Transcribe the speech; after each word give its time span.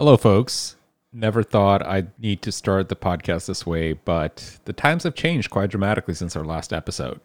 Hello, 0.00 0.16
folks. 0.16 0.76
Never 1.12 1.42
thought 1.42 1.86
I'd 1.86 2.18
need 2.18 2.40
to 2.40 2.52
start 2.52 2.88
the 2.88 2.96
podcast 2.96 3.44
this 3.44 3.66
way, 3.66 3.92
but 3.92 4.56
the 4.64 4.72
times 4.72 5.02
have 5.02 5.14
changed 5.14 5.50
quite 5.50 5.68
dramatically 5.68 6.14
since 6.14 6.34
our 6.34 6.42
last 6.42 6.72
episode. 6.72 7.20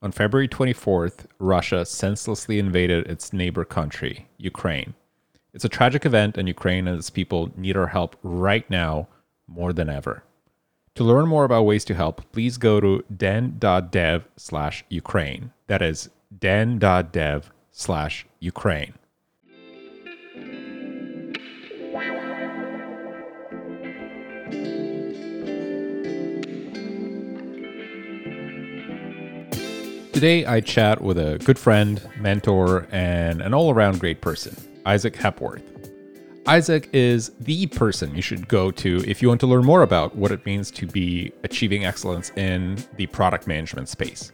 On 0.00 0.12
February 0.12 0.46
24th, 0.46 1.26
Russia 1.40 1.84
senselessly 1.84 2.60
invaded 2.60 3.08
its 3.08 3.32
neighbor 3.32 3.64
country, 3.64 4.28
Ukraine. 4.38 4.94
It's 5.52 5.64
a 5.64 5.68
tragic 5.68 6.06
event, 6.06 6.38
and 6.38 6.46
Ukraine 6.46 6.86
and 6.86 6.96
its 6.96 7.10
people 7.10 7.50
need 7.56 7.76
our 7.76 7.88
help 7.88 8.14
right 8.22 8.70
now 8.70 9.08
more 9.48 9.72
than 9.72 9.90
ever. 9.90 10.22
To 10.94 11.02
learn 11.02 11.26
more 11.26 11.42
about 11.42 11.64
ways 11.64 11.84
to 11.86 11.94
help, 11.94 12.22
please 12.30 12.58
go 12.58 12.78
to 12.78 13.04
den.dev 13.16 14.28
slash 14.36 14.84
Ukraine. 14.88 15.50
That 15.66 15.82
is 15.82 16.10
den.dev 16.38 17.50
slash 17.72 18.24
Ukraine. 18.38 18.94
Today, 30.20 30.44
I 30.44 30.60
chat 30.60 31.00
with 31.00 31.16
a 31.16 31.38
good 31.46 31.58
friend, 31.58 32.06
mentor, 32.18 32.86
and 32.92 33.40
an 33.40 33.54
all 33.54 33.72
around 33.72 34.00
great 34.00 34.20
person, 34.20 34.54
Isaac 34.84 35.16
Hepworth. 35.16 35.62
Isaac 36.46 36.90
is 36.92 37.30
the 37.40 37.66
person 37.68 38.14
you 38.14 38.20
should 38.20 38.46
go 38.46 38.70
to 38.70 39.02
if 39.08 39.22
you 39.22 39.28
want 39.28 39.40
to 39.40 39.46
learn 39.46 39.64
more 39.64 39.80
about 39.80 40.14
what 40.14 40.30
it 40.30 40.44
means 40.44 40.70
to 40.72 40.86
be 40.86 41.32
achieving 41.42 41.86
excellence 41.86 42.32
in 42.36 42.76
the 42.96 43.06
product 43.06 43.46
management 43.46 43.88
space. 43.88 44.30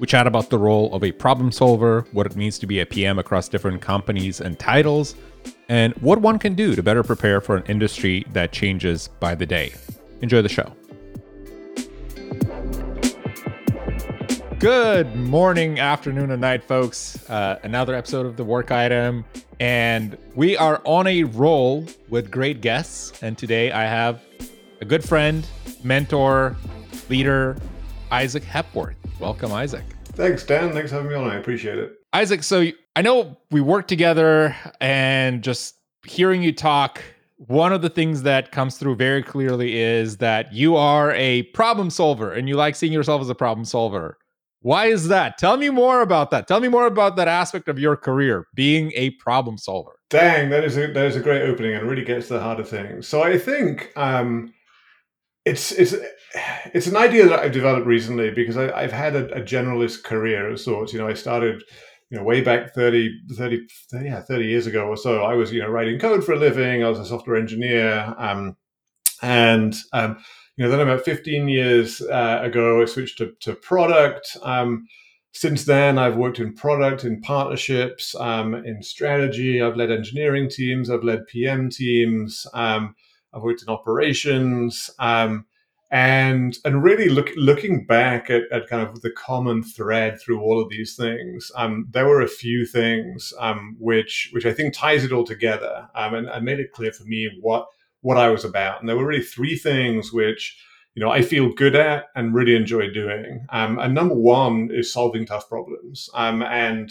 We 0.00 0.08
chat 0.08 0.26
about 0.26 0.50
the 0.50 0.58
role 0.58 0.92
of 0.92 1.04
a 1.04 1.12
problem 1.12 1.52
solver, 1.52 2.06
what 2.10 2.26
it 2.26 2.34
means 2.34 2.58
to 2.58 2.66
be 2.66 2.80
a 2.80 2.86
PM 2.86 3.20
across 3.20 3.48
different 3.48 3.80
companies 3.80 4.40
and 4.40 4.58
titles, 4.58 5.14
and 5.68 5.94
what 5.98 6.20
one 6.20 6.40
can 6.40 6.56
do 6.56 6.74
to 6.74 6.82
better 6.82 7.04
prepare 7.04 7.40
for 7.40 7.54
an 7.56 7.62
industry 7.66 8.26
that 8.32 8.50
changes 8.50 9.06
by 9.20 9.36
the 9.36 9.46
day. 9.46 9.74
Enjoy 10.22 10.42
the 10.42 10.48
show. 10.48 10.74
Good 14.60 15.16
morning, 15.16 15.80
afternoon, 15.80 16.32
and 16.32 16.42
night, 16.42 16.62
folks. 16.62 17.18
Uh, 17.30 17.58
another 17.62 17.94
episode 17.94 18.26
of 18.26 18.36
The 18.36 18.44
Work 18.44 18.70
Item. 18.70 19.24
And 19.58 20.18
we 20.34 20.54
are 20.58 20.82
on 20.84 21.06
a 21.06 21.24
roll 21.24 21.86
with 22.10 22.30
great 22.30 22.60
guests. 22.60 23.22
And 23.22 23.38
today 23.38 23.72
I 23.72 23.84
have 23.84 24.20
a 24.82 24.84
good 24.84 25.02
friend, 25.02 25.46
mentor, 25.82 26.56
leader, 27.08 27.56
Isaac 28.10 28.44
Hepworth. 28.44 28.96
Welcome, 29.18 29.50
Isaac. 29.50 29.84
Thanks, 30.08 30.44
Den. 30.44 30.74
Thanks 30.74 30.90
for 30.90 30.96
having 30.96 31.10
me 31.10 31.16
on. 31.16 31.30
I 31.30 31.36
appreciate 31.36 31.78
it. 31.78 31.94
Isaac, 32.12 32.42
so 32.42 32.66
I 32.94 33.00
know 33.00 33.38
we 33.50 33.62
work 33.62 33.88
together 33.88 34.54
and 34.78 35.42
just 35.42 35.76
hearing 36.04 36.42
you 36.42 36.52
talk, 36.52 37.02
one 37.46 37.72
of 37.72 37.80
the 37.80 37.88
things 37.88 38.24
that 38.24 38.52
comes 38.52 38.76
through 38.76 38.96
very 38.96 39.22
clearly 39.22 39.78
is 39.80 40.18
that 40.18 40.52
you 40.52 40.76
are 40.76 41.12
a 41.12 41.44
problem 41.44 41.88
solver 41.88 42.30
and 42.30 42.46
you 42.46 42.56
like 42.56 42.76
seeing 42.76 42.92
yourself 42.92 43.22
as 43.22 43.30
a 43.30 43.34
problem 43.34 43.64
solver. 43.64 44.18
Why 44.62 44.86
is 44.86 45.08
that? 45.08 45.38
Tell 45.38 45.56
me 45.56 45.70
more 45.70 46.02
about 46.02 46.30
that. 46.32 46.46
Tell 46.46 46.60
me 46.60 46.68
more 46.68 46.86
about 46.86 47.16
that 47.16 47.28
aspect 47.28 47.68
of 47.68 47.78
your 47.78 47.96
career, 47.96 48.46
being 48.54 48.92
a 48.94 49.10
problem 49.12 49.56
solver. 49.56 49.92
Dang, 50.10 50.50
that 50.50 50.64
is 50.64 50.76
a 50.76 50.92
that 50.92 51.06
is 51.06 51.16
a 51.16 51.20
great 51.20 51.42
opening 51.42 51.74
and 51.74 51.88
really 51.88 52.04
gets 52.04 52.28
to 52.28 52.34
the 52.34 52.40
heart 52.40 52.60
of 52.60 52.68
things. 52.68 53.08
So 53.08 53.22
I 53.22 53.38
think 53.38 53.90
um, 53.96 54.52
it's 55.46 55.72
it's 55.72 55.94
it's 56.74 56.86
an 56.86 56.96
idea 56.96 57.26
that 57.28 57.40
I've 57.40 57.52
developed 57.52 57.86
recently 57.86 58.30
because 58.30 58.56
I, 58.58 58.82
have 58.82 58.92
had 58.92 59.16
a, 59.16 59.32
a, 59.32 59.40
generalist 59.40 60.04
career 60.04 60.50
of 60.50 60.60
sorts. 60.60 60.92
You 60.92 60.98
know, 60.98 61.08
I 61.08 61.14
started 61.14 61.62
you 62.10 62.18
know 62.18 62.24
way 62.24 62.42
back 62.42 62.74
30, 62.74 63.10
30, 63.32 63.66
30, 63.90 64.04
yeah, 64.04 64.20
30 64.20 64.44
years 64.44 64.66
ago 64.66 64.86
or 64.86 64.96
so. 64.96 65.22
I 65.22 65.34
was 65.34 65.52
you 65.52 65.62
know 65.62 65.68
writing 65.68 65.98
code 65.98 66.24
for 66.24 66.32
a 66.32 66.38
living. 66.38 66.84
I 66.84 66.88
was 66.88 66.98
a 66.98 67.06
software 67.06 67.36
engineer, 67.36 68.14
um, 68.18 68.56
and 69.22 69.74
um, 69.92 70.18
you 70.60 70.66
know, 70.66 70.76
then 70.76 70.86
about 70.86 71.06
15 71.06 71.48
years 71.48 72.02
uh, 72.02 72.40
ago, 72.42 72.82
I 72.82 72.84
switched 72.84 73.16
to, 73.16 73.32
to 73.40 73.54
product. 73.54 74.36
Um, 74.42 74.86
since 75.32 75.64
then, 75.64 75.96
I've 75.96 76.18
worked 76.18 76.38
in 76.38 76.52
product, 76.52 77.02
in 77.02 77.22
partnerships, 77.22 78.14
um, 78.16 78.54
in 78.54 78.82
strategy. 78.82 79.62
I've 79.62 79.76
led 79.76 79.90
engineering 79.90 80.50
teams. 80.50 80.90
I've 80.90 81.02
led 81.02 81.26
PM 81.28 81.70
teams. 81.70 82.46
Um, 82.52 82.94
I've 83.32 83.40
worked 83.40 83.62
in 83.62 83.70
operations. 83.70 84.90
Um, 84.98 85.46
and 85.90 86.58
and 86.66 86.84
really 86.84 87.08
look, 87.08 87.30
looking 87.36 87.86
back 87.86 88.28
at, 88.28 88.42
at 88.52 88.68
kind 88.68 88.86
of 88.86 89.00
the 89.00 89.12
common 89.12 89.62
thread 89.62 90.20
through 90.20 90.42
all 90.42 90.60
of 90.60 90.68
these 90.68 90.94
things, 90.94 91.50
um, 91.56 91.88
there 91.90 92.06
were 92.06 92.20
a 92.20 92.28
few 92.28 92.66
things 92.66 93.32
um, 93.38 93.76
which 93.80 94.28
which 94.32 94.44
I 94.44 94.52
think 94.52 94.74
ties 94.74 95.04
it 95.04 95.12
all 95.12 95.24
together 95.24 95.88
and, 95.94 96.28
and 96.28 96.44
made 96.44 96.60
it 96.60 96.72
clear 96.72 96.92
for 96.92 97.04
me 97.04 97.30
what 97.40 97.66
what 98.02 98.16
I 98.16 98.28
was 98.28 98.44
about. 98.44 98.80
And 98.80 98.88
there 98.88 98.96
were 98.96 99.06
really 99.06 99.22
three 99.22 99.56
things 99.56 100.12
which, 100.12 100.58
you 100.94 101.04
know, 101.04 101.10
I 101.10 101.22
feel 101.22 101.52
good 101.52 101.74
at 101.74 102.06
and 102.14 102.34
really 102.34 102.56
enjoy 102.56 102.90
doing. 102.90 103.44
Um, 103.50 103.78
and 103.78 103.94
number 103.94 104.14
one 104.14 104.70
is 104.72 104.92
solving 104.92 105.26
tough 105.26 105.48
problems. 105.48 106.08
Um, 106.14 106.42
and, 106.42 106.90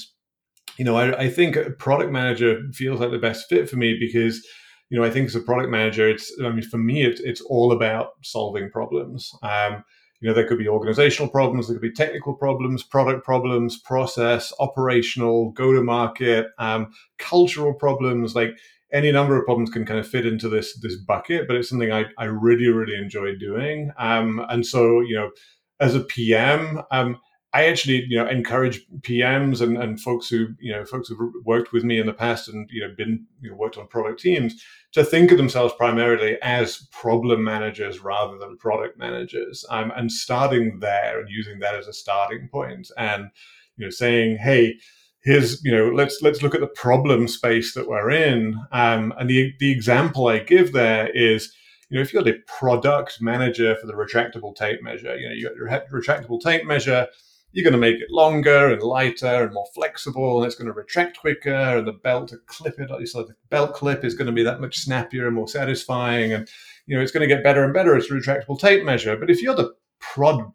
you 0.78 0.86
know, 0.86 0.96
I, 0.96 1.24
I, 1.24 1.30
think 1.30 1.58
product 1.78 2.12
manager 2.12 2.62
feels 2.74 3.00
like 3.00 3.12
the 3.12 3.18
best 3.18 3.50
fit 3.50 3.70
for 3.70 3.76
me 3.76 3.98
because, 4.00 4.46
you 4.90 4.98
know, 4.98 5.06
I 5.06 5.10
think 5.10 5.28
as 5.28 5.36
a 5.36 5.42
product 5.42 5.70
manager, 5.70 6.08
it's, 6.08 6.32
I 6.44 6.50
mean, 6.50 6.62
for 6.62 6.78
me, 6.78 7.04
it, 7.04 7.20
it's 7.24 7.42
all 7.42 7.72
about 7.72 8.12
solving 8.24 8.70
problems. 8.70 9.32
Um, 9.44 9.84
you 10.22 10.28
know, 10.28 10.34
there 10.34 10.48
could 10.48 10.58
be 10.58 10.68
organizational 10.68 11.30
problems, 11.30 11.68
there 11.68 11.76
could 11.76 11.82
be 11.82 11.94
technical 11.94 12.34
problems, 12.34 12.84
product 12.84 13.24
problems, 13.24 13.80
process, 13.80 14.52
operational, 14.60 15.52
go 15.52 15.72
to 15.72 15.82
market, 15.82 16.48
um, 16.58 16.92
cultural 17.18 17.74
problems. 17.74 18.36
Like, 18.36 18.58
any 18.92 19.12
number 19.12 19.38
of 19.38 19.46
problems 19.46 19.70
can 19.70 19.86
kind 19.86 20.00
of 20.00 20.08
fit 20.08 20.26
into 20.26 20.50
this 20.50 20.78
this 20.80 20.96
bucket, 20.96 21.48
but 21.48 21.56
it's 21.56 21.70
something 21.70 21.92
I, 21.92 22.06
I 22.18 22.26
really 22.26 22.68
really 22.68 22.96
enjoy 22.96 23.36
doing. 23.36 23.92
Um, 23.98 24.46
and 24.50 24.66
so 24.66 25.02
you 25.02 25.16
know, 25.16 25.32
as 25.80 25.96
a 25.96 26.02
PM, 26.02 26.82
um, 26.92 27.20
I 27.54 27.66
actually 27.66 28.06
you 28.08 28.18
know 28.18 28.28
encourage 28.28 28.86
PMs 29.02 29.62
and, 29.62 29.78
and 29.78 30.00
folks 30.00 30.30
who 30.30 30.48
you 30.60 30.72
know 30.72 30.86
folks 30.86 31.10
who've 31.10 31.32
worked 31.46 31.72
with 31.72 31.84
me 31.84 32.00
in 32.00 32.06
the 32.06 32.14
past 32.14 32.48
and 32.48 32.68
you 32.72 32.82
know 32.82 32.94
been 32.96 33.26
you 33.42 33.52
know, 33.52 33.56
worked 33.56 33.78
on 33.78 33.88
product 33.88 34.20
teams 34.20 34.62
to 34.94 35.04
think 35.04 35.32
of 35.32 35.38
themselves 35.38 35.74
primarily 35.78 36.38
as 36.42 36.88
problem 36.92 37.44
managers 37.44 38.00
rather 38.00 38.38
than 38.40 38.58
product 38.58 38.98
managers. 38.98 39.64
Um, 39.70 39.92
and 39.96 40.12
starting 40.12 40.80
there 40.80 41.20
and 41.20 41.30
using 41.30 41.60
that 41.60 41.76
as 41.76 41.88
a 41.88 41.94
starting 41.94 42.50
point, 42.52 42.90
and 42.98 43.30
you 43.78 43.86
know 43.86 43.92
saying, 43.92 44.38
hey 44.38 44.78
here's 45.24 45.64
you 45.64 45.72
know 45.72 45.90
let's 45.90 46.20
let's 46.22 46.42
look 46.42 46.56
at 46.56 46.62
the 46.62 46.68
problem 46.68 47.28
space 47.28 47.74
that 47.74 47.88
we're 47.88 48.10
in. 48.10 48.56
Um, 48.72 49.14
and 49.18 49.30
the 49.30 49.54
the 49.60 49.72
example 49.72 50.28
i 50.28 50.40
give 50.40 50.72
there 50.72 51.10
is 51.10 51.54
you 51.90 51.96
know 51.96 52.02
if 52.02 52.14
you're 52.14 52.24
the 52.24 52.40
product 52.48 53.22
manager 53.22 53.76
for 53.76 53.88
the 53.88 53.94
retractable 53.94 54.56
tape 54.56 54.82
measure 54.82 55.18
you 55.18 55.28
know 55.28 55.36
you 55.36 55.48
got 55.48 55.56
your 55.56 56.02
retractable 56.02 56.40
tape 56.40 56.66
measure 56.66 57.08
you're 57.52 57.64
going 57.64 57.74
to 57.74 57.80
make 57.80 58.00
it 58.00 58.12
longer 58.12 58.72
and 58.72 58.84
lighter 58.84 59.44
and 59.44 59.54
more 59.54 59.66
flexible 59.74 60.38
and 60.38 60.46
it's 60.46 60.56
going 60.56 60.68
to 60.68 60.74
retract 60.74 61.20
quicker 61.20 61.50
and 61.50 61.88
the 61.88 61.94
belt 61.94 62.30
to 62.30 62.38
clip 62.46 62.80
it 62.80 63.08
so 63.08 63.24
the 63.24 63.34
belt 63.50 63.74
clip 63.74 64.06
is 64.06 64.14
going 64.14 64.28
to 64.28 64.32
be 64.32 64.44
that 64.44 64.62
much 64.62 64.78
snappier 64.78 65.26
and 65.26 65.36
more 65.36 65.48
satisfying 65.48 66.32
and 66.32 66.48
you 66.86 66.96
know 66.96 67.02
it's 67.02 67.12
going 67.12 67.28
to 67.28 67.34
get 67.34 67.44
better 67.44 67.64
and 67.64 67.74
better 67.74 67.96
as 67.96 68.06
a 68.06 68.10
retractable 68.10 68.60
tape 68.60 68.84
measure. 68.84 69.16
But 69.16 69.30
if 69.30 69.42
you're 69.42 69.56
the 69.56 69.74
prod 70.00 70.52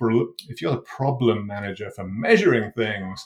if 0.49 0.61
you're 0.61 0.73
the 0.73 0.79
problem 0.79 1.47
manager 1.47 1.91
for 1.91 2.05
measuring 2.05 2.73
things 2.73 3.25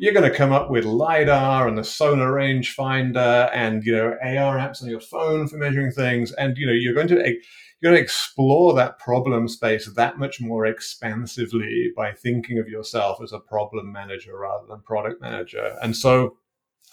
you're 0.00 0.14
going 0.14 0.28
to 0.28 0.34
come 0.34 0.50
up 0.50 0.70
with 0.70 0.86
lidar 0.86 1.68
and 1.68 1.76
the 1.76 1.84
sonar 1.84 2.32
rangefinder 2.32 3.50
and 3.52 3.84
you 3.84 3.94
know 3.94 4.16
AR 4.22 4.56
apps 4.56 4.82
on 4.82 4.88
your 4.88 4.98
phone 4.98 5.46
for 5.46 5.58
measuring 5.58 5.92
things, 5.92 6.32
and 6.32 6.56
you 6.56 6.66
know 6.66 6.72
you're 6.72 6.94
going 6.94 7.06
to 7.08 7.16
you're 7.16 7.92
going 7.92 7.94
to 7.94 8.02
explore 8.02 8.72
that 8.74 8.98
problem 8.98 9.46
space 9.46 9.86
that 9.92 10.18
much 10.18 10.40
more 10.40 10.64
expansively 10.64 11.92
by 11.94 12.12
thinking 12.12 12.58
of 12.58 12.66
yourself 12.66 13.20
as 13.22 13.34
a 13.34 13.38
problem 13.38 13.92
manager 13.92 14.38
rather 14.38 14.66
than 14.66 14.80
product 14.80 15.20
manager. 15.20 15.76
And 15.82 15.94
so, 15.94 16.36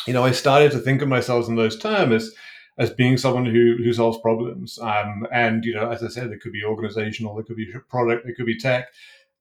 you 0.06 0.14
know, 0.14 0.24
I 0.24 0.32
started 0.32 0.72
to 0.74 0.80
think 0.80 1.02
of 1.02 1.08
myself 1.08 1.48
in 1.48 1.56
those 1.56 1.80
terms 1.80 2.14
as 2.14 2.34
as 2.78 2.90
being 2.90 3.16
someone 3.16 3.46
who 3.46 3.78
who 3.82 3.94
solves 3.94 4.18
problems. 4.18 4.78
Um, 4.80 5.26
and 5.32 5.64
you 5.64 5.74
know, 5.74 5.90
as 5.90 6.04
I 6.04 6.10
said, 6.10 6.32
it 6.32 6.42
could 6.42 6.52
be 6.52 6.66
organizational, 6.66 7.40
it 7.40 7.46
could 7.46 7.56
be 7.56 7.72
product, 7.88 8.28
it 8.28 8.36
could 8.36 8.46
be 8.46 8.60
tech 8.60 8.90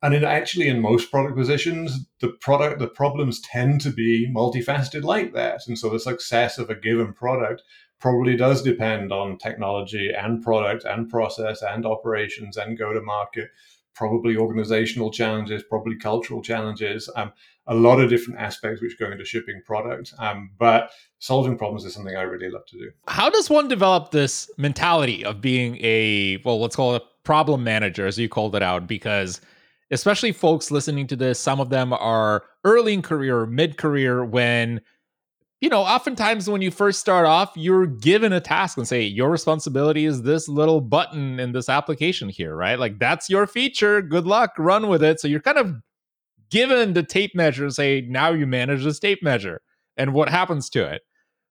and 0.02 0.14
in 0.14 0.24
actually 0.24 0.68
in 0.68 0.80
most 0.80 1.10
product 1.10 1.36
positions 1.36 2.06
the 2.20 2.28
product 2.40 2.78
the 2.78 2.88
problems 2.88 3.40
tend 3.40 3.80
to 3.80 3.90
be 3.90 4.30
multifaceted 4.32 5.02
like 5.02 5.32
that. 5.34 5.60
And 5.66 5.78
so 5.78 5.88
the 5.88 6.00
success 6.00 6.58
of 6.58 6.70
a 6.70 6.74
given 6.74 7.12
product 7.12 7.62
probably 7.98 8.36
does 8.36 8.62
depend 8.62 9.12
on 9.12 9.38
technology 9.38 10.10
and 10.16 10.42
product 10.42 10.84
and 10.84 11.08
process 11.08 11.62
and 11.62 11.86
operations 11.86 12.56
and 12.56 12.78
go 12.78 12.92
to 12.92 13.00
market 13.00 13.48
probably 13.94 14.36
organizational 14.36 15.10
challenges 15.10 15.62
probably 15.68 15.96
cultural 15.96 16.42
challenges 16.42 17.10
um, 17.16 17.32
a 17.68 17.74
lot 17.74 18.00
of 18.00 18.08
different 18.08 18.38
aspects 18.38 18.80
which 18.80 18.98
go 18.98 19.10
into 19.10 19.24
shipping 19.24 19.60
product. 19.64 20.12
Um, 20.18 20.50
but 20.58 20.90
solving 21.18 21.58
problems 21.58 21.84
is 21.84 21.94
something 21.94 22.14
i 22.14 22.22
really 22.22 22.50
love 22.50 22.66
to 22.66 22.78
do. 22.78 22.90
How 23.08 23.30
does 23.30 23.50
one 23.50 23.68
develop 23.68 24.10
this 24.10 24.50
mentality 24.56 25.24
of 25.24 25.40
being 25.40 25.78
a 25.82 26.40
well 26.44 26.60
let's 26.60 26.76
call 26.76 26.94
it 26.94 27.02
a 27.02 27.06
problem 27.24 27.64
manager 27.64 28.06
as 28.06 28.18
you 28.18 28.28
called 28.28 28.54
it 28.54 28.62
out 28.62 28.86
because 28.86 29.40
especially 29.90 30.32
folks 30.32 30.70
listening 30.70 31.06
to 31.08 31.16
this, 31.16 31.38
some 31.38 31.60
of 31.60 31.70
them 31.70 31.92
are 31.92 32.44
early 32.64 32.94
in 32.94 33.02
career, 33.02 33.46
mid 33.46 33.76
career, 33.76 34.24
when 34.24 34.80
you 35.60 35.70
know, 35.70 35.80
oftentimes 35.80 36.50
when 36.50 36.60
you 36.60 36.70
first 36.70 37.00
start 37.00 37.24
off, 37.24 37.52
you're 37.56 37.86
given 37.86 38.32
a 38.32 38.40
task 38.40 38.76
and 38.76 38.86
say, 38.86 39.02
your 39.02 39.30
responsibility 39.30 40.04
is 40.04 40.22
this 40.22 40.48
little 40.48 40.82
button 40.82 41.40
in 41.40 41.52
this 41.52 41.70
application 41.70 42.28
here, 42.28 42.54
right? 42.54 42.78
Like 42.78 42.98
that's 42.98 43.30
your 43.30 43.46
feature. 43.46 44.02
Good 44.02 44.26
luck, 44.26 44.52
run 44.58 44.88
with 44.88 45.02
it. 45.02 45.18
So 45.18 45.28
you're 45.28 45.40
kind 45.40 45.56
of 45.56 45.76
given 46.50 46.92
the 46.92 47.02
tape 47.02 47.34
measure 47.34 47.64
and 47.64 47.74
say, 47.74 48.02
now 48.02 48.32
you 48.32 48.46
manage 48.46 48.84
this 48.84 48.98
tape 48.98 49.22
measure 49.22 49.62
and 49.96 50.12
what 50.12 50.28
happens 50.28 50.68
to 50.70 50.84
it. 50.84 51.02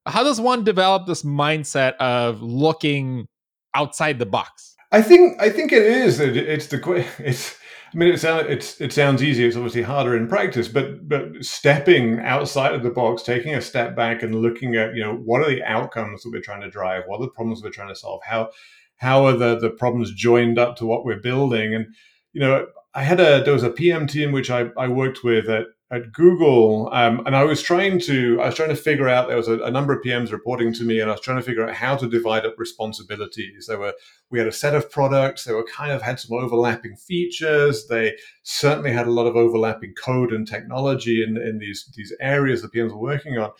How 0.05 0.23
does 0.23 0.39
one 0.39 0.63
develop 0.63 1.07
this 1.07 1.23
mindset 1.23 1.95
of 1.95 2.43
looking 2.43 3.27
outside 3.73 4.19
the 4.19 4.27
box? 4.27 4.75
I 4.91 5.01
think 5.01 5.41
I 5.41 5.49
think 5.49 5.71
it 5.71 5.81
is. 5.81 6.19
It's 6.19 6.67
the 6.67 7.05
it's 7.19 7.57
I 7.95 7.97
mean, 7.97 8.09
it 8.09 8.19
sounds 8.19 8.47
it's 8.49 8.81
it 8.81 8.91
sounds 8.91 9.23
easy. 9.23 9.45
It's 9.45 9.55
obviously 9.55 9.83
harder 9.83 10.17
in 10.17 10.27
practice, 10.27 10.67
but 10.67 11.07
but 11.07 11.45
stepping 11.45 12.19
outside 12.19 12.73
of 12.73 12.83
the 12.83 12.89
box, 12.89 13.23
taking 13.23 13.55
a 13.55 13.61
step 13.61 13.95
back, 13.95 14.21
and 14.21 14.35
looking 14.35 14.75
at 14.75 14.95
you 14.95 15.01
know 15.01 15.15
what 15.15 15.41
are 15.41 15.49
the 15.49 15.63
outcomes 15.63 16.23
that 16.23 16.31
we're 16.31 16.41
trying 16.41 16.59
to 16.61 16.69
drive, 16.69 17.03
what 17.05 17.21
are 17.21 17.25
the 17.25 17.31
problems 17.31 17.63
we're 17.63 17.69
trying 17.69 17.87
to 17.87 17.95
solve, 17.95 18.19
how 18.25 18.49
how 18.97 19.25
are 19.25 19.37
the 19.37 19.57
the 19.57 19.69
problems 19.69 20.13
joined 20.13 20.59
up 20.59 20.75
to 20.75 20.85
what 20.85 21.05
we're 21.05 21.21
building, 21.21 21.73
and 21.73 21.85
you 22.33 22.41
know, 22.41 22.67
I 22.93 23.03
had 23.03 23.21
a 23.21 23.41
there 23.41 23.53
was 23.53 23.63
a 23.63 23.69
PM 23.69 24.07
team 24.07 24.33
which 24.33 24.51
I 24.51 24.71
I 24.77 24.89
worked 24.89 25.23
with 25.23 25.49
at 25.49 25.67
at 25.91 26.11
Google, 26.11 26.89
um, 26.93 27.21
and 27.27 27.35
I 27.35 27.43
was 27.43 27.61
trying 27.61 27.99
to 28.01 28.41
I 28.41 28.47
was 28.47 28.55
trying 28.55 28.69
to 28.69 28.75
figure 28.75 29.07
out 29.07 29.27
there 29.27 29.37
was 29.37 29.47
a, 29.47 29.59
a, 29.59 29.69
number 29.69 29.93
of 29.93 30.03
PMs 30.03 30.31
reporting 30.31 30.73
to 30.73 30.83
me, 30.83 30.99
and 30.99 31.11
I 31.11 31.13
was 31.13 31.21
trying 31.21 31.37
to 31.37 31.43
figure 31.43 31.67
out 31.67 31.75
how 31.75 31.95
to 31.95 32.09
divide 32.09 32.43
up 32.43 32.55
responsibilities. 32.57 33.67
There 33.67 33.77
were 33.77 33.93
we 34.31 34.39
had 34.39 34.47
a 34.47 34.51
set 34.51 34.73
of 34.73 34.89
products. 34.89 35.43
They 35.43 35.53
were 35.53 35.65
kind 35.65 35.91
of 35.91 36.01
had 36.01 36.19
some 36.19 36.35
overlapping 36.35 36.95
features. 36.95 37.85
They 37.87 38.15
certainly 38.41 38.91
had 38.91 39.05
a 39.05 39.11
lot 39.11 39.27
of 39.27 39.35
overlapping 39.35 39.93
code 39.93 40.33
and 40.33 40.47
technology 40.47 41.21
in, 41.21 41.37
in 41.37 41.59
these 41.59 41.87
these 41.95 42.13
areas 42.19 42.63
the 42.63 42.67
PMs 42.67 42.91
were 42.91 42.97
working 42.97 43.37
on. 43.37 43.51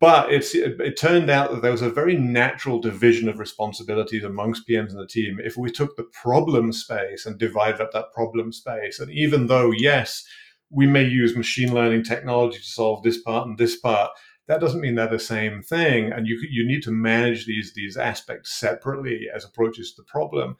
But 0.00 0.32
it's 0.32 0.56
it, 0.56 0.80
it 0.80 0.96
turned 0.96 1.30
out 1.30 1.52
that 1.52 1.62
there 1.62 1.70
was 1.70 1.82
a 1.82 1.90
very 1.90 2.16
natural 2.16 2.80
division 2.80 3.28
of 3.28 3.38
responsibilities 3.38 4.24
amongst 4.24 4.68
PMs 4.68 4.90
in 4.90 4.96
the 4.96 5.06
team. 5.06 5.38
If 5.40 5.56
we 5.56 5.70
took 5.70 5.96
the 5.96 6.10
problem 6.22 6.72
space 6.72 7.24
and 7.24 7.38
divided 7.38 7.80
up 7.80 7.92
that 7.92 8.12
problem 8.12 8.52
space, 8.52 8.98
and 8.98 9.12
even 9.12 9.46
though 9.46 9.70
yes 9.70 10.24
we 10.72 10.86
may 10.86 11.04
use 11.04 11.36
machine 11.36 11.74
learning 11.74 12.02
technology 12.02 12.58
to 12.58 12.64
solve 12.64 13.02
this 13.02 13.20
part 13.20 13.46
and 13.46 13.58
this 13.58 13.78
part. 13.78 14.10
That 14.48 14.60
doesn't 14.60 14.80
mean 14.80 14.96
they're 14.96 15.08
the 15.08 15.18
same 15.18 15.62
thing, 15.62 16.12
and 16.12 16.26
you 16.26 16.38
you 16.50 16.66
need 16.66 16.82
to 16.84 16.90
manage 16.90 17.46
these 17.46 17.72
these 17.74 17.96
aspects 17.96 18.52
separately 18.58 19.28
as 19.34 19.44
approaches 19.44 19.92
to 19.92 20.02
the 20.02 20.06
problem. 20.06 20.56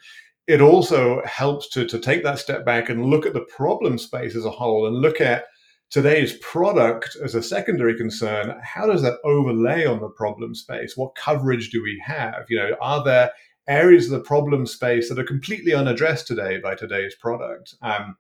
It 0.47 0.61
also 0.61 1.23
helps 1.25 1.69
to 1.71 1.87
to 1.87 1.99
take 1.99 2.23
that 2.23 2.39
step 2.39 2.65
back 2.65 2.89
and 2.89 3.07
look 3.07 3.27
at 3.27 3.33
the 3.33 3.47
problem 3.57 3.99
space 3.99 4.37
as 4.37 4.45
a 4.45 4.51
whole, 4.51 4.87
and 4.87 4.97
look 4.97 5.21
at 5.21 5.47
today's 5.91 6.39
product 6.39 7.17
as 7.23 7.35
a 7.35 7.43
secondary 7.43 7.97
concern. 7.97 8.59
How 8.63 8.87
does 8.87 9.03
that 9.03 9.19
overlay 9.25 9.85
on 9.85 10.01
the 10.01 10.09
problem 10.09 10.55
space? 10.55 10.97
What 10.97 11.15
coverage 11.15 11.71
do 11.71 11.83
we 11.83 12.03
have? 12.07 12.47
You 12.49 12.59
know, 12.59 12.77
are 12.81 13.05
there 13.05 13.33
areas 13.69 14.07
of 14.07 14.13
the 14.13 14.25
problem 14.25 14.67
space 14.67 15.09
that 15.09 15.19
are 15.19 15.25
completely 15.25 15.75
unaddressed 15.75 16.27
today 16.27 16.59
by 16.59 16.75
today's 16.75 17.15
product? 17.15 17.75
Um, 17.83 18.17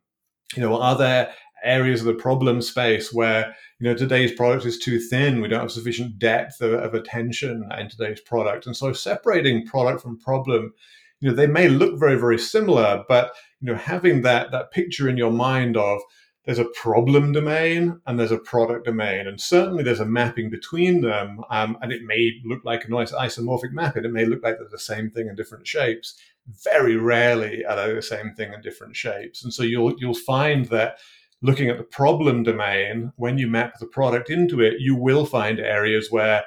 you 0.55 0.63
know, 0.63 0.81
are 0.81 0.99
there 0.99 1.33
areas 1.63 2.01
of 2.01 2.07
the 2.07 2.15
problem 2.15 2.63
space 2.63 3.13
where 3.13 3.55
you 3.79 3.89
know 3.89 3.95
today's 3.95 4.33
product 4.33 4.65
is 4.65 4.79
too 4.79 4.99
thin. 4.99 5.41
We 5.41 5.49
don't 5.49 5.61
have 5.61 5.71
sufficient 5.71 6.19
depth 6.19 6.61
of, 6.61 6.73
of, 6.75 6.95
attention 6.95 7.69
in 7.79 7.89
today's 7.89 8.21
product. 8.21 8.67
And 8.67 8.77
so 8.77 8.93
separating 8.93 9.67
product 9.67 10.03
from 10.03 10.19
problem 10.19 10.73
you 11.21 11.31
know 11.31 11.35
they 11.35 11.47
may 11.47 11.69
look 11.69 11.99
very 11.99 12.19
very 12.19 12.39
similar 12.39 13.05
but 13.09 13.33
you 13.61 13.69
know 13.71 13.79
having 13.79 14.23
that 14.23 14.51
that 14.51 14.73
picture 14.73 15.09
in 15.09 15.17
your 15.17 15.31
mind 15.31 15.77
of 15.77 16.01
there's 16.45 16.59
a 16.59 16.65
problem 16.75 17.33
domain 17.33 18.01
and 18.07 18.19
there's 18.19 18.33
a 18.33 18.39
product 18.39 18.85
domain 18.85 19.27
and 19.27 19.41
certainly 19.41 19.83
there's 19.83 20.01
a 20.01 20.05
mapping 20.05 20.51
between 20.51 21.01
them 21.01 21.41
um, 21.51 21.79
and 21.81 21.93
it 21.93 22.03
may 22.03 22.33
look 22.45 22.65
like 22.65 22.85
a 22.85 22.91
nice 22.91 23.13
isomorphic 23.13 23.71
mapping 23.73 24.05
it 24.05 24.13
may 24.13 24.25
look 24.25 24.43
like 24.43 24.59
they're 24.59 24.69
the 24.69 24.79
same 24.79 25.11
thing 25.11 25.29
in 25.29 25.37
different 25.37 25.67
shapes. 25.67 26.21
Very 26.65 26.97
rarely 26.97 27.65
are 27.65 27.77
they 27.77 27.95
the 27.95 28.03
same 28.03 28.35
thing 28.35 28.53
in 28.53 28.61
different 28.61 28.97
shapes. 28.97 29.45
And 29.45 29.55
so 29.55 29.63
you'll 29.63 29.95
you'll 29.99 30.15
find 30.15 30.67
that 30.67 30.99
looking 31.43 31.69
at 31.69 31.77
the 31.77 31.85
problem 31.85 32.45
domain, 32.45 33.13
when 33.17 33.37
you 33.37 33.49
map 33.49 33.79
the 33.79 33.87
product 33.87 34.31
into 34.31 34.61
it, 34.61 34.75
you 34.79 34.95
will 34.95 35.27
find 35.27 35.59
areas 35.59 36.09
where 36.11 36.45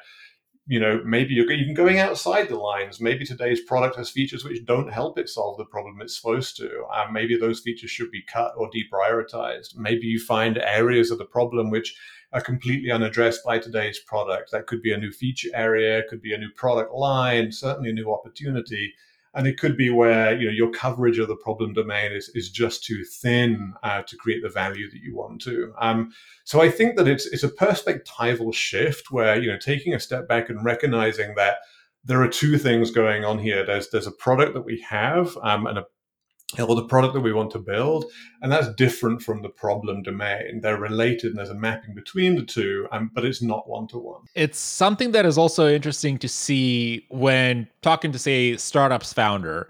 you 0.67 0.79
know 0.79 0.99
maybe 1.05 1.35
you're 1.35 1.51
even 1.51 1.75
going 1.75 1.99
outside 1.99 2.49
the 2.49 2.55
lines. 2.55 2.99
Maybe 2.99 3.25
today's 3.25 3.61
product 3.61 3.97
has 3.97 4.09
features 4.09 4.43
which 4.43 4.65
don't 4.65 4.91
help 4.91 5.19
it 5.19 5.29
solve 5.29 5.57
the 5.57 5.65
problem 5.65 6.01
it's 6.01 6.17
supposed 6.19 6.57
to. 6.57 6.85
Um, 6.93 7.13
maybe 7.13 7.37
those 7.37 7.59
features 7.59 7.91
should 7.91 8.09
be 8.09 8.23
cut 8.23 8.53
or 8.57 8.69
deprioritized. 8.71 9.75
Maybe 9.75 10.07
you 10.07 10.19
find 10.19 10.57
areas 10.57 11.11
of 11.11 11.19
the 11.19 11.25
problem 11.25 11.69
which 11.69 11.95
are 12.33 12.41
completely 12.41 12.91
unaddressed 12.91 13.45
by 13.45 13.59
today's 13.59 13.99
product. 13.99 14.51
That 14.51 14.67
could 14.67 14.81
be 14.81 14.91
a 14.91 14.97
new 14.97 15.11
feature 15.11 15.49
area 15.53 16.03
could 16.09 16.21
be 16.21 16.33
a 16.33 16.37
new 16.37 16.49
product 16.55 16.93
line 16.93 17.51
certainly 17.51 17.89
a 17.89 17.93
new 17.93 18.11
opportunity 18.13 18.93
and 19.35 19.47
it 19.47 19.59
could 19.59 19.75
be 19.77 19.89
where 19.89 20.35
you 20.35 20.45
know 20.45 20.51
your 20.51 20.71
coverage 20.71 21.19
of 21.19 21.27
the 21.27 21.35
problem 21.35 21.73
domain 21.73 22.11
is, 22.11 22.31
is 22.33 22.49
just 22.49 22.83
too 22.83 23.03
thin 23.03 23.73
uh, 23.83 24.01
to 24.03 24.15
create 24.15 24.41
the 24.41 24.49
value 24.49 24.89
that 24.89 25.01
you 25.01 25.15
want 25.15 25.41
to. 25.41 25.73
Um, 25.79 26.11
so 26.45 26.61
I 26.61 26.69
think 26.69 26.95
that 26.95 27.07
it's 27.07 27.25
it's 27.27 27.43
a 27.43 27.49
perspectival 27.49 28.53
shift 28.53 29.11
where 29.11 29.39
you 29.39 29.51
know 29.51 29.57
taking 29.57 29.93
a 29.93 29.99
step 29.99 30.27
back 30.27 30.49
and 30.49 30.63
recognizing 30.63 31.35
that 31.35 31.57
there 32.03 32.21
are 32.21 32.27
two 32.27 32.57
things 32.57 32.91
going 32.91 33.25
on 33.25 33.39
here. 33.39 33.65
There's 33.65 33.89
there's 33.89 34.07
a 34.07 34.11
product 34.11 34.53
that 34.53 34.65
we 34.65 34.79
have 34.81 35.37
um, 35.43 35.67
and 35.67 35.77
a 35.77 35.85
or 36.59 36.75
the 36.75 36.85
product 36.85 37.13
that 37.13 37.21
we 37.21 37.33
want 37.33 37.51
to 37.51 37.59
build. 37.59 38.05
And 38.41 38.51
that's 38.51 38.73
different 38.75 39.21
from 39.21 39.41
the 39.41 39.49
problem 39.49 40.03
domain. 40.03 40.61
They're 40.61 40.79
related 40.79 41.31
and 41.31 41.37
there's 41.37 41.49
a 41.49 41.55
mapping 41.55 41.95
between 41.95 42.35
the 42.35 42.43
two, 42.43 42.87
um, 42.91 43.11
but 43.13 43.25
it's 43.25 43.41
not 43.41 43.67
one 43.67 43.87
to 43.87 43.97
one. 43.97 44.21
It's 44.35 44.59
something 44.59 45.11
that 45.11 45.25
is 45.25 45.37
also 45.37 45.67
interesting 45.67 46.17
to 46.19 46.27
see 46.27 47.05
when 47.09 47.67
talking 47.81 48.11
to, 48.11 48.19
say, 48.19 48.57
startups 48.57 49.13
founder. 49.13 49.69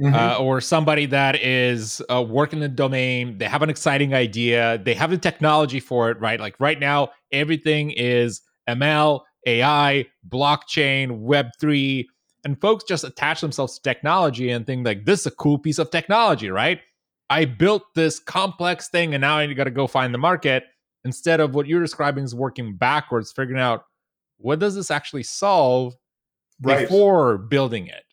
Mm-hmm. 0.00 0.12
Uh, 0.12 0.36
or 0.38 0.60
somebody 0.60 1.06
that 1.06 1.40
is 1.40 2.02
uh, 2.12 2.20
working 2.20 2.58
in 2.58 2.62
the 2.62 2.68
domain, 2.68 3.38
they 3.38 3.44
have 3.44 3.62
an 3.62 3.70
exciting 3.70 4.12
idea, 4.12 4.76
they 4.78 4.92
have 4.92 5.10
the 5.10 5.18
technology 5.18 5.78
for 5.78 6.10
it, 6.10 6.18
right? 6.18 6.40
Like 6.40 6.56
right 6.58 6.80
now, 6.80 7.10
everything 7.30 7.92
is 7.92 8.40
ML, 8.68 9.20
AI, 9.46 10.06
blockchain, 10.28 11.22
Web3, 11.22 12.06
and 12.44 12.60
folks 12.60 12.84
just 12.84 13.04
attach 13.04 13.40
themselves 13.40 13.76
to 13.76 13.82
technology 13.82 14.50
and 14.50 14.66
think 14.66 14.86
like 14.86 15.04
this 15.04 15.20
is 15.20 15.26
a 15.26 15.30
cool 15.32 15.58
piece 15.58 15.78
of 15.78 15.90
technology 15.90 16.50
right 16.50 16.80
i 17.30 17.44
built 17.44 17.82
this 17.94 18.18
complex 18.18 18.88
thing 18.88 19.14
and 19.14 19.20
now 19.20 19.38
i 19.38 19.52
got 19.52 19.64
to 19.64 19.70
go 19.70 19.86
find 19.86 20.14
the 20.14 20.18
market 20.18 20.64
instead 21.04 21.40
of 21.40 21.54
what 21.54 21.66
you're 21.66 21.82
describing 21.82 22.24
is 22.24 22.34
working 22.34 22.76
backwards 22.76 23.32
figuring 23.32 23.60
out 23.60 23.84
what 24.38 24.58
does 24.58 24.74
this 24.74 24.90
actually 24.90 25.22
solve 25.22 25.94
right. 26.62 26.88
before 26.88 27.38
building 27.38 27.86
it 27.86 28.03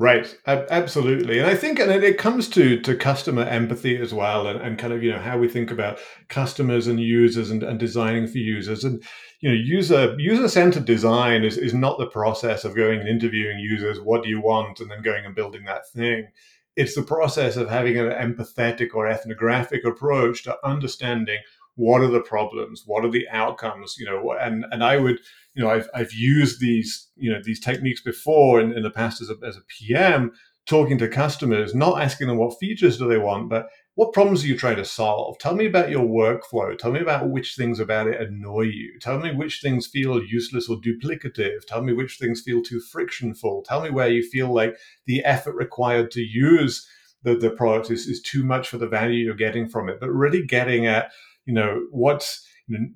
Right, 0.00 0.34
absolutely, 0.46 1.40
and 1.40 1.46
I 1.46 1.54
think, 1.54 1.78
and 1.78 1.90
it 1.90 2.16
comes 2.16 2.48
to 2.50 2.80
to 2.80 2.96
customer 2.96 3.42
empathy 3.42 3.98
as 3.98 4.14
well, 4.14 4.46
and, 4.46 4.58
and 4.58 4.78
kind 4.78 4.94
of 4.94 5.02
you 5.02 5.12
know 5.12 5.18
how 5.18 5.36
we 5.36 5.46
think 5.46 5.70
about 5.70 5.98
customers 6.30 6.86
and 6.86 6.98
users 6.98 7.50
and, 7.50 7.62
and 7.62 7.78
designing 7.78 8.26
for 8.26 8.38
users, 8.38 8.82
and 8.82 9.04
you 9.42 9.50
know 9.50 9.54
user 9.54 10.16
user 10.18 10.48
centered 10.48 10.86
design 10.86 11.44
is 11.44 11.58
is 11.58 11.74
not 11.74 11.98
the 11.98 12.06
process 12.06 12.64
of 12.64 12.74
going 12.74 13.00
and 13.00 13.10
interviewing 13.10 13.58
users, 13.58 14.00
what 14.00 14.22
do 14.22 14.30
you 14.30 14.40
want, 14.40 14.80
and 14.80 14.90
then 14.90 15.02
going 15.02 15.26
and 15.26 15.34
building 15.34 15.66
that 15.66 15.86
thing. 15.90 16.28
It's 16.76 16.94
the 16.94 17.02
process 17.02 17.56
of 17.56 17.68
having 17.68 17.98
an 17.98 18.06
empathetic 18.06 18.94
or 18.94 19.06
ethnographic 19.06 19.84
approach 19.84 20.44
to 20.44 20.56
understanding 20.66 21.40
what 21.76 22.02
are 22.02 22.10
the 22.10 22.20
problems, 22.20 22.82
what 22.86 23.04
are 23.04 23.10
the 23.10 23.28
outcomes, 23.30 23.96
you 23.98 24.06
know, 24.06 24.32
and 24.40 24.64
and 24.70 24.84
I 24.84 24.96
would 24.98 25.18
you 25.54 25.62
know, 25.62 25.70
I've, 25.70 25.88
I've 25.94 26.12
used 26.12 26.60
these, 26.60 27.08
you 27.16 27.30
know, 27.30 27.40
these 27.42 27.60
techniques 27.60 28.00
before 28.00 28.60
in, 28.60 28.72
in 28.72 28.82
the 28.82 28.90
past 28.90 29.20
as 29.20 29.30
a, 29.30 29.36
as 29.46 29.56
a 29.56 29.62
PM, 29.68 30.32
talking 30.66 30.98
to 30.98 31.08
customers, 31.08 31.74
not 31.74 32.00
asking 32.00 32.28
them 32.28 32.36
what 32.36 32.58
features 32.60 32.98
do 32.98 33.08
they 33.08 33.18
want, 33.18 33.48
but 33.48 33.66
what 33.96 34.12
problems 34.12 34.44
are 34.44 34.46
you 34.46 34.56
trying 34.56 34.76
to 34.76 34.84
solve? 34.84 35.36
Tell 35.38 35.54
me 35.54 35.66
about 35.66 35.90
your 35.90 36.06
workflow. 36.06 36.78
Tell 36.78 36.92
me 36.92 37.00
about 37.00 37.30
which 37.30 37.56
things 37.56 37.80
about 37.80 38.06
it 38.06 38.20
annoy 38.20 38.62
you. 38.62 38.98
Tell 39.00 39.18
me 39.18 39.34
which 39.34 39.60
things 39.60 39.86
feel 39.86 40.22
useless 40.22 40.68
or 40.68 40.76
duplicative. 40.76 41.66
Tell 41.66 41.82
me 41.82 41.92
which 41.92 42.16
things 42.18 42.40
feel 42.40 42.62
too 42.62 42.80
frictionful. 42.80 43.64
Tell 43.66 43.82
me 43.82 43.90
where 43.90 44.08
you 44.08 44.22
feel 44.22 44.52
like 44.52 44.76
the 45.06 45.24
effort 45.24 45.56
required 45.56 46.10
to 46.12 46.20
use 46.20 46.86
the, 47.22 47.34
the 47.34 47.50
product 47.50 47.90
is, 47.90 48.06
is 48.06 48.22
too 48.22 48.44
much 48.44 48.68
for 48.68 48.78
the 48.78 48.88
value 48.88 49.24
you're 49.24 49.34
getting 49.34 49.68
from 49.68 49.88
it. 49.88 49.98
But 50.00 50.10
really 50.10 50.46
getting 50.46 50.86
at, 50.86 51.10
you 51.46 51.54
know, 51.54 51.86
what's 51.90 52.46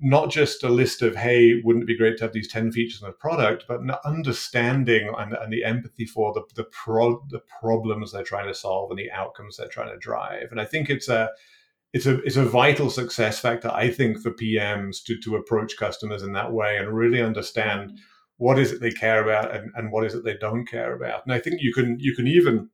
not 0.01 0.29
just 0.29 0.63
a 0.63 0.69
list 0.69 1.01
of 1.01 1.15
hey 1.15 1.61
wouldn't 1.63 1.83
it 1.83 1.87
be 1.87 1.97
great 1.97 2.17
to 2.17 2.23
have 2.23 2.31
these 2.31 2.47
10 2.47 2.71
features 2.71 3.01
in 3.01 3.09
a 3.09 3.11
product 3.11 3.65
but 3.67 3.81
an 3.81 3.91
understanding 4.05 5.11
and, 5.17 5.33
and 5.33 5.51
the 5.51 5.65
empathy 5.65 6.05
for 6.05 6.33
the 6.33 6.41
the, 6.55 6.63
pro, 6.65 7.21
the 7.29 7.41
problems 7.59 8.11
they're 8.11 8.23
trying 8.23 8.47
to 8.47 8.53
solve 8.53 8.89
and 8.89 8.97
the 8.97 9.11
outcomes 9.11 9.57
they're 9.57 9.67
trying 9.67 9.91
to 9.91 9.97
drive. 9.97 10.47
And 10.51 10.61
i 10.61 10.65
think 10.65 10.89
it's 10.89 11.09
a 11.09 11.29
it's 11.91 12.05
a 12.05 12.21
it's 12.23 12.37
a 12.37 12.45
vital 12.45 12.89
success 12.89 13.39
factor 13.39 13.69
i 13.69 13.89
think 13.89 14.21
for 14.21 14.31
pms 14.31 15.03
to 15.03 15.19
to 15.19 15.35
approach 15.35 15.77
customers 15.77 16.23
in 16.23 16.31
that 16.33 16.51
way 16.51 16.77
and 16.77 16.95
really 16.95 17.21
understand 17.21 17.97
what 18.37 18.59
is 18.59 18.71
it 18.71 18.81
they 18.81 18.91
care 18.91 19.23
about 19.23 19.55
and, 19.55 19.71
and 19.75 19.91
what 19.91 20.05
is 20.05 20.13
it 20.13 20.23
they 20.23 20.37
don't 20.37 20.65
care 20.65 20.95
about. 20.95 21.23
And 21.25 21.33
i 21.33 21.39
think 21.39 21.61
you 21.61 21.73
can 21.73 21.97
you 21.99 22.15
can 22.15 22.27
even 22.27 22.69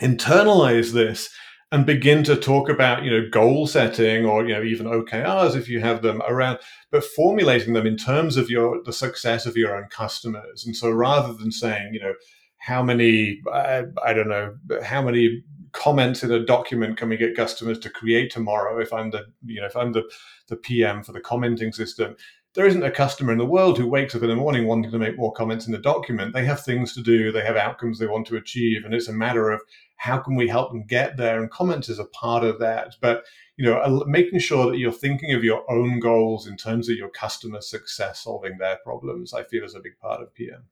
internalize 0.00 0.92
this 0.92 1.30
and 1.74 1.84
begin 1.84 2.22
to 2.22 2.36
talk 2.36 2.68
about 2.68 3.02
you 3.02 3.10
know 3.10 3.28
goal 3.28 3.66
setting 3.66 4.24
or 4.24 4.46
you 4.46 4.54
know 4.54 4.62
even 4.62 4.86
OKRs 4.86 5.56
if 5.56 5.68
you 5.68 5.80
have 5.80 6.02
them 6.02 6.22
around 6.28 6.60
but 6.92 7.02
formulating 7.02 7.72
them 7.72 7.84
in 7.84 7.96
terms 7.96 8.36
of 8.36 8.48
your 8.48 8.80
the 8.84 8.92
success 8.92 9.44
of 9.44 9.56
your 9.56 9.76
own 9.76 9.88
customers. 9.90 10.64
And 10.64 10.76
so 10.76 10.88
rather 10.92 11.34
than 11.34 11.50
saying 11.50 11.92
you 11.92 12.00
know 12.00 12.14
how 12.58 12.80
many 12.80 13.40
I, 13.52 13.86
I 14.04 14.12
don't 14.12 14.28
know 14.28 14.54
how 14.84 15.02
many 15.02 15.42
comments 15.72 16.22
in 16.22 16.30
a 16.30 16.46
document 16.46 16.96
can 16.96 17.08
we 17.08 17.16
get 17.16 17.34
customers 17.34 17.80
to 17.80 17.90
create 17.90 18.30
tomorrow 18.30 18.80
if 18.80 18.92
I'm 18.92 19.10
the 19.10 19.24
you 19.44 19.60
know 19.60 19.66
if 19.66 19.76
I'm 19.76 19.92
the 19.92 20.04
the 20.46 20.56
PM 20.56 21.02
for 21.02 21.10
the 21.10 21.20
commenting 21.20 21.72
system 21.72 22.14
there 22.54 22.66
isn't 22.66 22.84
a 22.84 22.90
customer 22.90 23.32
in 23.32 23.38
the 23.38 23.44
world 23.44 23.76
who 23.76 23.86
wakes 23.86 24.14
up 24.14 24.22
in 24.22 24.28
the 24.28 24.36
morning 24.36 24.66
wanting 24.66 24.90
to 24.90 24.98
make 24.98 25.18
more 25.18 25.32
comments 25.32 25.66
in 25.66 25.72
the 25.72 25.78
document. 25.78 26.32
They 26.32 26.44
have 26.44 26.60
things 26.60 26.94
to 26.94 27.02
do, 27.02 27.32
they 27.32 27.44
have 27.44 27.56
outcomes 27.56 27.98
they 27.98 28.06
want 28.06 28.26
to 28.28 28.36
achieve, 28.36 28.84
and 28.84 28.94
it's 28.94 29.08
a 29.08 29.12
matter 29.12 29.50
of 29.50 29.60
how 29.96 30.18
can 30.18 30.36
we 30.36 30.48
help 30.48 30.70
them 30.70 30.84
get 30.86 31.16
there. 31.16 31.40
And 31.40 31.50
comments 31.50 31.88
is 31.88 31.98
a 31.98 32.04
part 32.06 32.44
of 32.44 32.60
that. 32.60 32.94
But 33.00 33.24
you 33.56 33.64
know, 33.64 34.04
making 34.06 34.38
sure 34.38 34.70
that 34.70 34.78
you're 34.78 34.92
thinking 34.92 35.32
of 35.34 35.44
your 35.44 35.68
own 35.70 35.98
goals 35.98 36.46
in 36.46 36.56
terms 36.56 36.88
of 36.88 36.96
your 36.96 37.10
customer 37.10 37.60
success, 37.60 38.20
solving 38.20 38.58
their 38.58 38.78
problems, 38.84 39.34
I 39.34 39.42
feel 39.44 39.64
is 39.64 39.74
a 39.74 39.80
big 39.80 39.98
part 40.00 40.20
of 40.20 40.32
PM. 40.34 40.64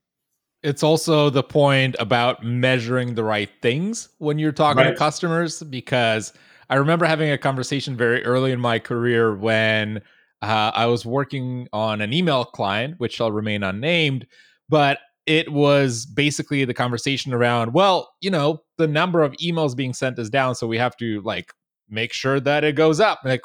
It's 0.62 0.84
also 0.84 1.30
the 1.30 1.42
point 1.42 1.96
about 1.98 2.44
measuring 2.44 3.16
the 3.16 3.24
right 3.24 3.50
things 3.60 4.08
when 4.18 4.38
you're 4.38 4.52
talking 4.52 4.84
right. 4.84 4.90
to 4.90 4.96
customers 4.96 5.60
because 5.64 6.32
I 6.70 6.76
remember 6.76 7.04
having 7.04 7.30
a 7.30 7.38
conversation 7.38 7.96
very 7.96 8.24
early 8.24 8.52
in 8.52 8.60
my 8.60 8.78
career 8.78 9.34
when 9.34 10.02
uh, 10.42 10.72
I 10.74 10.86
was 10.86 11.06
working 11.06 11.68
on 11.72 12.00
an 12.00 12.12
email 12.12 12.44
client, 12.44 12.96
which 12.98 13.14
shall 13.14 13.30
remain 13.30 13.62
unnamed, 13.62 14.26
but 14.68 14.98
it 15.24 15.52
was 15.52 16.04
basically 16.04 16.64
the 16.64 16.74
conversation 16.74 17.32
around, 17.32 17.72
well, 17.72 18.12
you 18.20 18.30
know, 18.30 18.62
the 18.76 18.88
number 18.88 19.22
of 19.22 19.32
emails 19.34 19.76
being 19.76 19.94
sent 19.94 20.18
is 20.18 20.28
down, 20.28 20.54
so 20.56 20.66
we 20.66 20.78
have 20.78 20.96
to 20.96 21.20
like 21.22 21.52
make 21.88 22.12
sure 22.12 22.40
that 22.40 22.64
it 22.64 22.74
goes 22.74 22.98
up. 22.98 23.20
Like, 23.24 23.42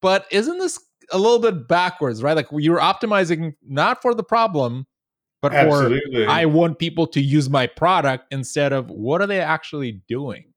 but 0.00 0.26
isn't 0.30 0.58
this 0.58 0.80
a 1.12 1.18
little 1.18 1.38
bit 1.38 1.68
backwards, 1.68 2.22
right? 2.22 2.36
Like 2.36 2.48
you're 2.52 2.80
optimizing 2.80 3.54
not 3.62 4.00
for 4.00 4.14
the 4.14 4.22
problem, 4.22 4.86
but 5.42 5.52
Absolutely. 5.52 6.24
for 6.24 6.30
I 6.30 6.46
want 6.46 6.78
people 6.78 7.06
to 7.08 7.20
use 7.20 7.50
my 7.50 7.66
product 7.66 8.26
instead 8.30 8.72
of 8.72 8.88
what 8.90 9.20
are 9.20 9.26
they 9.26 9.40
actually 9.40 10.00
doing? 10.08 10.49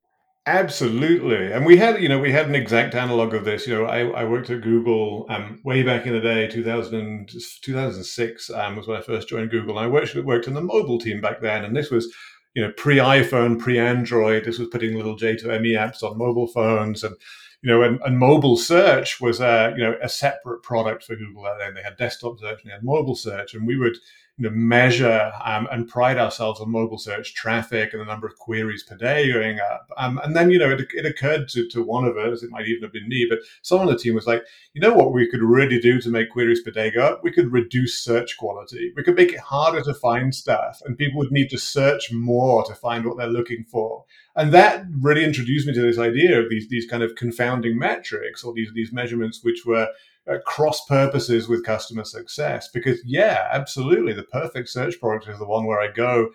Absolutely. 0.46 1.52
And 1.52 1.64
we 1.64 1.78
had, 1.78 2.02
you 2.02 2.08
know, 2.08 2.18
we 2.18 2.30
had 2.30 2.48
an 2.48 2.54
exact 2.54 2.94
analog 2.94 3.32
of 3.32 3.46
this. 3.46 3.66
You 3.66 3.74
know, 3.76 3.84
I, 3.86 4.00
I 4.08 4.24
worked 4.24 4.50
at 4.50 4.60
Google 4.60 5.24
um, 5.30 5.58
way 5.64 5.82
back 5.82 6.04
in 6.06 6.12
the 6.12 6.20
day, 6.20 6.46
2000, 6.48 7.30
2006 7.62 8.50
um, 8.50 8.76
was 8.76 8.86
when 8.86 8.98
I 8.98 9.00
first 9.00 9.26
joined 9.28 9.50
Google. 9.50 9.78
I 9.78 9.86
worked, 9.86 10.14
worked 10.16 10.46
in 10.46 10.52
the 10.52 10.60
mobile 10.60 10.98
team 10.98 11.22
back 11.22 11.40
then. 11.40 11.64
And 11.64 11.74
this 11.74 11.90
was, 11.90 12.12
you 12.54 12.60
know, 12.62 12.72
pre 12.76 12.96
iPhone, 12.98 13.58
pre 13.58 13.78
Android. 13.78 14.44
This 14.44 14.58
was 14.58 14.68
putting 14.68 14.94
little 14.94 15.16
J2ME 15.16 15.72
apps 15.72 16.02
on 16.02 16.18
mobile 16.18 16.46
phones. 16.48 17.02
And, 17.02 17.16
you 17.62 17.70
know, 17.70 17.82
and, 17.82 17.98
and 18.04 18.18
mobile 18.18 18.58
search 18.58 19.22
was, 19.22 19.40
a, 19.40 19.72
you 19.78 19.82
know, 19.82 19.96
a 20.02 20.10
separate 20.10 20.62
product 20.62 21.04
for 21.04 21.16
Google. 21.16 21.46
And 21.46 21.74
they 21.74 21.82
had 21.82 21.96
desktop 21.96 22.38
search 22.38 22.60
and 22.62 22.70
they 22.70 22.74
had 22.74 22.84
mobile 22.84 23.16
search. 23.16 23.54
And 23.54 23.66
we 23.66 23.78
would, 23.78 23.96
you 24.36 24.50
know, 24.50 24.54
measure 24.54 25.32
um, 25.44 25.68
and 25.70 25.86
pride 25.86 26.18
ourselves 26.18 26.60
on 26.60 26.68
mobile 26.68 26.98
search 26.98 27.34
traffic 27.34 27.92
and 27.92 28.00
the 28.00 28.04
number 28.04 28.26
of 28.26 28.36
queries 28.36 28.82
per 28.82 28.96
day 28.96 29.32
going 29.32 29.60
up. 29.60 29.88
Um, 29.96 30.20
and 30.24 30.34
then, 30.34 30.50
you 30.50 30.58
know, 30.58 30.70
it, 30.70 30.88
it 30.92 31.06
occurred 31.06 31.48
to, 31.50 31.68
to 31.68 31.84
one 31.84 32.04
of 32.04 32.16
us, 32.16 32.42
it 32.42 32.50
might 32.50 32.66
even 32.66 32.82
have 32.82 32.92
been 32.92 33.08
me, 33.08 33.26
but 33.28 33.38
someone 33.62 33.86
on 33.86 33.94
the 33.94 33.98
team 33.98 34.14
was 34.14 34.26
like, 34.26 34.42
you 34.72 34.80
know 34.80 34.92
what 34.92 35.12
we 35.12 35.28
could 35.30 35.40
really 35.40 35.78
do 35.78 36.00
to 36.00 36.08
make 36.08 36.30
queries 36.30 36.62
per 36.62 36.72
day 36.72 36.90
go 36.90 37.02
up? 37.04 37.22
We 37.22 37.30
could 37.30 37.52
reduce 37.52 38.02
search 38.02 38.36
quality. 38.36 38.92
We 38.96 39.04
could 39.04 39.14
make 39.14 39.32
it 39.32 39.38
harder 39.38 39.82
to 39.82 39.94
find 39.94 40.34
stuff 40.34 40.82
and 40.84 40.98
people 40.98 41.18
would 41.18 41.30
need 41.30 41.50
to 41.50 41.58
search 41.58 42.10
more 42.12 42.64
to 42.64 42.74
find 42.74 43.06
what 43.06 43.16
they're 43.16 43.28
looking 43.28 43.64
for. 43.70 44.04
And 44.34 44.52
that 44.52 44.84
really 45.00 45.22
introduced 45.22 45.68
me 45.68 45.74
to 45.74 45.82
this 45.82 45.98
idea 45.98 46.40
of 46.40 46.50
these, 46.50 46.68
these 46.68 46.86
kind 46.90 47.04
of 47.04 47.14
confounding 47.14 47.78
metrics 47.78 48.42
or 48.42 48.52
these, 48.52 48.72
these 48.74 48.92
measurements 48.92 49.44
which 49.44 49.64
were 49.64 49.88
uh, 50.30 50.38
cross 50.46 50.84
purposes 50.86 51.48
with 51.48 51.64
customer 51.64 52.04
success 52.04 52.68
because 52.72 52.98
yeah 53.04 53.48
absolutely 53.52 54.12
the 54.12 54.22
perfect 54.24 54.68
search 54.68 54.98
product 55.00 55.28
is 55.28 55.38
the 55.38 55.46
one 55.46 55.66
where 55.66 55.80
i 55.80 55.88
go 55.88 56.28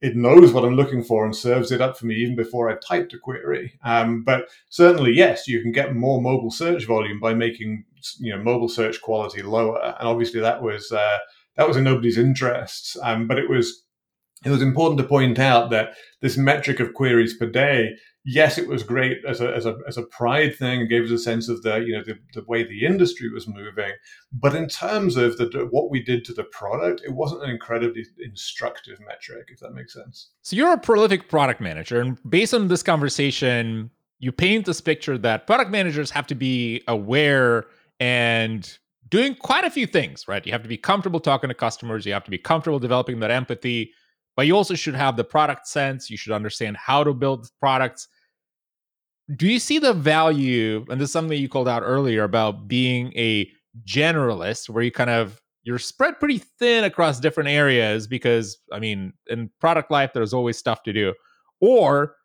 it 0.00 0.16
knows 0.16 0.52
what 0.52 0.64
i'm 0.64 0.76
looking 0.76 1.02
for 1.02 1.24
and 1.24 1.34
serves 1.34 1.72
it 1.72 1.80
up 1.80 1.96
for 1.96 2.06
me 2.06 2.14
even 2.16 2.36
before 2.36 2.70
i've 2.70 2.80
typed 2.80 3.12
a 3.12 3.18
query. 3.18 3.72
Um, 3.84 4.22
but 4.22 4.48
certainly 4.68 5.12
yes 5.12 5.48
you 5.48 5.62
can 5.62 5.72
get 5.72 5.94
more 5.94 6.20
mobile 6.20 6.50
search 6.50 6.86
volume 6.86 7.20
by 7.20 7.34
making 7.34 7.84
you 8.18 8.34
know 8.34 8.42
mobile 8.42 8.68
search 8.68 9.00
quality 9.00 9.42
lower. 9.42 9.80
And 9.98 10.08
obviously 10.08 10.40
that 10.40 10.62
was 10.62 10.92
uh, 10.92 11.18
that 11.56 11.68
was 11.68 11.76
in 11.76 11.84
nobody's 11.84 12.18
interests. 12.18 12.96
Um, 13.02 13.26
but 13.26 13.38
it 13.38 13.48
was 13.48 13.84
it 14.44 14.50
was 14.50 14.62
important 14.62 14.98
to 14.98 15.06
point 15.06 15.38
out 15.38 15.70
that 15.70 15.94
this 16.22 16.36
metric 16.36 16.80
of 16.80 16.94
queries 16.94 17.36
per 17.36 17.46
day 17.46 17.90
yes, 18.24 18.58
it 18.58 18.68
was 18.68 18.82
great 18.82 19.18
as 19.26 19.40
a, 19.40 19.54
as 19.54 19.66
a, 19.66 19.78
as 19.88 19.96
a 19.96 20.02
pride 20.02 20.56
thing 20.56 20.80
and 20.80 20.90
gave 20.90 21.04
us 21.04 21.10
a 21.10 21.18
sense 21.18 21.48
of 21.48 21.62
the, 21.62 21.78
you 21.78 21.96
know, 21.96 22.02
the, 22.04 22.18
the 22.34 22.44
way 22.46 22.62
the 22.62 22.84
industry 22.84 23.30
was 23.30 23.48
moving. 23.48 23.92
But 24.32 24.54
in 24.54 24.68
terms 24.68 25.16
of 25.16 25.38
the, 25.38 25.68
what 25.70 25.90
we 25.90 26.02
did 26.02 26.24
to 26.26 26.34
the 26.34 26.44
product, 26.44 27.02
it 27.04 27.12
wasn't 27.12 27.44
an 27.44 27.50
incredibly 27.50 28.04
instructive 28.18 28.98
metric, 29.00 29.48
if 29.48 29.60
that 29.60 29.72
makes 29.72 29.94
sense. 29.94 30.30
So 30.42 30.56
you're 30.56 30.72
a 30.72 30.78
prolific 30.78 31.28
product 31.28 31.60
manager. 31.60 32.00
And 32.00 32.18
based 32.28 32.54
on 32.54 32.68
this 32.68 32.82
conversation, 32.82 33.90
you 34.18 34.32
paint 34.32 34.66
this 34.66 34.80
picture 34.80 35.16
that 35.18 35.46
product 35.46 35.70
managers 35.70 36.10
have 36.10 36.26
to 36.26 36.34
be 36.34 36.82
aware 36.88 37.66
and 38.00 38.78
doing 39.08 39.34
quite 39.34 39.64
a 39.64 39.70
few 39.70 39.86
things, 39.86 40.28
right? 40.28 40.44
You 40.44 40.52
have 40.52 40.62
to 40.62 40.68
be 40.68 40.76
comfortable 40.76 41.20
talking 41.20 41.48
to 41.48 41.54
customers, 41.54 42.06
you 42.06 42.12
have 42.12 42.24
to 42.24 42.30
be 42.30 42.38
comfortable 42.38 42.78
developing 42.78 43.20
that 43.20 43.30
empathy 43.30 43.92
but 44.40 44.46
you 44.46 44.56
also 44.56 44.74
should 44.74 44.94
have 44.94 45.18
the 45.18 45.22
product 45.22 45.68
sense. 45.68 46.08
You 46.08 46.16
should 46.16 46.32
understand 46.32 46.74
how 46.78 47.04
to 47.04 47.12
build 47.12 47.50
products. 47.60 48.08
Do 49.36 49.46
you 49.46 49.58
see 49.58 49.78
the 49.78 49.92
value? 49.92 50.86
And 50.88 50.98
this 50.98 51.10
is 51.10 51.12
something 51.12 51.38
you 51.38 51.46
called 51.46 51.68
out 51.68 51.82
earlier 51.84 52.24
about 52.24 52.66
being 52.66 53.12
a 53.18 53.50
generalist, 53.86 54.70
where 54.70 54.82
you 54.82 54.92
kind 54.92 55.10
of 55.10 55.42
you're 55.64 55.76
spread 55.76 56.18
pretty 56.18 56.38
thin 56.38 56.84
across 56.84 57.20
different 57.20 57.50
areas 57.50 58.06
because 58.06 58.56
I 58.72 58.78
mean, 58.78 59.12
in 59.26 59.50
product 59.60 59.90
life, 59.90 60.12
there's 60.14 60.32
always 60.32 60.56
stuff 60.56 60.84
to 60.84 60.92
do. 60.94 61.12
Or 61.60 62.16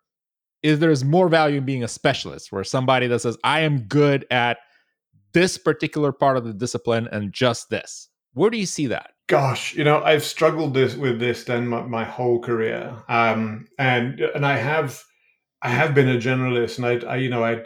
is 0.63 0.79
there's 0.79 1.03
more 1.03 1.27
value 1.27 1.57
in 1.57 1.65
being 1.65 1.83
a 1.83 1.89
specialist, 1.89 2.49
where 2.49 2.63
somebody 2.63 3.07
that 3.07 3.19
says, 3.19 3.37
I 3.43 3.59
am 3.59 3.79
good 3.89 4.25
at 4.31 4.59
this 5.33 5.57
particular 5.57 6.13
part 6.13 6.37
of 6.37 6.45
the 6.45 6.53
discipline 6.53 7.09
and 7.11 7.33
just 7.33 7.69
this. 7.69 8.07
Where 8.35 8.49
do 8.49 8.57
you 8.57 8.65
see 8.65 8.87
that? 8.87 9.14
Gosh, 9.27 9.73
you 9.73 9.83
know, 9.83 10.03
I've 10.03 10.23
struggled 10.23 10.75
this 10.75 10.95
with 10.95 11.19
this 11.19 11.45
then 11.45 11.67
my, 11.67 11.81
my 11.81 12.03
whole 12.03 12.39
career, 12.39 12.95
um, 13.09 13.67
and 13.79 14.19
and 14.19 14.45
I 14.45 14.57
have 14.57 15.03
I 15.63 15.69
have 15.69 15.95
been 15.95 16.09
a 16.09 16.19
generalist, 16.19 16.77
and 16.77 16.85
I, 16.85 17.13
I 17.13 17.15
you 17.15 17.29
know 17.29 17.43
I 17.43 17.65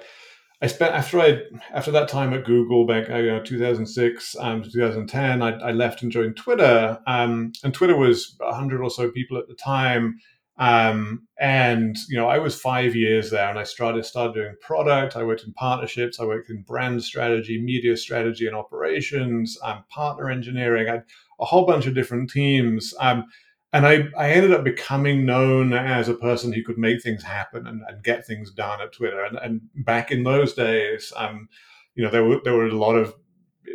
I 0.61 0.67
spent 0.67 0.95
after 0.95 1.19
I 1.19 1.41
after 1.73 1.91
that 1.91 2.07
time 2.07 2.33
at 2.33 2.45
Google 2.45 2.85
back 2.85 3.09
you 3.09 3.31
know 3.31 3.43
2006 3.43 4.37
um, 4.39 4.63
2010 4.63 5.41
I, 5.41 5.51
I 5.59 5.71
left 5.71 6.01
and 6.01 6.11
joined 6.11 6.37
Twitter. 6.37 6.97
Um, 7.07 7.51
and 7.63 7.73
Twitter 7.73 7.97
was 7.97 8.35
100 8.39 8.81
or 8.81 8.89
so 8.89 9.11
people 9.11 9.37
at 9.37 9.47
the 9.49 9.55
time 9.55 10.17
um, 10.59 11.27
and 11.39 11.97
you 12.09 12.17
know 12.17 12.29
I 12.29 12.37
was 12.37 12.59
five 12.59 12.95
years 12.95 13.31
there 13.31 13.49
and 13.49 13.57
I 13.57 13.63
started 13.63 14.05
started 14.05 14.35
doing 14.35 14.55
product 14.61 15.15
I 15.15 15.23
worked 15.23 15.45
in 15.45 15.53
partnerships 15.53 16.19
I 16.19 16.25
worked 16.25 16.49
in 16.49 16.61
brand 16.61 17.03
strategy 17.03 17.59
media 17.59 17.97
strategy 17.97 18.45
and 18.45 18.55
operations 18.55 19.57
um, 19.63 19.83
partner 19.89 20.29
engineering 20.29 20.89
I 20.89 21.01
a 21.39 21.45
whole 21.45 21.65
bunch 21.65 21.85
of 21.85 21.95
different 21.95 22.29
teams. 22.29 22.93
Um, 22.99 23.25
and 23.71 23.85
I, 23.85 24.05
I 24.17 24.31
ended 24.31 24.51
up 24.51 24.63
becoming 24.63 25.25
known 25.25 25.73
as 25.73 26.09
a 26.09 26.15
person 26.15 26.51
who 26.51 26.63
could 26.63 26.77
make 26.77 27.01
things 27.01 27.23
happen 27.23 27.67
and, 27.67 27.81
and 27.87 28.03
get 28.03 28.25
things 28.25 28.51
done 28.51 28.81
at 28.81 28.93
Twitter. 28.93 29.23
And, 29.23 29.37
and 29.37 29.61
back 29.85 30.11
in 30.11 30.23
those 30.23 30.53
days, 30.53 31.13
um, 31.15 31.47
you 31.95 32.03
know, 32.03 32.09
there 32.09 32.25
were 32.25 32.39
there 32.43 32.55
were 32.55 32.67
a 32.67 32.73
lot 32.73 32.95
of 32.95 33.13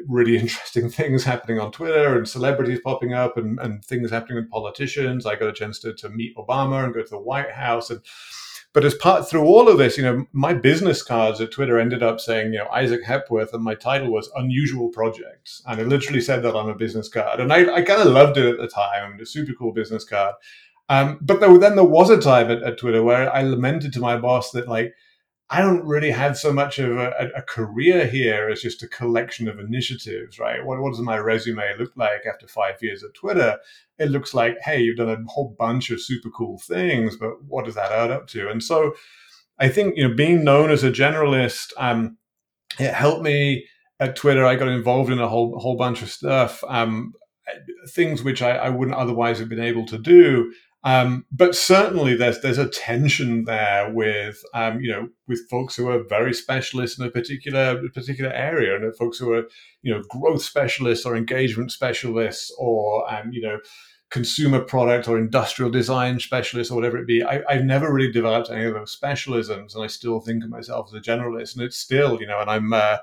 really 0.06 0.36
interesting 0.38 0.88
things 0.88 1.24
happening 1.24 1.58
on 1.58 1.72
Twitter 1.72 2.16
and 2.16 2.28
celebrities 2.28 2.80
popping 2.84 3.12
up 3.12 3.36
and, 3.36 3.58
and 3.60 3.84
things 3.84 4.10
happening 4.10 4.36
with 4.36 4.50
politicians. 4.50 5.26
I 5.26 5.36
got 5.36 5.48
a 5.48 5.52
chance 5.52 5.78
to, 5.80 5.94
to 5.94 6.08
meet 6.08 6.36
Obama 6.36 6.84
and 6.84 6.94
go 6.94 7.02
to 7.02 7.08
the 7.08 7.18
White 7.18 7.52
House 7.52 7.90
and 7.90 8.00
but 8.74 8.84
as 8.84 8.94
part 8.96 9.28
through 9.28 9.44
all 9.44 9.68
of 9.68 9.78
this, 9.78 9.96
you 9.96 10.02
know, 10.02 10.26
my 10.32 10.52
business 10.52 11.00
cards 11.00 11.40
at 11.40 11.52
Twitter 11.52 11.78
ended 11.78 12.02
up 12.02 12.18
saying, 12.18 12.52
you 12.52 12.58
know, 12.58 12.66
Isaac 12.72 13.04
Hepworth, 13.04 13.54
and 13.54 13.62
my 13.62 13.76
title 13.76 14.10
was 14.10 14.28
Unusual 14.34 14.88
Projects, 14.88 15.62
and 15.66 15.80
it 15.80 15.86
literally 15.86 16.20
said 16.20 16.42
that 16.42 16.56
on 16.56 16.68
a 16.68 16.74
business 16.74 17.08
card, 17.08 17.38
and 17.38 17.52
I, 17.52 17.72
I 17.72 17.82
kind 17.82 18.00
of 18.00 18.08
loved 18.08 18.36
it 18.36 18.46
at 18.46 18.58
the 18.58 18.66
time. 18.66 19.20
A 19.20 19.26
super 19.26 19.52
cool 19.56 19.72
business 19.72 20.04
card. 20.04 20.34
Um, 20.88 21.20
but 21.22 21.38
there, 21.38 21.56
then 21.56 21.76
there 21.76 21.84
was 21.84 22.10
a 22.10 22.20
time 22.20 22.50
at, 22.50 22.64
at 22.64 22.76
Twitter 22.76 23.02
where 23.02 23.32
I 23.32 23.42
lamented 23.42 23.92
to 23.92 24.00
my 24.00 24.16
boss 24.16 24.50
that 24.50 24.68
like 24.68 24.92
I 25.50 25.60
don't 25.60 25.84
really 25.84 26.10
have 26.10 26.38
so 26.38 26.52
much 26.52 26.78
of 26.78 26.96
a, 26.96 27.30
a, 27.36 27.42
career 27.42 28.06
here 28.06 28.48
as 28.48 28.62
just 28.62 28.82
a 28.82 28.88
collection 28.88 29.46
of 29.46 29.58
initiatives, 29.58 30.38
right? 30.38 30.64
What, 30.64 30.80
what 30.80 30.90
does 30.90 31.00
my 31.00 31.18
resume 31.18 31.76
look 31.78 31.92
like 31.96 32.24
after 32.26 32.48
five 32.48 32.82
years 32.82 33.04
at 33.04 33.12
Twitter? 33.12 33.58
It 33.98 34.10
looks 34.10 34.32
like, 34.32 34.56
hey, 34.62 34.80
you've 34.80 34.96
done 34.96 35.10
a 35.10 35.30
whole 35.30 35.54
bunch 35.58 35.90
of 35.90 36.00
super 36.00 36.30
cool 36.30 36.58
things, 36.58 37.16
but 37.16 37.44
what 37.44 37.66
does 37.66 37.74
that 37.74 37.92
add 37.92 38.10
up 38.10 38.26
to? 38.28 38.48
And 38.48 38.62
so 38.62 38.94
I 39.58 39.68
think, 39.68 39.96
you 39.96 40.08
know, 40.08 40.14
being 40.14 40.44
known 40.44 40.70
as 40.70 40.82
a 40.82 40.90
generalist, 40.90 41.72
um, 41.76 42.16
it 42.80 42.94
helped 42.94 43.22
me 43.22 43.66
at 44.00 44.16
Twitter. 44.16 44.46
I 44.46 44.56
got 44.56 44.68
involved 44.68 45.12
in 45.12 45.20
a 45.20 45.28
whole, 45.28 45.58
whole 45.58 45.76
bunch 45.76 46.00
of 46.00 46.10
stuff, 46.10 46.64
um, 46.68 47.12
things 47.90 48.22
which 48.22 48.40
I, 48.40 48.56
I 48.56 48.68
wouldn't 48.70 48.96
otherwise 48.96 49.40
have 49.40 49.50
been 49.50 49.60
able 49.60 49.84
to 49.86 49.98
do 49.98 50.52
Um, 50.84 51.24
but 51.32 51.54
certainly, 51.54 52.14
there's 52.14 52.40
there's 52.42 52.58
a 52.58 52.68
tension 52.68 53.44
there 53.44 53.90
with 53.90 54.42
um, 54.52 54.80
you 54.80 54.92
know 54.92 55.08
with 55.26 55.48
folks 55.48 55.74
who 55.74 55.88
are 55.88 56.04
very 56.04 56.34
specialists 56.34 56.98
in 56.98 57.06
a 57.06 57.10
particular 57.10 57.80
particular 57.94 58.30
area, 58.30 58.76
and 58.76 58.94
folks 58.96 59.18
who 59.18 59.32
are 59.32 59.44
you 59.82 59.94
know 59.94 60.02
growth 60.10 60.42
specialists 60.42 61.06
or 61.06 61.16
engagement 61.16 61.72
specialists 61.72 62.54
or 62.58 63.10
um, 63.12 63.32
you 63.32 63.40
know 63.40 63.58
consumer 64.10 64.60
product 64.60 65.08
or 65.08 65.18
industrial 65.18 65.70
design 65.70 66.20
specialist 66.20 66.70
or 66.70 66.74
whatever 66.76 66.98
it 66.98 67.06
be. 67.06 67.24
I, 67.24 67.42
have 67.48 67.64
never 67.64 67.92
really 67.92 68.12
developed 68.12 68.50
any 68.50 68.64
of 68.64 68.74
those 68.74 68.96
specialisms, 68.96 69.74
and 69.74 69.82
I 69.82 69.86
still 69.86 70.20
think 70.20 70.44
of 70.44 70.50
myself 70.50 70.88
as 70.88 70.94
a 70.94 71.00
generalist. 71.00 71.54
And 71.54 71.64
it's 71.64 71.78
still, 71.78 72.20
you 72.20 72.26
know, 72.26 72.40
and 72.40 72.48
I'm, 72.48 72.72
uh, 72.72 72.98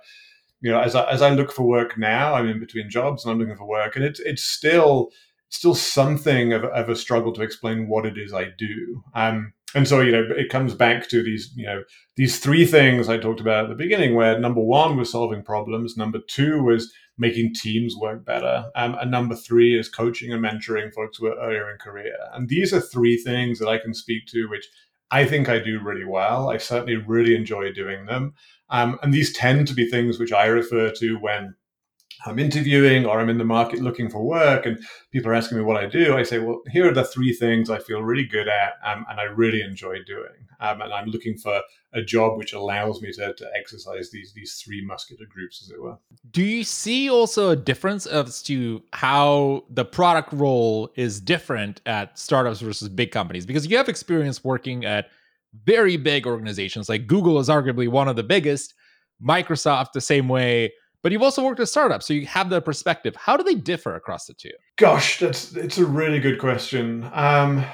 you 0.61 0.71
know, 0.71 0.79
as 0.79 0.95
I, 0.95 1.09
as 1.11 1.21
I 1.21 1.31
look 1.31 1.51
for 1.51 1.63
work 1.63 1.97
now, 1.97 2.35
I'm 2.35 2.47
in 2.47 2.59
between 2.59 2.89
jobs 2.89 3.25
and 3.25 3.31
I'm 3.31 3.39
looking 3.39 3.57
for 3.57 3.67
work, 3.67 3.95
and 3.95 4.05
it's 4.05 4.19
it's 4.21 4.43
still 4.43 5.09
still 5.51 5.75
something 5.75 6.53
of, 6.53 6.63
of 6.63 6.89
a 6.89 6.95
struggle 6.95 7.31
to 7.33 7.43
explain 7.43 7.87
what 7.87 8.05
it 8.05 8.17
is 8.17 8.33
I 8.33 8.47
do. 8.57 9.03
Um, 9.13 9.53
and 9.73 9.87
so 9.87 10.01
you 10.01 10.11
know 10.11 10.27
it 10.35 10.49
comes 10.49 10.73
back 10.73 11.07
to 11.09 11.23
these 11.23 11.51
you 11.55 11.65
know 11.65 11.83
these 12.17 12.39
three 12.39 12.65
things 12.65 13.07
i 13.07 13.17
talked 13.17 13.39
about 13.39 13.65
at 13.65 13.69
the 13.69 13.75
beginning 13.75 14.15
where 14.15 14.37
number 14.37 14.61
one 14.61 14.97
was 14.97 15.11
solving 15.11 15.41
problems 15.43 15.95
number 15.95 16.19
two 16.27 16.61
was 16.61 16.91
making 17.17 17.53
teams 17.53 17.95
work 17.95 18.25
better 18.25 18.65
um, 18.75 18.95
and 18.99 19.11
number 19.11 19.35
three 19.35 19.77
is 19.77 19.87
coaching 19.87 20.31
and 20.31 20.43
mentoring 20.43 20.93
folks 20.93 21.17
who 21.17 21.27
are 21.27 21.39
earlier 21.39 21.71
in 21.71 21.77
career. 21.77 22.15
And 22.33 22.49
these 22.49 22.73
are 22.73 22.81
three 22.81 23.17
things 23.17 23.59
that 23.59 23.67
i 23.69 23.77
can 23.77 23.93
speak 23.93 24.25
to 24.27 24.47
which 24.49 24.67
i 25.11 25.25
think 25.25 25.47
i 25.47 25.59
do 25.59 25.79
really 25.79 26.05
well. 26.05 26.49
I 26.49 26.57
certainly 26.57 26.95
really 26.95 27.35
enjoy 27.35 27.71
doing 27.71 28.05
them. 28.05 28.33
Um, 28.69 28.97
and 29.03 29.13
these 29.13 29.33
tend 29.33 29.67
to 29.67 29.73
be 29.73 29.89
things 29.89 30.19
which 30.19 30.31
i 30.31 30.45
refer 30.45 30.91
to 30.91 31.15
when 31.15 31.55
I'm 32.25 32.39
interviewing 32.39 33.05
or 33.05 33.19
I'm 33.19 33.29
in 33.29 33.37
the 33.37 33.43
market 33.43 33.81
looking 33.81 34.09
for 34.09 34.23
work 34.23 34.65
and 34.65 34.79
people 35.11 35.31
are 35.31 35.33
asking 35.33 35.57
me 35.57 35.63
what 35.63 35.77
I 35.77 35.87
do, 35.87 36.15
I 36.15 36.23
say, 36.23 36.39
well, 36.39 36.61
here 36.71 36.89
are 36.89 36.93
the 36.93 37.03
three 37.03 37.33
things 37.33 37.69
I 37.69 37.79
feel 37.79 38.01
really 38.01 38.25
good 38.25 38.47
at 38.47 38.73
um, 38.85 39.05
and 39.09 39.19
I 39.19 39.23
really 39.23 39.61
enjoy 39.61 39.97
doing. 40.05 40.47
Um, 40.59 40.81
and 40.81 40.93
I'm 40.93 41.07
looking 41.07 41.37
for 41.37 41.61
a 41.93 42.01
job 42.01 42.37
which 42.37 42.53
allows 42.53 43.01
me 43.01 43.11
to, 43.13 43.33
to 43.33 43.47
exercise 43.57 44.11
these 44.11 44.31
these 44.33 44.61
three 44.63 44.85
muscular 44.85 45.25
groups, 45.25 45.61
as 45.63 45.71
it 45.71 45.81
were. 45.81 45.97
Do 46.29 46.43
you 46.43 46.63
see 46.63 47.09
also 47.09 47.49
a 47.49 47.55
difference 47.55 48.05
as 48.05 48.41
to 48.43 48.83
how 48.93 49.63
the 49.69 49.83
product 49.83 50.31
role 50.31 50.91
is 50.95 51.19
different 51.19 51.81
at 51.85 52.17
startups 52.17 52.61
versus 52.61 52.89
big 52.89 53.11
companies? 53.11 53.45
Because 53.45 53.65
you 53.65 53.75
have 53.77 53.89
experience 53.89 54.43
working 54.43 54.85
at 54.85 55.07
very 55.65 55.97
big 55.97 56.27
organizations, 56.27 56.87
like 56.87 57.07
Google 57.07 57.39
is 57.39 57.49
arguably 57.49 57.89
one 57.89 58.07
of 58.07 58.15
the 58.15 58.23
biggest, 58.23 58.73
Microsoft 59.21 59.91
the 59.93 60.01
same 60.01 60.29
way 60.29 60.71
but 61.03 61.11
you've 61.11 61.21
also 61.21 61.43
worked 61.43 61.59
at 61.59 61.69
startups, 61.69 62.07
so 62.07 62.13
you 62.13 62.25
have 62.27 62.49
the 62.49 62.61
perspective. 62.61 63.15
How 63.15 63.37
do 63.37 63.43
they 63.43 63.55
differ 63.55 63.95
across 63.95 64.25
the 64.25 64.33
two? 64.33 64.51
Gosh, 64.77 65.19
that's 65.19 65.55
it's 65.55 65.77
a 65.77 65.85
really 65.85 66.19
good 66.19 66.39
question. 66.39 67.09
Um, 67.13 67.65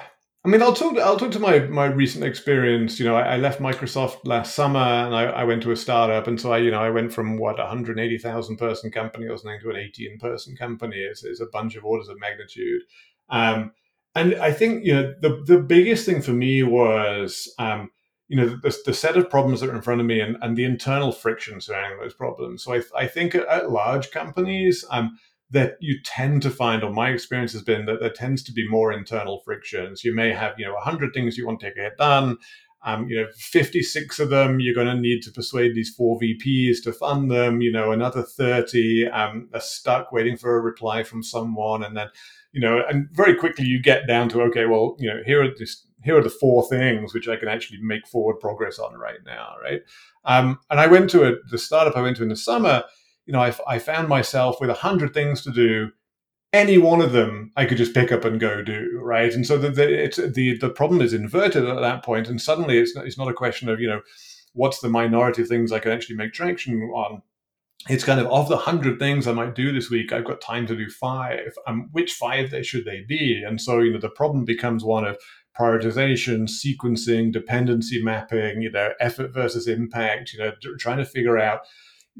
I 0.45 0.49
mean, 0.49 0.61
I'll 0.61 0.73
talk. 0.73 0.97
I'll 0.97 1.17
talk 1.17 1.31
to 1.31 1.39
my 1.39 1.59
my 1.59 1.85
recent 1.87 2.23
experience. 2.23 2.99
You 2.99 3.05
know, 3.05 3.17
I, 3.17 3.33
I 3.33 3.37
left 3.37 3.59
Microsoft 3.59 4.19
last 4.23 4.55
summer, 4.55 4.79
and 4.79 5.13
I, 5.13 5.23
I, 5.25 5.43
went 5.43 5.61
to 5.63 5.71
a 5.71 5.75
startup, 5.75 6.27
and 6.27 6.39
so 6.39 6.53
I, 6.53 6.59
you 6.59 6.71
know, 6.71 6.79
I 6.79 6.89
went 6.89 7.11
from 7.11 7.37
what 7.37 7.57
180,000 7.57 8.55
person 8.55 8.89
company 8.89 9.27
or 9.27 9.37
something 9.37 9.59
to 9.59 9.71
an 9.71 9.75
18 9.75 10.19
person 10.19 10.55
company. 10.55 10.97
It's, 10.97 11.25
it's 11.25 11.41
a 11.41 11.47
bunch 11.47 11.75
of 11.75 11.83
orders 11.83 12.07
of 12.07 12.19
magnitude. 12.19 12.81
Um, 13.29 13.73
and 14.15 14.35
I 14.35 14.53
think 14.53 14.85
you 14.85 14.93
know 14.93 15.13
the 15.21 15.43
the 15.45 15.59
biggest 15.59 16.05
thing 16.05 16.21
for 16.21 16.31
me 16.31 16.63
was 16.63 17.53
um, 17.59 17.91
you 18.27 18.35
know 18.35 18.47
the, 18.47 18.77
the, 18.85 18.93
set 18.93 19.17
of 19.17 19.29
problems 19.29 19.61
that 19.61 19.69
are 19.69 19.75
in 19.75 19.81
front 19.81 20.01
of 20.01 20.07
me 20.07 20.19
and, 20.19 20.37
and 20.41 20.57
the 20.57 20.65
internal 20.65 21.11
friction 21.11 21.61
surrounding 21.61 21.99
those 21.99 22.13
problems. 22.13 22.63
So 22.63 22.73
i, 22.73 22.81
I 22.95 23.07
think 23.07 23.35
at, 23.35 23.71
large 23.71 24.11
companies 24.11 24.85
um, 24.89 25.17
that 25.49 25.77
you 25.79 25.99
tend 26.03 26.41
to 26.41 26.49
find 26.49 26.83
or 26.83 26.91
my 26.91 27.09
experience 27.09 27.53
has 27.53 27.61
been 27.61 27.85
that 27.85 27.99
there 28.01 28.09
tends 28.09 28.43
to 28.43 28.51
be 28.51 28.67
more 28.67 28.91
internal 28.91 29.41
frictions 29.45 30.03
you 30.03 30.13
may 30.13 30.33
have 30.33 30.55
you 30.57 30.65
know 30.65 30.73
100 30.73 31.13
things 31.13 31.37
you 31.37 31.45
want 31.45 31.59
to 31.61 31.71
get 31.71 31.97
done. 31.97 32.37
Um, 32.85 33.07
you 33.09 33.19
know 33.19 33.27
56 33.35 34.19
of 34.19 34.29
them 34.29 34.59
you're 34.59 34.75
going 34.75 34.87
to 34.87 35.01
need 35.01 35.21
to 35.23 35.31
persuade 35.31 35.73
these 35.73 35.93
four 35.95 36.19
vps 36.19 36.83
to 36.83 36.93
fund 36.93 37.31
them 37.31 37.59
you 37.59 37.71
know 37.71 37.91
another 37.91 38.21
30 38.21 39.07
um, 39.07 39.49
are 39.53 39.59
stuck 39.59 40.11
waiting 40.11 40.37
for 40.37 40.57
a 40.57 40.61
reply 40.61 41.03
from 41.03 41.23
someone. 41.23 41.83
And 41.83 41.95
then 41.95 42.09
you 42.51 42.61
know 42.61 42.83
and 42.89 43.07
very 43.13 43.35
quickly 43.35 43.65
you 43.65 43.81
get 43.81 44.05
down 44.05 44.29
to 44.29 44.41
okay 44.43 44.65
well 44.65 44.97
you 44.99 45.09
know 45.09 45.21
here 45.25 45.43
are 45.43 45.53
this 45.57 45.86
here 46.03 46.17
are 46.17 46.23
the 46.23 46.29
four 46.29 46.67
things 46.67 47.13
which 47.13 47.27
I 47.27 47.35
can 47.35 47.47
actually 47.47 47.79
make 47.81 48.07
forward 48.07 48.39
progress 48.39 48.79
on 48.79 48.95
right 48.95 49.19
now, 49.25 49.55
right? 49.61 49.81
Um, 50.25 50.59
and 50.69 50.79
I 50.79 50.87
went 50.87 51.09
to 51.11 51.27
a, 51.27 51.35
the 51.49 51.57
startup 51.57 51.97
I 51.97 52.01
went 52.01 52.17
to 52.17 52.23
in 52.23 52.29
the 52.29 52.35
summer. 52.35 52.83
You 53.25 53.33
know, 53.33 53.41
I, 53.41 53.53
I 53.67 53.79
found 53.79 54.07
myself 54.07 54.61
with 54.61 54.69
a 54.69 54.75
hundred 54.75 55.13
things 55.13 55.41
to 55.43 55.51
do. 55.51 55.91
Any 56.53 56.77
one 56.77 57.01
of 57.01 57.11
them 57.11 57.51
I 57.57 57.65
could 57.65 57.77
just 57.77 57.93
pick 57.93 58.11
up 58.11 58.23
and 58.23 58.39
go 58.39 58.61
do, 58.61 58.99
right? 59.03 59.33
And 59.33 59.45
so 59.45 59.57
the 59.57 59.69
the, 59.69 60.31
the 60.33 60.57
the 60.57 60.69
problem 60.69 61.01
is 61.01 61.13
inverted 61.13 61.65
at 61.65 61.81
that 61.81 62.05
point, 62.05 62.29
and 62.29 62.41
suddenly 62.41 62.77
it's 62.77 62.95
not, 62.95 63.05
it's 63.05 63.17
not 63.17 63.27
a 63.27 63.33
question 63.33 63.67
of 63.67 63.81
you 63.81 63.87
know 63.87 64.01
what's 64.53 64.79
the 64.79 64.89
minority 64.89 65.41
of 65.41 65.47
things 65.49 65.71
I 65.71 65.79
can 65.79 65.91
actually 65.91 66.15
make 66.15 66.33
traction 66.33 66.81
on. 66.93 67.21
It's 67.89 68.03
kind 68.03 68.19
of 68.19 68.27
of 68.27 68.47
the 68.47 68.57
hundred 68.57 68.97
things 68.97 69.27
I 69.27 69.33
might 69.33 69.55
do 69.55 69.73
this 69.73 69.89
week, 69.89 70.11
I've 70.11 70.25
got 70.25 70.41
time 70.41 70.65
to 70.67 70.75
do 70.75 70.89
five. 70.89 71.53
Um, 71.67 71.89
which 71.91 72.13
five 72.13 72.53
should 72.65 72.85
they 72.85 73.01
be? 73.01 73.43
And 73.43 73.59
so 73.61 73.79
you 73.79 73.91
know 73.91 73.99
the 73.99 74.09
problem 74.09 74.45
becomes 74.45 74.85
one 74.85 75.05
of 75.05 75.17
prioritization, 75.59 76.47
sequencing, 76.47 77.31
dependency 77.31 78.03
mapping, 78.03 78.61
you 78.61 78.71
know, 78.71 78.91
effort 78.99 79.33
versus 79.33 79.67
impact, 79.67 80.33
you 80.33 80.39
know, 80.39 80.51
trying 80.77 80.97
to 80.97 81.05
figure 81.05 81.37
out 81.37 81.61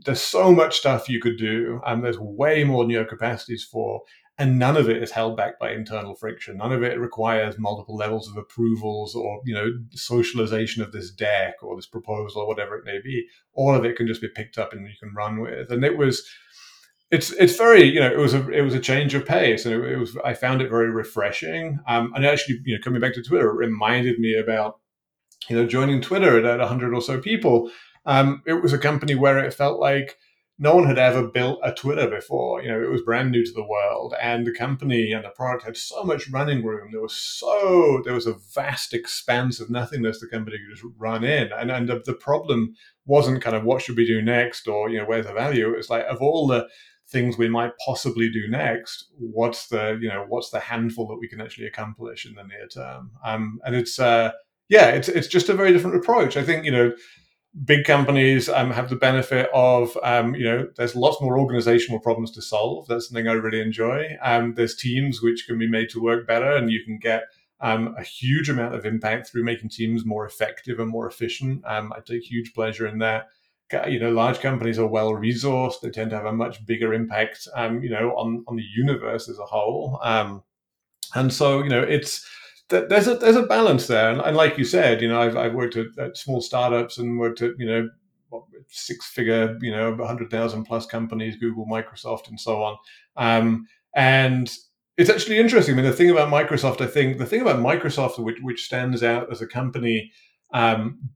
there's 0.05 0.21
so 0.21 0.51
much 0.53 0.77
stuff 0.77 1.09
you 1.09 1.19
could 1.19 1.37
do 1.37 1.81
and 1.85 2.03
there's 2.03 2.19
way 2.19 2.63
more 2.63 2.83
than 2.83 2.91
your 2.91 3.05
capacities 3.05 3.63
for 3.63 4.01
and 4.39 4.59
none 4.59 4.77
of 4.77 4.87
it 4.87 5.01
is 5.01 5.11
held 5.11 5.35
back 5.35 5.57
by 5.59 5.71
internal 5.71 6.13
friction. 6.13 6.57
None 6.57 6.71
of 6.71 6.83
it 6.83 6.99
requires 6.99 7.57
multiple 7.57 7.95
levels 7.95 8.29
of 8.29 8.37
approvals 8.37 9.15
or 9.15 9.41
you 9.45 9.53
know 9.53 9.71
socialization 9.93 10.83
of 10.83 10.91
this 10.91 11.09
deck 11.11 11.55
or 11.63 11.75
this 11.75 11.87
proposal 11.87 12.41
or 12.41 12.47
whatever 12.47 12.77
it 12.77 12.85
may 12.85 12.99
be. 13.03 13.25
All 13.53 13.73
of 13.73 13.83
it 13.83 13.95
can 13.95 14.05
just 14.05 14.21
be 14.21 14.27
picked 14.27 14.59
up 14.59 14.73
and 14.73 14.85
you 14.85 14.93
can 14.99 15.13
run 15.15 15.39
with. 15.41 15.71
And 15.71 15.83
it 15.83 15.97
was 15.97 16.23
it's 17.09 17.31
it's 17.33 17.55
very 17.55 17.83
you 17.83 17.99
know 17.99 18.11
it 18.11 18.17
was 18.17 18.33
a 18.33 18.49
it 18.49 18.61
was 18.61 18.73
a 18.73 18.79
change 18.79 19.13
of 19.13 19.25
pace 19.25 19.65
and 19.65 19.73
it, 19.73 19.91
it 19.91 19.97
was 19.97 20.17
I 20.25 20.33
found 20.33 20.61
it 20.61 20.69
very 20.69 20.89
refreshing 20.89 21.79
um, 21.87 22.11
and 22.15 22.25
actually 22.25 22.59
you 22.65 22.75
know 22.75 22.81
coming 22.83 22.99
back 22.99 23.13
to 23.13 23.23
Twitter 23.23 23.49
it 23.49 23.55
reminded 23.67 24.19
me 24.19 24.37
about 24.37 24.79
you 25.49 25.55
know 25.55 25.65
joining 25.65 26.01
Twitter 26.01 26.45
at, 26.45 26.59
100 26.59 26.93
or 26.93 27.01
so 27.01 27.19
people 27.19 27.71
um, 28.05 28.41
it 28.45 28.61
was 28.61 28.73
a 28.73 28.77
company 28.77 29.15
where 29.15 29.39
it 29.39 29.53
felt 29.53 29.79
like 29.79 30.17
no 30.59 30.73
one 30.73 30.87
had 30.87 30.97
ever 30.97 31.27
built 31.27 31.59
a 31.63 31.71
Twitter 31.71 32.09
before. 32.09 32.63
You 32.63 32.69
know, 32.69 32.81
it 32.81 32.89
was 32.89 33.03
brand 33.03 33.31
new 33.31 33.45
to 33.45 33.51
the 33.51 33.67
world, 33.67 34.15
and 34.19 34.45
the 34.45 34.53
company 34.53 35.11
and 35.11 35.23
the 35.23 35.29
product 35.29 35.63
had 35.63 35.77
so 35.77 36.03
much 36.03 36.29
running 36.29 36.65
room. 36.65 36.89
There 36.91 37.01
was 37.01 37.15
so 37.15 38.01
there 38.03 38.13
was 38.13 38.25
a 38.25 38.37
vast 38.55 38.93
expanse 38.93 39.59
of 39.59 39.69
nothingness 39.69 40.19
the 40.19 40.27
company 40.27 40.57
could 40.57 40.75
just 40.75 40.87
run 40.97 41.23
in, 41.23 41.51
and 41.51 41.69
and 41.69 41.87
the, 41.87 42.01
the 42.05 42.13
problem 42.13 42.73
wasn't 43.05 43.43
kind 43.43 43.55
of 43.55 43.63
what 43.63 43.81
should 43.81 43.97
we 43.97 44.07
do 44.07 44.21
next 44.21 44.67
or 44.67 44.89
you 44.89 44.97
know 44.97 45.05
where's 45.05 45.27
the 45.27 45.33
value. 45.33 45.73
It's 45.73 45.89
like 45.89 46.05
of 46.05 46.21
all 46.21 46.47
the 46.47 46.67
things 47.09 47.37
we 47.37 47.47
might 47.47 47.71
possibly 47.85 48.29
do 48.29 48.47
next 48.49 49.11
what's 49.17 49.67
the 49.67 49.97
you 50.01 50.09
know 50.09 50.25
what's 50.27 50.49
the 50.49 50.59
handful 50.59 51.07
that 51.07 51.17
we 51.17 51.27
can 51.27 51.39
actually 51.39 51.67
accomplish 51.67 52.25
in 52.25 52.35
the 52.35 52.43
near 52.43 52.67
term? 52.67 53.11
Um, 53.23 53.59
and 53.65 53.75
it's 53.75 53.99
uh, 53.99 54.31
yeah 54.69 54.89
it's 54.89 55.07
it's 55.09 55.27
just 55.27 55.49
a 55.49 55.53
very 55.53 55.71
different 55.71 55.97
approach. 55.97 56.37
I 56.37 56.43
think 56.43 56.65
you 56.65 56.71
know 56.71 56.93
big 57.65 57.85
companies 57.85 58.49
um, 58.49 58.71
have 58.71 58.89
the 58.89 58.95
benefit 58.95 59.49
of 59.53 59.97
um, 60.03 60.35
you 60.35 60.43
know 60.43 60.67
there's 60.75 60.95
lots 60.95 61.21
more 61.21 61.39
organizational 61.39 61.99
problems 61.99 62.31
to 62.31 62.41
solve. 62.41 62.87
That's 62.87 63.07
something 63.07 63.27
i 63.27 63.33
really 63.33 63.61
enjoy. 63.61 64.17
Um, 64.21 64.53
there's 64.55 64.75
teams 64.75 65.21
which 65.21 65.45
can 65.47 65.57
be 65.57 65.69
made 65.69 65.89
to 65.89 66.01
work 66.01 66.27
better 66.27 66.51
and 66.55 66.71
you 66.71 66.83
can 66.83 66.99
get 66.99 67.23
um, 67.59 67.95
a 67.97 68.03
huge 68.03 68.49
amount 68.49 68.75
of 68.75 68.85
impact 68.85 69.29
through 69.29 69.43
making 69.43 69.69
teams 69.69 70.05
more 70.05 70.25
effective 70.25 70.79
and 70.79 70.89
more 70.89 71.07
efficient. 71.07 71.63
Um, 71.65 71.91
i 71.95 71.99
take 71.99 72.23
huge 72.23 72.53
pleasure 72.53 72.85
in 72.85 72.99
that 72.99 73.27
you 73.87 73.99
know, 73.99 74.11
large 74.11 74.39
companies 74.39 74.79
are 74.79 74.87
well 74.87 75.11
resourced. 75.11 75.81
They 75.81 75.89
tend 75.89 76.11
to 76.11 76.15
have 76.15 76.25
a 76.25 76.31
much 76.31 76.65
bigger 76.65 76.93
impact, 76.93 77.47
um, 77.55 77.83
you 77.83 77.89
know, 77.89 78.11
on 78.11 78.43
on 78.47 78.55
the 78.55 78.65
universe 78.75 79.29
as 79.29 79.39
a 79.39 79.45
whole. 79.45 79.99
Um, 80.03 80.43
and 81.15 81.33
so, 81.33 81.63
you 81.63 81.69
know, 81.69 81.81
it's 81.81 82.25
there's 82.69 83.07
a 83.07 83.15
there's 83.15 83.35
a 83.35 83.43
balance 83.43 83.87
there. 83.87 84.11
And, 84.11 84.21
and 84.21 84.35
like 84.35 84.57
you 84.57 84.65
said, 84.65 85.01
you 85.01 85.07
know, 85.07 85.21
I've, 85.21 85.37
I've 85.37 85.53
worked 85.53 85.77
at, 85.77 85.87
at, 85.97 86.17
small 86.17 86.41
startups 86.41 86.97
and 86.97 87.19
worked 87.19 87.41
at 87.41 87.51
you 87.57 87.65
know 87.65 87.89
six 88.69 89.05
figure, 89.05 89.57
you 89.61 89.71
know, 89.71 89.95
hundred 90.05 90.29
thousand 90.29 90.65
plus 90.65 90.85
companies, 90.85 91.37
Google, 91.37 91.65
Microsoft, 91.65 92.29
and 92.29 92.39
so 92.39 92.63
on. 92.63 92.77
Um, 93.15 93.67
and 93.95 94.53
it's 94.97 95.09
actually 95.09 95.37
interesting. 95.37 95.75
I 95.75 95.77
mean, 95.77 95.85
the 95.85 95.95
thing 95.95 96.09
about 96.09 96.31
Microsoft, 96.31 96.81
I 96.81 96.87
think, 96.87 97.17
the 97.17 97.25
thing 97.25 97.41
about 97.41 97.59
Microsoft, 97.59 98.19
which, 98.19 98.37
which 98.41 98.65
stands 98.65 99.03
out 99.03 99.31
as 99.31 99.41
a 99.41 99.47
company 99.47 100.11
um, 100.53 101.09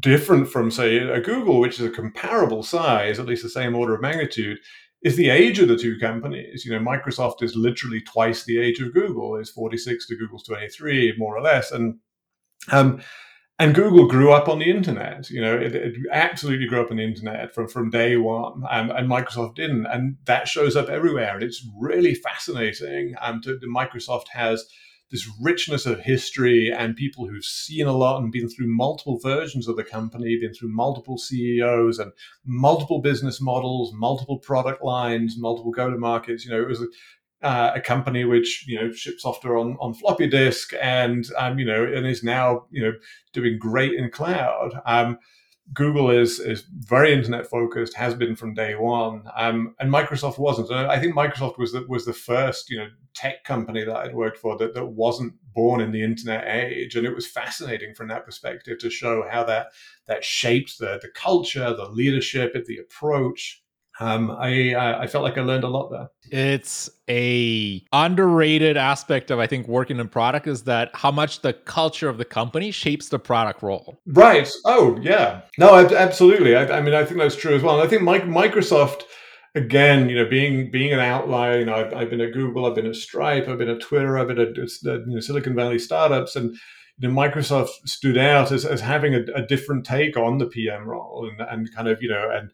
different 0.00 0.48
from, 0.48 0.70
say, 0.70 0.98
a 0.98 1.20
Google, 1.20 1.60
which 1.60 1.78
is 1.78 1.86
a 1.86 1.90
comparable 1.90 2.62
size, 2.62 3.18
at 3.18 3.26
least 3.26 3.42
the 3.42 3.48
same 3.48 3.74
order 3.74 3.94
of 3.94 4.00
magnitude, 4.00 4.58
is 5.02 5.16
the 5.16 5.30
age 5.30 5.58
of 5.58 5.68
the 5.68 5.76
two 5.76 5.98
companies. 5.98 6.64
You 6.64 6.72
know, 6.72 6.84
Microsoft 6.84 7.42
is 7.42 7.54
literally 7.54 8.00
twice 8.00 8.44
the 8.44 8.58
age 8.58 8.80
of 8.80 8.94
Google. 8.94 9.36
It's 9.36 9.50
46 9.50 10.06
to 10.08 10.16
Google's 10.16 10.44
23, 10.44 11.14
more 11.18 11.36
or 11.36 11.42
less. 11.42 11.70
And 11.70 11.98
um, 12.72 13.00
and 13.58 13.74
Google 13.74 14.06
grew 14.06 14.32
up 14.32 14.48
on 14.48 14.58
the 14.58 14.70
internet. 14.70 15.30
You 15.30 15.40
know, 15.40 15.56
it, 15.56 15.74
it, 15.74 15.94
absolutely 16.12 16.66
grew 16.66 16.82
up 16.82 16.90
on 16.90 16.98
the 16.98 17.04
internet 17.04 17.54
from, 17.54 17.68
from 17.68 17.88
day 17.88 18.16
one, 18.16 18.62
and, 18.70 18.90
and 18.90 19.08
Microsoft 19.08 19.54
didn't. 19.54 19.86
And 19.86 20.16
that 20.26 20.46
shows 20.46 20.76
up 20.76 20.90
everywhere. 20.90 21.34
And 21.34 21.42
it's 21.42 21.66
really 21.78 22.14
fascinating. 22.14 23.14
Um, 23.20 23.40
to, 23.42 23.58
Microsoft 23.74 24.28
has 24.32 24.66
this 25.10 25.30
richness 25.40 25.86
of 25.86 26.00
history 26.00 26.72
and 26.72 26.96
people 26.96 27.28
who've 27.28 27.44
seen 27.44 27.86
a 27.86 27.92
lot 27.92 28.20
and 28.20 28.32
been 28.32 28.48
through 28.48 28.66
multiple 28.66 29.18
versions 29.22 29.68
of 29.68 29.76
the 29.76 29.84
company, 29.84 30.38
been 30.40 30.52
through 30.52 30.74
multiple 30.74 31.16
CEOs 31.16 31.98
and 31.98 32.12
multiple 32.44 33.00
business 33.00 33.40
models, 33.40 33.92
multiple 33.94 34.38
product 34.38 34.82
lines, 34.82 35.36
multiple 35.38 35.70
go 35.70 35.90
to 35.90 35.96
markets. 35.96 36.44
You 36.44 36.50
know, 36.50 36.60
it 36.60 36.68
was 36.68 36.84
uh, 37.42 37.72
a 37.74 37.80
company 37.80 38.24
which 38.24 38.64
you 38.66 38.80
know 38.80 38.90
ships 38.92 39.22
software 39.22 39.56
on, 39.56 39.76
on 39.80 39.94
floppy 39.94 40.26
disk 40.26 40.72
and 40.80 41.26
um, 41.38 41.58
you 41.58 41.64
know 41.64 41.84
and 41.84 42.06
is 42.06 42.24
now 42.24 42.66
you 42.70 42.82
know 42.82 42.92
doing 43.32 43.58
great 43.58 43.94
in 43.94 44.10
cloud. 44.10 44.80
Um, 44.86 45.18
Google 45.72 46.10
is 46.10 46.38
is 46.38 46.64
very 46.70 47.12
internet 47.12 47.46
focused, 47.46 47.96
has 47.96 48.14
been 48.14 48.36
from 48.36 48.54
day 48.54 48.74
one, 48.74 49.24
um, 49.36 49.74
and 49.78 49.92
Microsoft 49.92 50.38
wasn't. 50.38 50.70
And 50.70 50.90
I 50.90 50.98
think 50.98 51.14
Microsoft 51.14 51.58
was 51.58 51.72
the, 51.72 51.84
was 51.88 52.04
the 52.04 52.12
first 52.12 52.70
you 52.70 52.78
know 52.78 52.88
tech 53.16 53.42
company 53.44 53.84
that 53.84 53.96
I'd 53.96 54.14
worked 54.14 54.38
for 54.38 54.56
that, 54.58 54.74
that 54.74 54.86
wasn't 54.86 55.34
born 55.54 55.80
in 55.80 55.90
the 55.90 56.02
internet 56.02 56.46
age, 56.46 56.94
and 56.94 57.06
it 57.06 57.14
was 57.14 57.26
fascinating 57.26 57.94
from 57.94 58.08
that 58.08 58.24
perspective 58.24 58.78
to 58.78 58.90
show 58.90 59.24
how 59.28 59.42
that 59.44 59.68
that 60.06 60.24
shaped 60.24 60.78
the 60.78 61.00
the 61.02 61.08
culture, 61.14 61.74
the 61.74 61.88
leadership, 61.88 62.52
the 62.66 62.78
approach, 62.78 63.62
um, 63.98 64.30
I 64.30 64.74
I 64.74 65.06
felt 65.06 65.24
like 65.24 65.38
I 65.38 65.42
learned 65.42 65.64
a 65.64 65.68
lot 65.68 65.90
there. 65.90 66.08
It's 66.30 66.90
a 67.08 67.82
underrated 67.92 68.76
aspect 68.76 69.30
of 69.30 69.38
I 69.38 69.46
think 69.46 69.68
working 69.68 69.98
in 69.98 70.08
product 70.08 70.46
is 70.46 70.64
that 70.64 70.90
how 70.92 71.10
much 71.10 71.40
the 71.40 71.54
culture 71.54 72.08
of 72.08 72.18
the 72.18 72.24
company 72.24 72.70
shapes 72.70 73.08
the 73.08 73.18
product 73.18 73.62
role. 73.62 73.98
Right. 74.06 74.50
Oh 74.64 74.98
yeah. 75.00 75.42
No, 75.56 75.74
absolutely. 75.74 76.56
I, 76.56 76.78
I 76.78 76.80
mean, 76.82 76.94
I 76.94 77.04
think 77.04 77.18
that's 77.18 77.36
true 77.36 77.54
as 77.54 77.62
well. 77.62 77.80
And 77.80 77.86
I 77.86 77.90
think 77.90 78.02
Microsoft 78.02 79.02
again, 79.56 80.08
you 80.08 80.16
know, 80.16 80.28
being 80.28 80.70
being 80.70 80.92
an 80.92 81.00
outlier, 81.00 81.58
you 81.58 81.64
know, 81.64 81.74
I've, 81.74 81.94
I've, 81.94 82.10
been 82.10 82.20
at 82.20 82.32
Google, 82.32 82.66
I've 82.66 82.74
been 82.74 82.86
at 82.86 82.94
Stripe, 82.94 83.48
I've 83.48 83.58
been 83.58 83.70
at 83.70 83.80
Twitter, 83.80 84.18
I've 84.18 84.28
been 84.28 84.38
at 84.38 84.56
you 84.56 85.02
know, 85.06 85.20
Silicon 85.20 85.54
Valley 85.54 85.78
startups, 85.78 86.36
and 86.36 86.54
you 86.98 87.08
know, 87.08 87.14
Microsoft 87.14 87.70
stood 87.86 88.18
out 88.18 88.52
as, 88.52 88.64
as 88.64 88.80
having 88.80 89.14
a, 89.14 89.22
a 89.34 89.42
different 89.42 89.84
take 89.84 90.16
on 90.16 90.38
the 90.38 90.46
PM 90.46 90.86
role, 90.86 91.28
and, 91.28 91.40
and 91.48 91.74
kind 91.74 91.88
of 91.88 92.02
you 92.02 92.08
know, 92.08 92.30
and 92.30 92.50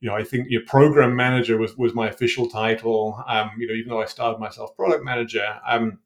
you 0.00 0.08
know, 0.08 0.16
I 0.16 0.24
think 0.24 0.46
your 0.48 0.62
program 0.62 1.14
manager 1.14 1.58
was 1.58 1.76
was 1.76 1.94
my 1.94 2.08
official 2.08 2.48
title. 2.48 3.22
Um, 3.28 3.50
you 3.58 3.68
know, 3.68 3.74
even 3.74 3.90
though 3.90 4.02
I 4.02 4.06
started 4.06 4.40
myself 4.40 4.74
product 4.74 5.04
manager. 5.04 5.60
Um, 5.68 5.98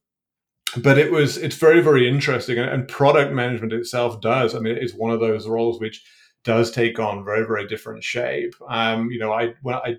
but 0.76 0.98
it 0.98 1.10
was 1.10 1.36
it's 1.36 1.56
very 1.56 1.80
very 1.80 2.08
interesting, 2.08 2.58
and, 2.58 2.68
and 2.68 2.88
product 2.88 3.32
management 3.32 3.72
itself 3.72 4.20
does. 4.20 4.54
I 4.54 4.58
mean, 4.58 4.76
it's 4.76 4.94
one 4.94 5.10
of 5.12 5.20
those 5.20 5.48
roles 5.48 5.80
which 5.80 6.04
does 6.42 6.70
take 6.70 6.98
on 6.98 7.24
very 7.24 7.46
very 7.46 7.66
different 7.68 8.02
shape. 8.02 8.54
Um, 8.68 9.10
you 9.10 9.18
know, 9.18 9.32
I 9.32 9.54
when 9.62 9.76
I 9.76 9.96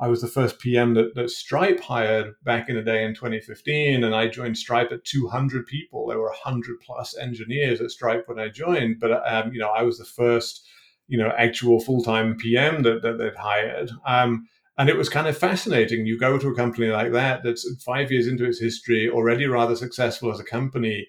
I 0.00 0.08
was 0.08 0.22
the 0.22 0.28
first 0.28 0.58
PM 0.58 0.94
that, 0.94 1.14
that 1.14 1.30
Stripe 1.30 1.78
hired 1.78 2.34
back 2.42 2.70
in 2.70 2.76
the 2.76 2.82
day 2.82 3.04
in 3.04 3.14
2015, 3.14 4.02
and 4.02 4.14
I 4.14 4.28
joined 4.28 4.56
Stripe 4.56 4.90
at 4.92 5.04
200 5.04 5.66
people. 5.66 6.06
There 6.06 6.18
were 6.18 6.28
100 6.28 6.80
plus 6.80 7.16
engineers 7.18 7.82
at 7.82 7.90
Stripe 7.90 8.24
when 8.26 8.38
I 8.38 8.48
joined, 8.48 8.98
but 8.98 9.22
um, 9.30 9.52
you 9.52 9.60
know 9.60 9.68
I 9.68 9.82
was 9.82 9.98
the 9.98 10.06
first 10.06 10.66
you 11.06 11.18
know 11.18 11.32
actual 11.36 11.80
full 11.80 12.02
time 12.02 12.36
PM 12.36 12.82
that, 12.82 13.02
that 13.02 13.18
they'd 13.18 13.36
hired. 13.36 13.90
Um, 14.06 14.46
and 14.78 14.88
it 14.88 14.96
was 14.96 15.10
kind 15.10 15.26
of 15.26 15.36
fascinating. 15.36 16.06
You 16.06 16.18
go 16.18 16.38
to 16.38 16.48
a 16.48 16.54
company 16.54 16.86
like 16.86 17.12
that 17.12 17.42
that's 17.42 17.68
five 17.84 18.10
years 18.10 18.26
into 18.26 18.46
its 18.46 18.58
history, 18.58 19.10
already 19.10 19.46
rather 19.46 19.76
successful 19.76 20.32
as 20.32 20.40
a 20.40 20.44
company. 20.44 21.06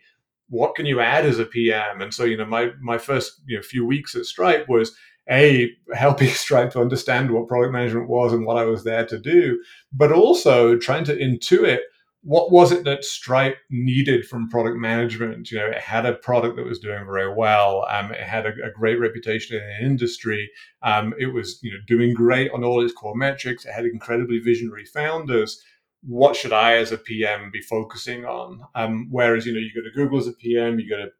What 0.49 0.75
can 0.75 0.85
you 0.85 0.99
add 0.99 1.25
as 1.25 1.39
a 1.39 1.45
PM? 1.45 2.01
And 2.01 2.13
so, 2.13 2.25
you 2.25 2.35
know, 2.35 2.45
my 2.45 2.71
my 2.81 2.97
first 2.97 3.41
you 3.45 3.55
know, 3.55 3.63
few 3.63 3.85
weeks 3.85 4.13
at 4.15 4.25
Stripe 4.25 4.67
was 4.67 4.93
a 5.29 5.71
helping 5.93 6.29
Stripe 6.29 6.71
to 6.71 6.81
understand 6.81 7.31
what 7.31 7.47
product 7.47 7.73
management 7.73 8.09
was 8.09 8.33
and 8.33 8.45
what 8.45 8.57
I 8.57 8.65
was 8.65 8.83
there 8.83 9.05
to 9.05 9.19
do, 9.19 9.61
but 9.91 10.11
also 10.11 10.77
trying 10.77 11.03
to 11.05 11.15
intuit 11.15 11.79
what 12.23 12.51
was 12.51 12.71
it 12.71 12.83
that 12.83 13.03
Stripe 13.03 13.57
needed 13.71 14.27
from 14.27 14.49
product 14.49 14.77
management? 14.77 15.49
You 15.49 15.57
know, 15.57 15.65
it 15.65 15.79
had 15.79 16.05
a 16.05 16.13
product 16.13 16.55
that 16.55 16.65
was 16.65 16.79
doing 16.79 17.05
very 17.05 17.33
well. 17.33 17.85
Um, 17.89 18.11
it 18.11 18.21
had 18.21 18.45
a, 18.45 18.53
a, 18.63 18.71
great 18.71 18.99
reputation 18.99 19.57
in 19.57 19.63
the 19.63 19.85
industry. 19.85 20.49
Um, 20.83 21.15
it 21.17 21.27
was, 21.27 21.59
you 21.63 21.71
know, 21.71 21.79
doing 21.87 22.13
great 22.13 22.51
on 22.51 22.63
all 22.63 22.83
its 22.83 22.93
core 22.93 23.15
metrics. 23.15 23.65
It 23.65 23.73
had 23.73 23.85
incredibly 23.85 24.37
visionary 24.37 24.85
founders. 24.85 25.63
What 26.03 26.35
should 26.35 26.53
I, 26.53 26.75
as 26.75 26.91
a 26.91 26.97
PM, 26.97 27.49
be 27.51 27.61
focusing 27.61 28.25
on? 28.25 28.61
Um, 28.75 29.07
whereas, 29.09 29.47
you 29.47 29.53
know, 29.53 29.59
you 29.59 29.71
go 29.73 29.81
to 29.81 29.95
Google 29.95 30.19
as 30.19 30.27
a 30.27 30.33
PM, 30.33 30.79
you 30.79 30.89
go 30.89 30.97
to 30.97 31.11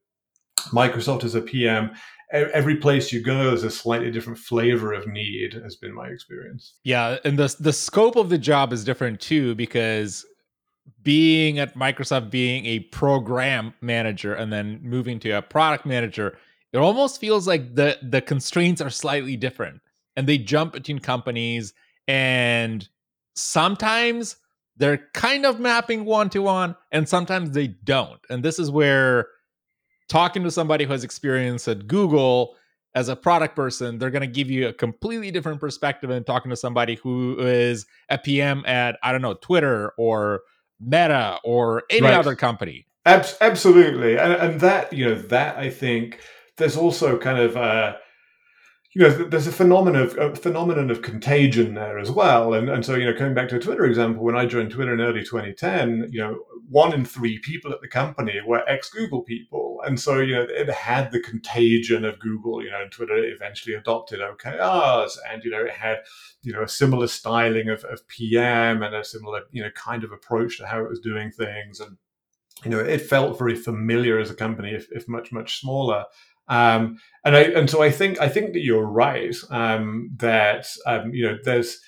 Microsoft 0.72 1.24
as 1.24 1.34
a 1.34 1.42
PM. 1.42 1.92
Every 2.32 2.78
place 2.78 3.12
you 3.12 3.22
go 3.22 3.54
is 3.54 3.64
a 3.64 3.70
slightly 3.70 4.10
different 4.10 4.40
flavor 4.40 4.94
of 4.94 5.06
need. 5.08 5.54
Has 5.54 5.76
been 5.76 5.94
my 5.94 6.08
experience. 6.08 6.76
Yeah, 6.84 7.18
and 7.26 7.38
the 7.38 7.54
the 7.60 7.74
scope 7.74 8.16
of 8.16 8.30
the 8.30 8.38
job 8.38 8.72
is 8.72 8.84
different 8.84 9.20
too 9.20 9.54
because 9.56 10.26
being 11.04 11.60
at 11.60 11.76
Microsoft, 11.76 12.30
being 12.30 12.66
a 12.66 12.80
program 12.80 13.74
manager, 13.82 14.34
and 14.34 14.52
then 14.52 14.80
moving 14.82 15.20
to 15.20 15.32
a 15.32 15.42
product 15.42 15.86
manager, 15.86 16.38
it 16.74 16.78
almost 16.78 17.20
feels 17.20 17.48
like 17.48 17.76
the 17.76 17.98
the 18.02 18.22
constraints 18.22 18.82
are 18.82 18.90
slightly 18.90 19.36
different, 19.36 19.82
and 20.16 20.28
they 20.28 20.38
jump 20.38 20.74
between 20.74 21.00
companies, 21.00 21.74
and 22.08 22.88
sometimes 23.36 24.38
they're 24.78 25.10
kind 25.14 25.46
of 25.46 25.60
mapping 25.60 26.06
one 26.06 26.30
to 26.30 26.42
one, 26.42 26.76
and 26.92 27.08
sometimes 27.08 27.52
they 27.52 27.68
don't. 27.68 28.20
And 28.30 28.44
this 28.44 28.58
is 28.58 28.72
where 28.72 29.28
talking 30.12 30.44
to 30.44 30.52
somebody 30.52 30.84
who 30.84 30.92
has 30.92 31.06
experience 31.06 31.70
at 31.70 31.88
Google 31.88 32.56
as 32.94 33.08
a 33.08 33.16
product 33.16 33.56
person, 33.56 33.98
they're 33.98 34.12
going 34.12 34.22
to 34.22 34.28
give 34.28 34.52
you 34.52 34.68
a 34.68 34.74
completely 34.74 35.32
different 35.32 35.62
perspective 35.62 36.10
than 36.10 36.26
talking 36.26 36.50
to 36.50 36.58
somebody 36.58 36.96
who 36.96 37.40
is 37.40 37.86
a 38.10 38.18
PM 38.18 38.66
at, 38.66 39.00
I 39.02 39.14
don't 39.14 39.22
know, 39.22 39.36
Twitter 39.36 39.94
or 39.98 40.42
Meta 40.82 41.40
or 41.46 41.84
any 41.90 42.02
right. 42.02 42.14
other 42.14 42.36
company. 42.36 42.88
Ab- 43.06 43.26
absolutely, 43.40 44.18
and, 44.18 44.34
and 44.34 44.60
that 44.60 44.92
you 44.92 45.06
know 45.06 45.16
that 45.16 45.58
I 45.58 45.70
think 45.70 46.20
there's 46.58 46.78
also 46.78 47.18
kind 47.18 47.40
of 47.40 47.58
uh, 47.58 47.96
you 48.94 49.02
know 49.02 49.10
there's 49.10 49.48
a 49.48 49.52
phenomenon 49.52 50.02
of 50.02 50.18
a 50.18 50.36
phenomenon 50.36 50.92
of 50.92 51.02
contagion 51.02 51.74
there 51.74 51.98
as 51.98 52.12
well, 52.12 52.54
and 52.54 52.70
and 52.70 52.86
so 52.86 52.96
you 52.96 53.06
know 53.06 53.18
coming 53.18 53.34
back 53.34 53.50
to 53.50 53.56
a 53.56 53.60
Twitter 53.60 53.86
example, 53.86 54.24
when 54.24 54.36
I 54.36 54.46
joined 54.46 54.72
Twitter 54.72 54.94
in 54.94 55.02
early 55.02 55.22
2010, 55.22 56.10
you 56.12 56.20
know 56.20 56.38
one 56.70 56.94
in 56.94 57.04
three 57.04 57.40
people 57.40 57.72
at 57.72 57.82
the 57.82 57.88
company 57.88 58.40
were 58.46 58.68
ex 58.70 58.90
Google 58.90 59.24
people, 59.24 59.61
and 59.86 60.00
so 60.00 60.20
you 60.20 60.36
know 60.36 60.46
it 60.50 60.70
had 60.70 61.12
the 61.12 61.20
contagion 61.20 62.06
of 62.06 62.20
Google. 62.20 62.64
You 62.64 62.72
know, 62.72 62.82
and 62.82 62.92
Twitter 62.92 63.18
eventually 63.18 63.76
adopted 63.76 64.20
OKRs, 64.20 65.18
and 65.32 65.44
you 65.44 65.52
know 65.52 65.64
it 65.64 65.72
had 65.74 66.00
you 66.44 66.54
know 66.54 66.64
a 66.64 66.68
similar 66.68 67.08
styling 67.08 67.70
of, 67.70 67.84
of 67.86 68.08
PM 68.08 68.84
and 68.84 68.96
a 68.96 69.04
similar 69.04 69.42
you 69.52 69.62
know 69.62 69.72
kind 69.72 70.04
of 70.04 70.12
approach 70.12 70.58
to 70.58 70.68
how 70.68 70.84
it 70.84 70.90
was 70.90 71.00
doing 71.00 71.32
things 71.32 71.80
and 71.80 71.98
you 72.64 72.72
know 72.72 72.80
it 72.80 73.00
felt 73.00 73.38
very 73.38 73.56
familiar 73.56 74.20
as 74.20 74.30
a 74.30 74.36
company 74.36 74.72
if, 74.72 74.88
if 74.92 75.08
much 75.08 75.32
much 75.32 75.60
smaller 75.60 76.06
um, 76.48 77.00
and 77.24 77.36
I 77.36 77.42
and 77.44 77.70
so 77.70 77.82
I 77.82 77.92
think 77.92 78.20
I 78.20 78.28
think 78.28 78.54
that 78.54 78.64
you're 78.64 78.86
right 78.86 79.36
um, 79.50 80.12
that 80.18 80.68
um, 80.86 81.14
you 81.14 81.26
know 81.26 81.38
there's 81.44 81.80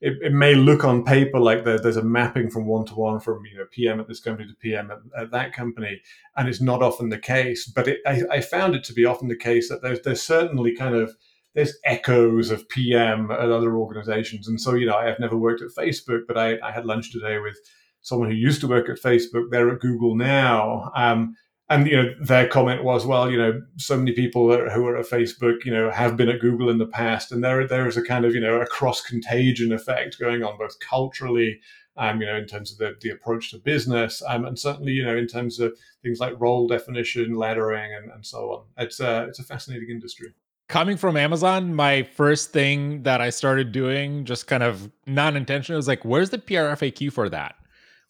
it, 0.00 0.14
it, 0.22 0.32
may 0.32 0.54
look 0.54 0.84
on 0.84 1.04
paper 1.04 1.40
like 1.40 1.64
there, 1.64 1.78
there's 1.78 1.96
a 1.96 2.02
mapping 2.02 2.50
from 2.50 2.66
one 2.66 2.84
to 2.86 2.94
one 2.94 3.18
from 3.18 3.44
you 3.44 3.58
know 3.58 3.64
PM 3.70 3.98
at 3.98 4.06
this 4.06 4.20
company 4.20 4.48
to 4.48 4.54
PM 4.54 4.90
at, 4.90 4.98
at 5.20 5.30
that 5.32 5.52
company, 5.52 6.00
and 6.36 6.48
it's 6.48 6.60
not 6.60 6.82
often 6.82 7.08
the 7.08 7.18
case. 7.18 7.66
But 7.66 7.88
it, 7.88 8.00
I, 8.06 8.22
I, 8.30 8.40
found 8.40 8.74
it 8.74 8.84
to 8.84 8.92
be 8.92 9.04
often 9.04 9.28
the 9.28 9.36
case 9.36 9.68
that 9.68 9.82
there's 9.82 10.00
there's 10.02 10.22
certainly 10.22 10.74
kind 10.74 10.94
of 10.94 11.16
there's 11.54 11.76
echoes 11.84 12.50
of 12.50 12.68
PM 12.68 13.30
at 13.30 13.50
other 13.50 13.76
organizations. 13.76 14.46
And 14.46 14.60
so, 14.60 14.74
you 14.74 14.86
know, 14.86 14.96
I 14.96 15.06
have 15.06 15.18
never 15.18 15.36
worked 15.36 15.62
at 15.62 15.70
Facebook, 15.76 16.20
but 16.28 16.38
I, 16.38 16.58
I 16.62 16.70
had 16.70 16.86
lunch 16.86 17.10
today 17.10 17.38
with 17.40 17.56
someone 18.00 18.30
who 18.30 18.36
used 18.36 18.60
to 18.60 18.68
work 18.68 18.88
at 18.88 19.00
Facebook. 19.00 19.50
They're 19.50 19.70
at 19.70 19.80
Google 19.80 20.14
now. 20.14 20.92
Um, 20.94 21.34
and 21.70 21.86
you 21.86 21.96
know 21.96 22.14
their 22.20 22.48
comment 22.48 22.84
was 22.84 23.06
well 23.06 23.30
you 23.30 23.38
know 23.38 23.60
so 23.76 23.96
many 23.96 24.12
people 24.12 24.44
who 24.70 24.86
are 24.86 24.96
at 24.96 25.06
facebook 25.06 25.64
you 25.64 25.72
know 25.72 25.90
have 25.90 26.16
been 26.16 26.28
at 26.28 26.40
google 26.40 26.70
in 26.70 26.78
the 26.78 26.86
past 26.86 27.32
and 27.32 27.42
there 27.42 27.66
there 27.66 27.86
is 27.86 27.96
a 27.96 28.02
kind 28.02 28.24
of 28.24 28.34
you 28.34 28.40
know 28.40 28.60
a 28.60 28.66
cross 28.66 29.02
contagion 29.02 29.72
effect 29.72 30.18
going 30.18 30.42
on 30.42 30.56
both 30.58 30.78
culturally 30.80 31.60
um, 31.96 32.20
you 32.20 32.26
know 32.26 32.36
in 32.36 32.46
terms 32.46 32.72
of 32.72 32.78
the, 32.78 32.94
the 33.00 33.10
approach 33.10 33.50
to 33.50 33.58
business 33.58 34.22
um, 34.28 34.44
and 34.44 34.58
certainly 34.58 34.92
you 34.92 35.04
know 35.04 35.16
in 35.16 35.26
terms 35.26 35.58
of 35.60 35.76
things 36.02 36.20
like 36.20 36.38
role 36.40 36.66
definition 36.66 37.32
laddering 37.32 37.96
and, 37.96 38.10
and 38.10 38.24
so 38.24 38.50
on 38.50 38.64
it's 38.78 39.00
a 39.00 39.24
it's 39.24 39.38
a 39.38 39.44
fascinating 39.44 39.90
industry 39.90 40.32
coming 40.68 40.98
from 40.98 41.16
Amazon, 41.16 41.74
my 41.74 42.02
first 42.02 42.52
thing 42.52 43.02
that 43.02 43.22
I 43.22 43.30
started 43.30 43.72
doing, 43.72 44.26
just 44.26 44.46
kind 44.46 44.62
of 44.62 44.90
non 45.06 45.34
intentional, 45.34 45.78
was 45.78 45.88
like, 45.88 46.04
where's 46.04 46.28
the 46.28 46.36
PRFAQ 46.36 47.10
for 47.10 47.30
that? 47.30 47.56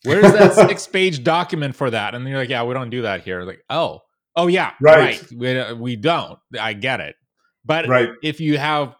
Where's 0.04 0.32
that 0.32 0.54
six 0.54 0.86
page 0.86 1.24
document 1.24 1.74
for 1.74 1.90
that? 1.90 2.14
And 2.14 2.26
you're 2.26 2.38
like, 2.38 2.48
yeah, 2.48 2.62
we 2.64 2.74
don't 2.74 2.90
do 2.90 3.02
that 3.02 3.22
here. 3.22 3.42
Like, 3.42 3.60
oh, 3.68 4.00
oh, 4.36 4.46
yeah, 4.46 4.72
right. 4.80 5.20
right. 5.20 5.32
We, 5.32 5.72
we 5.74 5.96
don't. 5.96 6.38
I 6.58 6.72
get 6.72 7.00
it. 7.00 7.16
But 7.64 7.88
right. 7.88 8.10
if 8.22 8.40
you 8.40 8.58
have 8.58 8.94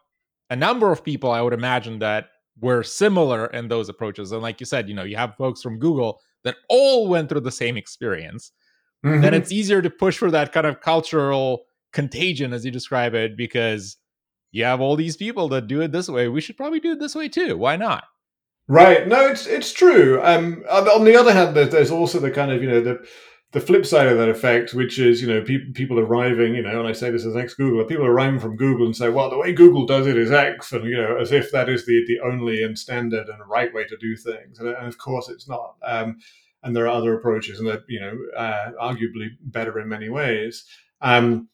a 0.51 0.57
number 0.57 0.91
of 0.91 1.05
people, 1.05 1.31
I 1.31 1.41
would 1.41 1.53
imagine 1.53 2.01
that 2.01 2.27
were 2.61 2.83
similar 2.83 3.47
in 3.47 3.69
those 3.69 3.89
approaches. 3.89 4.33
And 4.33 4.43
like 4.43 4.61
you 4.61 4.67
said, 4.67 4.89
you 4.89 4.95
know, 4.95 5.05
you 5.05 5.17
have 5.17 5.37
folks 5.37 5.63
from 5.63 5.79
Google 5.79 6.21
that 6.45 6.57
all 6.69 7.09
went 7.09 7.29
through 7.29 7.41
the 7.41 7.53
same 7.53 7.77
experience. 7.77 8.53
Mm-hmm. 9.07 9.21
Then 9.23 9.35
it's 9.35 9.53
easier 9.53 9.81
to 9.81 9.91
push 9.91 10.19
for 10.19 10.31
that 10.33 10.53
kind 10.53 10.67
of 10.67 10.81
cultural 10.81 11.65
contagion 11.93 12.53
as 12.53 12.65
you 12.65 12.71
describe 12.71 13.15
it 13.15 13.37
because 13.37 13.97
you 14.53 14.65
have 14.65 14.81
all 14.81 14.97
these 14.97 15.17
people 15.17 15.49
that 15.49 15.67
do 15.67 15.81
it 15.81 15.93
this 15.93 16.09
way 16.09 16.29
we 16.29 16.41
should 16.41 16.57
probably 16.57 16.81
do 16.81 16.93
it 16.93 17.01
this 17.01 17.15
way 17.15 17.29
too 17.29 17.57
why 17.57 17.77
not 17.77 18.05
right 18.69 19.09
no 19.09 19.27
it's 19.27 19.47
it's 19.47 19.73
true 19.73 20.21
um 20.23 20.63
on 20.71 21.05
the 21.05 21.17
other 21.17 21.33
hand 21.33 21.57
there's 21.57 21.91
also 21.91 22.19
the 22.21 22.31
kind 22.31 22.53
of 22.53 22.63
you 22.63 22.69
know 22.69 22.81
the 22.81 23.05
the 23.53 23.61
flip 23.61 23.87
side 23.87 24.09
of 24.09 24.19
that 24.19 24.29
effect, 24.29 24.75
which 24.75 24.99
is, 24.99 25.23
you 25.23 25.29
know, 25.29 25.43
pe- 25.43 25.73
people 25.73 25.99
arriving, 25.99 26.55
you 26.55 26.63
know, 26.63 26.81
and 26.81 26.89
I 26.89 26.93
say 26.93 27.11
this 27.11 27.25
as 27.25 27.35
ex 27.35 27.55
Google, 27.55 27.83
people 27.85 28.05
arriving 28.05 28.41
from 28.41 28.57
Google 28.57 28.85
and 28.85 28.95
say, 28.95 29.09
well, 29.09 29.31
the 29.31 29.39
way 29.39 29.55
Google 29.55 29.87
does 29.87 30.07
it 30.07 30.19
is 30.19 30.31
X, 30.31 30.73
and, 30.73 30.85
you 30.85 30.97
know, 30.97 31.17
as 31.17 31.33
if 31.33 31.51
that 31.53 31.69
is 31.69 31.87
the, 31.87 32.05
the 32.07 32.21
only 32.21 32.63
and 32.63 32.79
standard 32.79 33.29
and 33.29 33.39
right 33.49 33.73
way 33.73 33.85
to 33.87 33.97
do 33.97 34.17
things. 34.17 34.59
And, 34.59 34.69
and 34.69 34.87
of 34.87 34.99
course 34.99 35.31
it's 35.31 35.49
not. 35.49 35.77
Um, 35.83 36.19
and 36.63 36.77
there 36.77 36.85
are 36.85 36.89
other 36.89 37.15
approaches, 37.15 37.59
and 37.59 37.69
that, 37.69 37.85
you 37.89 38.01
know, 38.01 38.19
uh, 38.37 38.73
arguably 38.83 39.29
better 39.41 39.79
in 39.79 39.89
many 39.89 40.11
ways. 40.11 40.65
Um, 41.01 41.49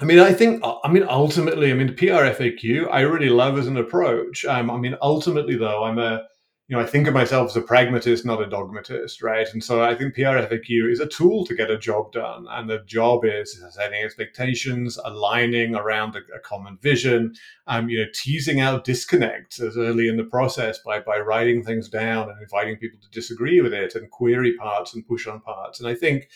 I 0.00 0.04
mean, 0.04 0.20
I 0.20 0.32
think, 0.32 0.62
I 0.84 0.90
mean, 0.90 1.04
ultimately, 1.08 1.70
I 1.70 1.74
mean, 1.74 1.94
PRFAQ, 1.94 2.88
I 2.90 3.00
really 3.00 3.30
love 3.30 3.58
as 3.58 3.66
an 3.66 3.76
approach. 3.76 4.46
Um, 4.46 4.70
I 4.70 4.78
mean, 4.78 4.96
ultimately, 5.02 5.56
though, 5.56 5.84
I'm 5.84 5.98
a, 5.98 6.22
you 6.68 6.76
know, 6.76 6.82
I 6.82 6.86
think 6.86 7.06
of 7.06 7.14
myself 7.14 7.50
as 7.50 7.56
a 7.56 7.60
pragmatist, 7.60 8.24
not 8.24 8.42
a 8.42 8.48
dogmatist, 8.48 9.22
right? 9.22 9.46
And 9.52 9.62
so 9.62 9.84
I 9.84 9.94
think 9.94 10.16
PRFAQ 10.16 10.90
is 10.90 10.98
a 10.98 11.06
tool 11.06 11.46
to 11.46 11.54
get 11.54 11.70
a 11.70 11.78
job 11.78 12.10
done. 12.10 12.46
And 12.50 12.68
the 12.68 12.80
job 12.80 13.24
is 13.24 13.62
setting 13.70 14.02
expectations, 14.02 14.98
aligning 15.04 15.76
around 15.76 16.16
a, 16.16 16.20
a 16.34 16.40
common 16.40 16.76
vision, 16.82 17.34
um, 17.68 17.88
you 17.88 18.00
know, 18.00 18.10
teasing 18.12 18.60
out 18.60 18.82
disconnects 18.82 19.60
as 19.60 19.76
early 19.76 20.08
in 20.08 20.16
the 20.16 20.24
process 20.24 20.80
by, 20.84 20.98
by 20.98 21.18
writing 21.20 21.62
things 21.62 21.88
down 21.88 22.30
and 22.30 22.42
inviting 22.42 22.76
people 22.78 22.98
to 23.00 23.10
disagree 23.10 23.60
with 23.60 23.72
it 23.72 23.94
and 23.94 24.10
query 24.10 24.56
parts 24.56 24.92
and 24.92 25.06
push 25.06 25.28
on 25.28 25.40
parts. 25.42 25.78
And 25.78 25.88
I 25.88 25.94
think, 25.94 26.28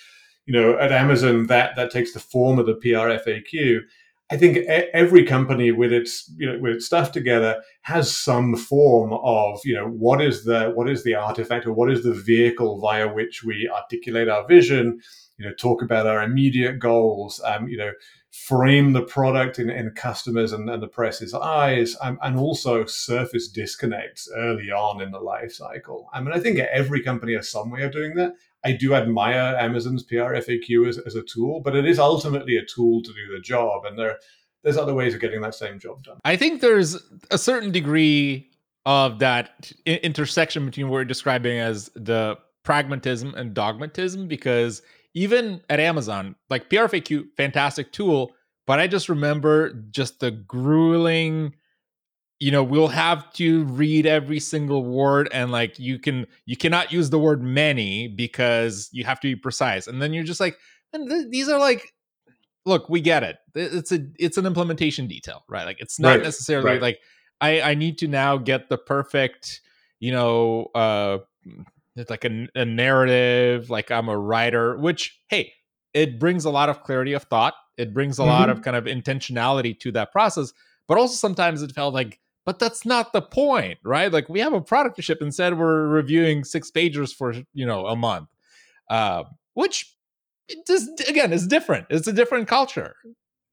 you 0.47 0.55
know, 0.55 0.79
at 0.79 0.93
Amazon, 0.93 1.49
that, 1.49 1.75
that 1.75 1.91
takes 1.91 2.13
the 2.13 2.21
form 2.21 2.61
of 2.61 2.67
the 2.67 2.77
PRFAQ. 2.77 3.81
I 4.33 4.37
think 4.37 4.59
every 4.69 5.25
company 5.25 5.73
with 5.73 5.93
its 5.93 6.33
you 6.37 6.47
know 6.47 6.59
with 6.61 6.77
its 6.77 6.87
stuff 6.87 7.11
together 7.11 7.63
has 7.83 8.15
some 8.15 8.55
form 8.55 9.13
of 9.13 9.61
you 9.65 9.75
know 9.75 9.89
what 9.89 10.21
is 10.21 10.45
the 10.45 10.71
what 10.75 10.89
is 10.89 11.03
the 11.03 11.15
artifact 11.15 11.67
or 11.67 11.73
what 11.73 11.91
is 11.91 12.05
the 12.05 12.15
vehicle 12.15 12.79
via 12.81 13.13
which 13.13 13.43
we 13.43 13.69
articulate 13.69 14.29
our 14.29 14.47
vision, 14.47 15.01
you 15.37 15.47
know, 15.47 15.53
talk 15.55 15.83
about 15.83 16.07
our 16.07 16.23
immediate 16.23 16.79
goals, 16.79 17.41
um, 17.45 17.67
you 17.67 17.77
know, 17.77 17.91
frame 18.31 18.93
the 18.93 19.03
product 19.03 19.59
in, 19.59 19.69
in 19.69 19.91
customers 19.91 20.53
and, 20.53 20.71
and 20.71 20.83
the 20.83 20.87
press's 20.87 21.35
eyes, 21.35 21.97
um, 22.01 22.17
and 22.23 22.37
also 22.37 22.87
surface 22.87 23.49
disconnects 23.49 24.31
early 24.37 24.71
on 24.71 25.01
in 25.01 25.11
the 25.11 25.19
life 25.19 25.53
cycle. 25.53 26.09
I 26.13 26.21
mean, 26.21 26.33
I 26.33 26.39
think 26.39 26.59
every 26.59 27.03
company 27.03 27.35
has 27.35 27.51
some 27.51 27.71
way 27.71 27.83
of 27.83 27.93
doing 27.93 28.15
that. 28.15 28.35
I 28.65 28.73
do 28.73 28.95
admire 28.95 29.57
Amazon's 29.59 30.03
PR 30.03 30.35
FAQ 30.35 30.89
as, 30.89 30.99
as 30.99 31.15
a 31.15 31.23
tool, 31.23 31.61
but 31.61 31.75
it 31.75 31.87
is 31.87 31.99
ultimately 31.99 32.57
a 32.57 32.65
tool 32.65 33.03
to 33.03 33.13
do 33.13 33.33
the 33.33 33.41
job. 33.41 33.85
And 33.85 33.99
there, 33.99 34.19
there's 34.63 34.77
other 34.77 34.95
ways 34.95 35.15
of 35.15 35.21
getting 35.21 35.41
that 35.41 35.55
same 35.55 35.79
job 35.79 36.03
done. 36.03 36.19
I 36.25 36.37
think 36.37 36.61
there's 36.61 36.97
a 37.31 37.39
certain 37.39 37.73
degree 37.73 38.51
of 38.87 39.19
that 39.21 39.73
intersection 39.87 40.67
between 40.67 40.89
what 40.89 40.95
we're 40.95 41.05
describing 41.05 41.59
as 41.59 41.91
the 41.95 42.37
pragmatism 42.63 43.35
and 43.35 43.55
dogmatism, 43.55 44.29
because 44.29 44.83
even 45.15 45.63
at 45.69 45.81
Amazon, 45.81 46.37
like 46.49 46.69
PRFAQ, 46.71 47.29
fantastic 47.37 47.93
tool, 47.93 48.33
but 48.67 48.79
I 48.79 48.87
just 48.87 49.09
remember 49.09 49.73
just 49.91 50.21
the 50.21 50.31
grueling 50.31 51.55
you 52.41 52.51
know 52.51 52.65
we'll 52.65 52.89
have 52.89 53.33
to 53.35 53.65
read 53.65 54.07
every 54.07 54.41
single 54.41 54.85
word 54.85 55.29
and 55.33 55.53
like 55.53 55.79
you 55.79 55.99
can 55.99 56.27
you 56.47 56.57
cannot 56.57 56.93
use 56.93 57.11
the 57.11 57.19
word 57.19 57.43
many 57.43 58.09
because 58.09 58.89
you 58.93 59.05
have 59.05 59.21
to 59.21 59.29
be 59.29 59.37
precise. 59.37 59.87
And 59.87 60.03
then 60.03 60.13
you're 60.13 60.25
just 60.25 60.41
like 60.41 60.59
th- 60.95 61.31
these 61.31 61.49
are 61.49 61.59
like 61.59 61.95
look 62.67 62.89
we 62.89 63.01
get 63.01 63.23
it. 63.23 63.37
It's 63.55 63.93
a 63.93 64.07
it's 64.19 64.39
an 64.39 64.47
implementation 64.47 65.07
detail 65.07 65.45
right? 65.49 65.65
Like 65.65 65.81
it's 65.81 66.01
not 66.01 66.11
right, 66.11 66.23
necessarily 66.23 66.73
right. 66.73 66.83
like 66.83 66.99
i 67.41 67.63
i 67.63 67.75
need 67.75 67.97
to 67.97 68.07
now 68.07 68.37
get 68.37 68.69
the 68.69 68.77
perfect 68.77 69.63
you 69.99 70.13
know 70.13 70.67
uh 70.75 71.17
it's 71.97 72.11
like 72.11 72.27
a, 72.27 72.47
a 72.55 72.67
narrative 72.67 73.71
like 73.71 73.91
i'm 73.91 74.11
a 74.11 74.19
writer 74.19 74.77
which 74.77 75.19
hey 75.29 75.51
it 75.95 76.19
brings 76.19 76.45
a 76.45 76.51
lot 76.51 76.69
of 76.69 76.83
clarity 76.83 77.13
of 77.13 77.25
thought. 77.25 77.55
It 77.77 77.93
brings 77.95 78.19
a 78.19 78.23
mm-hmm. 78.23 78.31
lot 78.31 78.51
of 78.51 78.63
kind 78.63 78.77
of 78.77 78.85
intentionality 78.85 79.79
to 79.81 79.93
that 79.93 80.13
process. 80.13 80.53
But 80.87 80.99
also 80.99 81.15
sometimes 81.15 81.63
it 81.63 81.73
felt 81.73 81.95
like 81.95 82.21
but 82.51 82.59
that's 82.59 82.85
not 82.85 83.13
the 83.13 83.23
point, 83.23 83.79
right? 83.85 84.11
Like 84.11 84.29
we 84.29 84.41
have 84.41 84.53
a 84.53 84.61
product 84.61 84.97
to 84.97 85.03
ship. 85.03 85.19
Instead, 85.21 85.57
we're 85.57 85.87
reviewing 85.87 86.43
six 86.43 86.69
pages 86.69 87.13
for 87.13 87.33
you 87.55 87.65
know 87.65 87.87
a 87.87 87.95
month, 87.95 88.29
uh, 88.91 89.23
which 89.55 89.95
just 90.67 91.09
again 91.09 91.33
is 91.33 91.47
different. 91.47 91.87
It's 91.91 92.09
a 92.09 92.13
different 92.13 92.49
culture. 92.49 92.97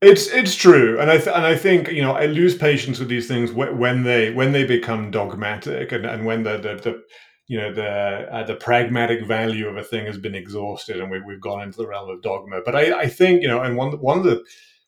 It's 0.02 0.26
it's 0.30 0.56
true, 0.56 1.00
and 1.00 1.12
I 1.12 1.18
th- 1.18 1.28
and 1.28 1.46
I 1.46 1.56
think 1.56 1.92
you 1.92 2.02
know 2.02 2.14
I 2.14 2.26
lose 2.26 2.56
patience 2.56 2.98
with 2.98 3.08
these 3.08 3.28
things 3.28 3.52
when 3.52 4.02
they 4.02 4.32
when 4.34 4.52
they 4.52 4.66
become 4.66 5.12
dogmatic 5.12 5.92
and, 5.92 6.04
and 6.08 6.26
when 6.26 6.42
the, 6.42 6.58
the, 6.58 6.76
the 6.82 7.04
you 7.48 7.60
know 7.60 7.72
the 7.72 7.88
uh, 8.34 8.44
the 8.46 8.56
pragmatic 8.56 9.28
value 9.28 9.68
of 9.68 9.78
a 9.78 9.84
thing 9.84 10.08
has 10.08 10.18
been 10.18 10.34
exhausted 10.34 11.00
and 11.00 11.12
we, 11.12 11.22
we've 11.22 11.40
gone 11.40 11.62
into 11.62 11.78
the 11.78 11.88
realm 11.88 12.10
of 12.10 12.24
dogma. 12.24 12.62
But 12.66 12.76
I, 12.76 13.02
I 13.02 13.08
think 13.10 13.44
you 13.44 13.48
know, 13.48 13.62
and 13.62 13.78
one 13.78 13.92
one 14.00 14.18
of 14.18 14.24
the 14.24 14.44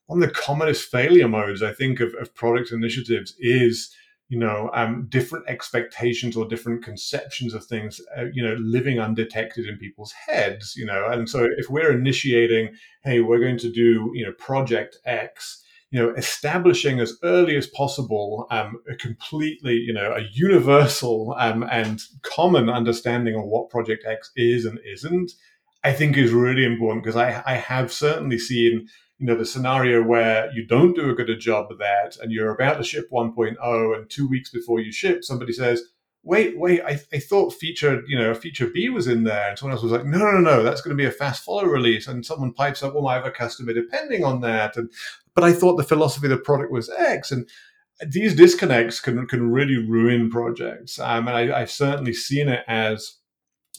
one 0.09 0.23
of 0.23 0.27
the 0.27 0.33
commonest 0.33 0.89
failure 0.89 1.27
modes 1.27 1.61
I 1.61 1.71
think 1.71 1.99
of, 1.99 2.15
of 2.15 2.33
product 2.33 2.71
initiatives 2.71 3.35
is 3.37 3.93
you 4.27 4.39
know 4.39 4.71
um, 4.73 5.05
different 5.07 5.47
expectations 5.47 6.35
or 6.35 6.47
different 6.47 6.83
conceptions 6.83 7.53
of 7.53 7.63
things 7.63 8.01
uh, 8.17 8.25
you 8.33 8.43
know 8.43 8.55
living 8.55 8.99
undetected 8.99 9.67
in 9.67 9.77
people's 9.77 10.11
heads 10.11 10.73
you 10.75 10.85
know? 10.85 11.07
And 11.07 11.29
so 11.29 11.47
if 11.57 11.69
we're 11.69 11.91
initiating 11.91 12.73
hey 13.03 13.19
we're 13.19 13.39
going 13.39 13.59
to 13.59 13.71
do 13.71 14.11
you 14.15 14.25
know 14.25 14.33
project 14.33 14.97
x 15.05 15.63
you 15.91 15.99
know 15.99 16.09
establishing 16.15 16.99
as 16.99 17.13
early 17.23 17.55
as 17.55 17.67
possible 17.67 18.47
um, 18.49 18.81
a 18.89 18.95
completely 18.95 19.75
you 19.75 19.93
know 19.93 20.13
a 20.13 20.25
universal 20.33 21.35
um, 21.37 21.61
and 21.71 22.01
common 22.23 22.67
understanding 22.67 23.35
of 23.35 23.45
what 23.45 23.69
project 23.69 24.05
x 24.07 24.31
is 24.35 24.65
and 24.65 24.79
isn't 24.91 25.33
i 25.83 25.93
think 25.93 26.17
is 26.17 26.31
really 26.31 26.65
important 26.65 27.03
because 27.03 27.15
I, 27.15 27.43
I 27.45 27.53
have 27.53 27.93
certainly 27.93 28.39
seen 28.39 28.87
you 29.19 29.25
know 29.27 29.35
the 29.35 29.45
scenario 29.45 30.01
where 30.01 30.51
you 30.53 30.65
don't 30.65 30.95
do 30.95 31.09
a 31.09 31.13
good 31.13 31.29
a 31.29 31.37
job 31.37 31.71
of 31.71 31.77
that 31.77 32.17
and 32.21 32.31
you're 32.31 32.53
about 32.53 32.77
to 32.77 32.83
ship 32.83 33.09
1.0 33.11 33.95
and 33.95 34.09
two 34.09 34.27
weeks 34.27 34.49
before 34.49 34.79
you 34.79 34.91
ship 34.91 35.23
somebody 35.23 35.53
says 35.53 35.83
wait 36.23 36.57
wait 36.57 36.81
I, 36.81 36.99
I 37.13 37.19
thought 37.19 37.53
feature 37.53 38.03
you 38.07 38.17
know 38.17 38.33
feature 38.33 38.67
b 38.67 38.89
was 38.89 39.07
in 39.07 39.23
there. 39.23 39.49
And 39.49 39.57
someone 39.57 39.73
else 39.73 39.83
was 39.83 39.91
like 39.91 40.05
no 40.05 40.17
no 40.17 40.39
no 40.39 40.63
that's 40.63 40.81
going 40.81 40.95
to 40.95 41.01
be 41.01 41.07
a 41.07 41.11
fast 41.11 41.43
follow 41.43 41.65
release. 41.65 42.07
And 42.07 42.25
someone 42.25 42.53
pipes 42.53 42.83
up 42.83 42.93
well 42.93 43.07
i 43.07 43.15
have 43.15 43.25
a 43.25 43.31
customer 43.31 43.73
depending 43.73 44.23
on 44.23 44.41
that. 44.41 44.77
And 44.77 44.91
but 45.33 45.43
i 45.43 45.53
thought 45.53 45.75
the 45.75 45.83
philosophy 45.83 46.27
of 46.27 46.31
the 46.31 46.37
product 46.37 46.71
was 46.71 46.89
x. 46.89 47.31
And 47.31 47.49
these 48.07 48.35
disconnects 48.35 48.99
can 48.99 49.27
can 49.27 49.51
really 49.51 49.77
ruin 49.77 50.29
projects. 50.29 50.99
Um, 50.99 51.27
and 51.27 51.37
I, 51.37 51.61
i've 51.61 51.71
certainly 51.71 52.13
seen 52.13 52.49
it 52.49 52.63
as 52.67 53.15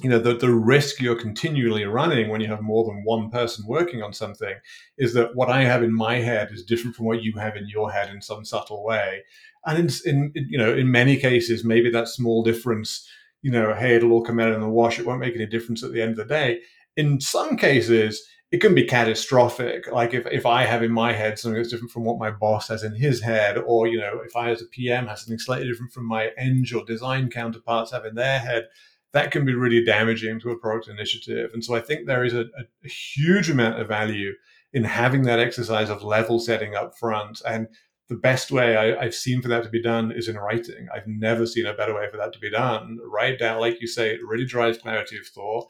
you 0.03 0.11
know 0.11 0.19
the, 0.19 0.35
the 0.35 0.51
risk 0.51 1.01
you're 1.01 1.15
continually 1.15 1.85
running 1.85 2.29
when 2.29 2.41
you 2.41 2.49
have 2.49 2.63
more 2.63 2.85
than 2.85 3.05
one 3.05 3.31
person 3.31 3.65
working 3.67 4.03
on 4.03 4.13
something 4.13 4.55
is 4.99 5.15
that 5.15 5.35
what 5.35 5.49
i 5.49 5.63
have 5.63 5.83
in 5.83 5.93
my 5.93 6.17
head 6.17 6.49
is 6.53 6.65
different 6.65 6.97
from 6.97 7.07
what 7.07 7.23
you 7.23 7.33
have 7.37 7.57
in 7.57 7.69
your 7.69 7.91
head 7.91 8.11
in 8.11 8.21
some 8.21 8.45
subtle 8.45 8.85
way. 8.85 9.23
And 9.67 9.79
in, 9.79 10.33
in 10.35 10.47
you 10.49 10.59
know 10.59 10.75
in 10.75 10.91
many 10.91 11.17
cases 11.17 11.65
maybe 11.65 11.91
that 11.91 12.09
small 12.09 12.43
difference 12.43 13.07
you 13.43 13.51
know 13.51 13.75
hey 13.75 13.97
it'll 13.97 14.13
all 14.13 14.25
come 14.25 14.41
out 14.41 14.53
in 14.53 14.61
the 14.61 14.69
wash 14.69 14.99
it 14.99 15.07
won't 15.07 15.21
make 15.21 15.35
any 15.35 15.47
difference 15.47 15.83
at 15.83 15.93
the 15.93 16.03
end 16.03 16.13
of 16.13 16.17
the 16.17 16.25
day. 16.25 16.61
In 16.97 17.21
some 17.21 17.57
cases 17.57 18.27
it 18.51 18.61
can 18.61 18.75
be 18.75 18.83
catastrophic. 18.85 19.87
Like 19.93 20.13
if, 20.15 20.27
if 20.27 20.47
i 20.47 20.65
have 20.65 20.83
in 20.83 20.93
my 20.93 21.13
head 21.13 21.39
something 21.39 21.57
that's 21.57 21.71
different 21.71 21.93
from 21.93 22.05
what 22.05 22.19
my 22.19 22.31
boss 22.31 22.69
has 22.69 22.83
in 22.83 22.95
his 22.95 23.23
head 23.23 23.59
or 23.59 23.87
you 23.87 23.99
know 23.99 24.21
if 24.25 24.35
i 24.35 24.51
as 24.51 24.63
a 24.63 24.67
pm 24.67 25.07
have 25.07 25.19
something 25.19 25.39
slightly 25.39 25.69
different 25.69 25.93
from 25.93 26.07
my 26.07 26.31
eng 26.39 26.65
or 26.75 26.85
design 26.85 27.31
counterparts 27.31 27.93
have 27.93 28.07
in 28.07 28.15
their 28.15 28.39
head 28.39 28.69
that 29.12 29.31
can 29.31 29.44
be 29.44 29.55
really 29.55 29.85
damaging 29.85 30.40
to 30.40 30.51
a 30.51 30.59
product 30.59 30.88
initiative. 30.88 31.51
And 31.53 31.64
so 31.64 31.75
I 31.75 31.81
think 31.81 32.07
there 32.07 32.25
is 32.25 32.35
a, 32.35 32.46
a, 32.85 32.88
huge 32.88 33.51
amount 33.51 33.81
of 33.81 33.88
value 33.88 34.33
in 34.73 34.85
having 34.85 35.23
that 35.23 35.40
exercise 35.40 35.90
of 35.90 36.05
level 36.05 36.38
setting 36.38 36.77
up 36.77 36.96
front. 36.96 37.42
And 37.46 37.66
the 38.09 38.16
best 38.16 38.51
way 38.51 38.77
I, 38.77 39.05
have 39.05 39.14
seen 39.14 39.42
for 39.42 39.49
that 39.49 39.64
to 39.64 39.68
be 39.68 39.83
done 39.83 40.12
is 40.12 40.29
in 40.29 40.37
writing. 40.37 40.88
I've 40.94 41.07
never 41.07 41.46
seen 41.46 41.66
a 41.66 41.75
better 41.75 41.94
way 41.94 42.09
for 42.11 42.16
that 42.18 42.33
to 42.35 42.38
be 42.38 42.51
done. 42.51 42.99
Write 43.05 43.38
down, 43.38 43.61
like 43.61 43.81
you 43.81 43.87
say, 43.87 44.11
it 44.11 44.20
really 44.27 44.44
drives 44.44 44.79
clarity 44.79 45.16
of 45.18 45.27
thought. 45.27 45.66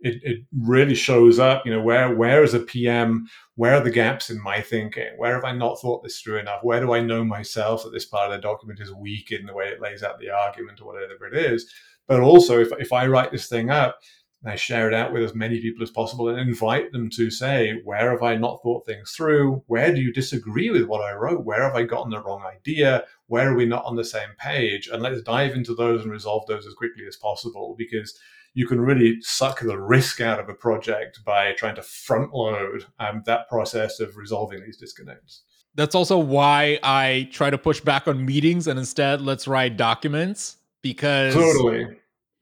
It, 0.00 0.20
it 0.24 0.38
really 0.58 0.96
shows 0.96 1.38
up, 1.38 1.64
you 1.64 1.72
know, 1.72 1.80
where 1.80 2.12
where 2.12 2.42
is 2.42 2.54
a 2.54 2.58
PM, 2.58 3.26
where 3.54 3.74
are 3.74 3.84
the 3.84 3.90
gaps 3.90 4.30
in 4.30 4.42
my 4.42 4.60
thinking? 4.60 5.10
Where 5.16 5.34
have 5.34 5.44
I 5.44 5.52
not 5.52 5.80
thought 5.80 6.02
this 6.02 6.20
through 6.20 6.38
enough? 6.38 6.64
Where 6.64 6.80
do 6.80 6.92
I 6.92 7.00
know 7.00 7.24
myself 7.24 7.84
that 7.84 7.92
this 7.92 8.06
part 8.06 8.28
of 8.28 8.32
the 8.32 8.42
document 8.42 8.80
is 8.80 8.92
weak 8.92 9.30
in 9.30 9.46
the 9.46 9.54
way 9.54 9.66
it 9.66 9.80
lays 9.80 10.02
out 10.02 10.18
the 10.18 10.30
argument 10.30 10.80
or 10.80 10.86
whatever 10.86 11.26
it 11.26 11.36
is? 11.36 11.72
But 12.08 12.20
also, 12.20 12.60
if, 12.60 12.68
if 12.78 12.92
I 12.92 13.06
write 13.06 13.32
this 13.32 13.48
thing 13.48 13.70
up 13.70 14.00
and 14.42 14.52
I 14.52 14.56
share 14.56 14.88
it 14.88 14.94
out 14.94 15.12
with 15.12 15.22
as 15.22 15.34
many 15.34 15.60
people 15.60 15.82
as 15.82 15.90
possible 15.90 16.28
and 16.28 16.38
invite 16.38 16.90
them 16.90 17.08
to 17.10 17.30
say, 17.30 17.80
where 17.84 18.10
have 18.10 18.22
I 18.22 18.36
not 18.36 18.60
thought 18.62 18.84
things 18.84 19.12
through? 19.12 19.62
Where 19.66 19.94
do 19.94 20.00
you 20.00 20.12
disagree 20.12 20.70
with 20.70 20.84
what 20.84 21.00
I 21.00 21.12
wrote? 21.12 21.44
Where 21.44 21.62
have 21.62 21.76
I 21.76 21.84
gotten 21.84 22.10
the 22.10 22.22
wrong 22.22 22.42
idea? 22.44 23.04
Where 23.28 23.50
are 23.50 23.56
we 23.56 23.66
not 23.66 23.84
on 23.84 23.96
the 23.96 24.04
same 24.04 24.30
page? 24.38 24.88
And 24.92 25.02
let's 25.02 25.22
dive 25.22 25.54
into 25.54 25.74
those 25.74 26.02
and 26.02 26.10
resolve 26.10 26.46
those 26.48 26.66
as 26.66 26.74
quickly 26.74 27.04
as 27.06 27.16
possible 27.16 27.76
because 27.78 28.18
you 28.54 28.66
can 28.66 28.80
really 28.80 29.20
suck 29.22 29.60
the 29.60 29.78
risk 29.78 30.20
out 30.20 30.40
of 30.40 30.48
a 30.48 30.54
project 30.54 31.20
by 31.24 31.52
trying 31.52 31.76
to 31.76 31.82
front 31.82 32.34
load 32.34 32.84
um, 32.98 33.22
that 33.26 33.48
process 33.48 34.00
of 34.00 34.16
resolving 34.16 34.62
these 34.62 34.76
disconnects. 34.76 35.42
That's 35.74 35.94
also 35.94 36.18
why 36.18 36.78
I 36.82 37.28
try 37.32 37.48
to 37.48 37.56
push 37.56 37.80
back 37.80 38.06
on 38.06 38.26
meetings 38.26 38.66
and 38.66 38.78
instead 38.78 39.22
let's 39.22 39.48
write 39.48 39.76
documents 39.76 40.58
because 40.82 41.34
totally 41.34 41.86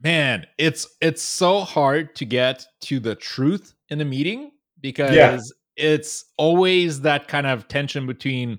man 0.02 0.46
it's 0.58 0.86
it's 1.00 1.22
so 1.22 1.60
hard 1.60 2.14
to 2.14 2.24
get 2.24 2.64
to 2.80 2.98
the 2.98 3.14
truth 3.14 3.74
in 3.88 4.00
a 4.00 4.04
meeting 4.04 4.50
because 4.80 5.14
yeah. 5.14 5.38
it's 5.76 6.24
always 6.36 7.02
that 7.02 7.28
kind 7.28 7.46
of 7.46 7.68
tension 7.68 8.06
between 8.06 8.58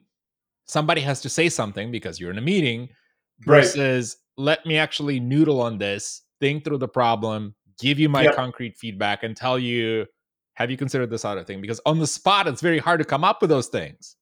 somebody 0.72 1.02
has 1.02 1.22
to 1.22 1.30
say 1.30 1.50
something 1.50 1.92
because 1.92 2.20
you're 2.20 2.32
in 2.32 2.38
a 2.38 2.42
meeting 2.42 2.88
versus 3.42 4.18
right. 4.38 4.44
let 4.44 4.66
me 4.66 4.78
actually 4.78 5.20
noodle 5.20 5.62
on 5.62 5.78
this, 5.78 6.22
think 6.40 6.64
through 6.64 6.78
the 6.78 6.88
problem, 6.88 7.54
give 7.80 8.00
you 8.00 8.08
my 8.08 8.32
concrete 8.34 8.78
feedback, 8.78 9.24
and 9.24 9.36
tell 9.36 9.60
you, 9.60 10.06
have 10.54 10.72
you 10.72 10.78
considered 10.78 11.10
this 11.10 11.26
other 11.26 11.44
thing? 11.44 11.60
Because 11.60 11.82
on 11.86 12.00
the 12.00 12.08
spot, 12.08 12.48
it's 12.48 12.62
very 12.62 12.80
hard 12.80 13.00
to 13.00 13.06
come 13.06 13.24
up 13.24 13.42
with 13.42 13.50
those 13.50 13.68
things. 13.68 14.16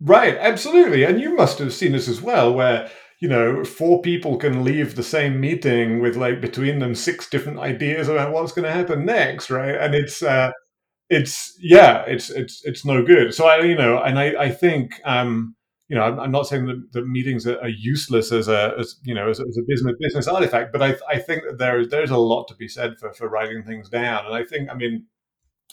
Right, 0.00 0.36
absolutely. 0.36 1.04
And 1.04 1.20
you 1.20 1.34
must 1.34 1.58
have 1.58 1.72
seen 1.72 1.92
this 1.92 2.06
as 2.06 2.20
well, 2.20 2.54
where 2.54 2.90
you 3.20 3.28
know, 3.28 3.64
four 3.64 4.02
people 4.02 4.36
can 4.36 4.62
leave 4.62 4.94
the 4.94 5.02
same 5.02 5.40
meeting 5.40 6.00
with 6.00 6.16
like 6.16 6.40
between 6.40 6.78
them 6.78 6.94
six 6.94 7.28
different 7.28 7.58
ideas 7.58 8.08
about 8.08 8.32
what's 8.32 8.52
going 8.52 8.66
to 8.66 8.72
happen 8.72 9.06
next, 9.06 9.50
right? 9.50 9.74
And 9.74 9.94
it's 9.94 10.22
uh, 10.22 10.50
it's 11.08 11.56
yeah, 11.60 12.04
it's 12.06 12.30
it's 12.30 12.62
it's 12.64 12.84
no 12.84 13.04
good. 13.04 13.34
So 13.34 13.46
I 13.46 13.60
you 13.62 13.76
know, 13.76 14.02
and 14.02 14.18
I 14.18 14.44
I 14.44 14.50
think 14.50 15.00
um, 15.04 15.54
you 15.88 15.96
know, 15.96 16.02
I'm, 16.02 16.18
I'm 16.18 16.30
not 16.32 16.46
saying 16.46 16.66
that, 16.66 16.92
that 16.92 17.06
meetings 17.06 17.46
are, 17.46 17.60
are, 17.60 17.68
useless 17.68 18.32
as 18.32 18.48
a 18.48 18.74
as 18.78 18.96
you 19.04 19.14
know 19.14 19.30
as, 19.30 19.40
as, 19.40 19.56
a 19.56 19.62
business 19.66 19.94
business 20.00 20.28
artifact, 20.28 20.72
but 20.72 20.82
I 20.82 20.96
I 21.08 21.18
think 21.18 21.44
that 21.44 21.58
there 21.58 21.86
there's 21.86 22.10
a 22.10 22.18
lot 22.18 22.48
to 22.48 22.54
be 22.56 22.68
said 22.68 22.98
for 22.98 23.12
for 23.12 23.28
writing 23.28 23.62
things 23.62 23.88
down, 23.88 24.26
and 24.26 24.34
I 24.34 24.44
think 24.44 24.68
I 24.70 24.74
mean, 24.74 25.06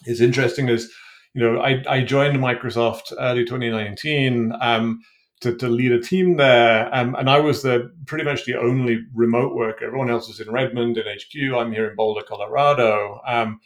it's 0.05 0.21
interesting 0.21 0.69
as 0.69 0.89
you 1.33 1.41
know, 1.41 1.59
I, 1.59 1.83
I 1.89 2.03
joined 2.03 2.37
Microsoft 2.37 3.11
early 3.19 3.43
2019. 3.43 4.53
Um, 4.61 5.01
to, 5.43 5.55
to 5.55 5.67
lead 5.67 5.91
a 5.91 6.01
team 6.01 6.37
there. 6.37 6.93
Um, 6.93 7.15
and 7.15 7.29
I 7.29 7.39
was 7.39 7.61
the 7.61 7.93
pretty 8.05 8.23
much 8.23 8.45
the 8.45 8.59
only 8.59 9.05
remote 9.13 9.55
worker. 9.55 9.85
Everyone 9.85 10.09
else 10.09 10.27
was 10.27 10.39
in 10.39 10.51
Redmond 10.51 10.97
in 10.97 11.05
HQ. 11.05 11.55
I'm 11.55 11.71
here 11.71 11.89
in 11.89 11.95
Boulder, 11.95 12.23
Colorado. 12.27 13.21
Um, 13.25 13.59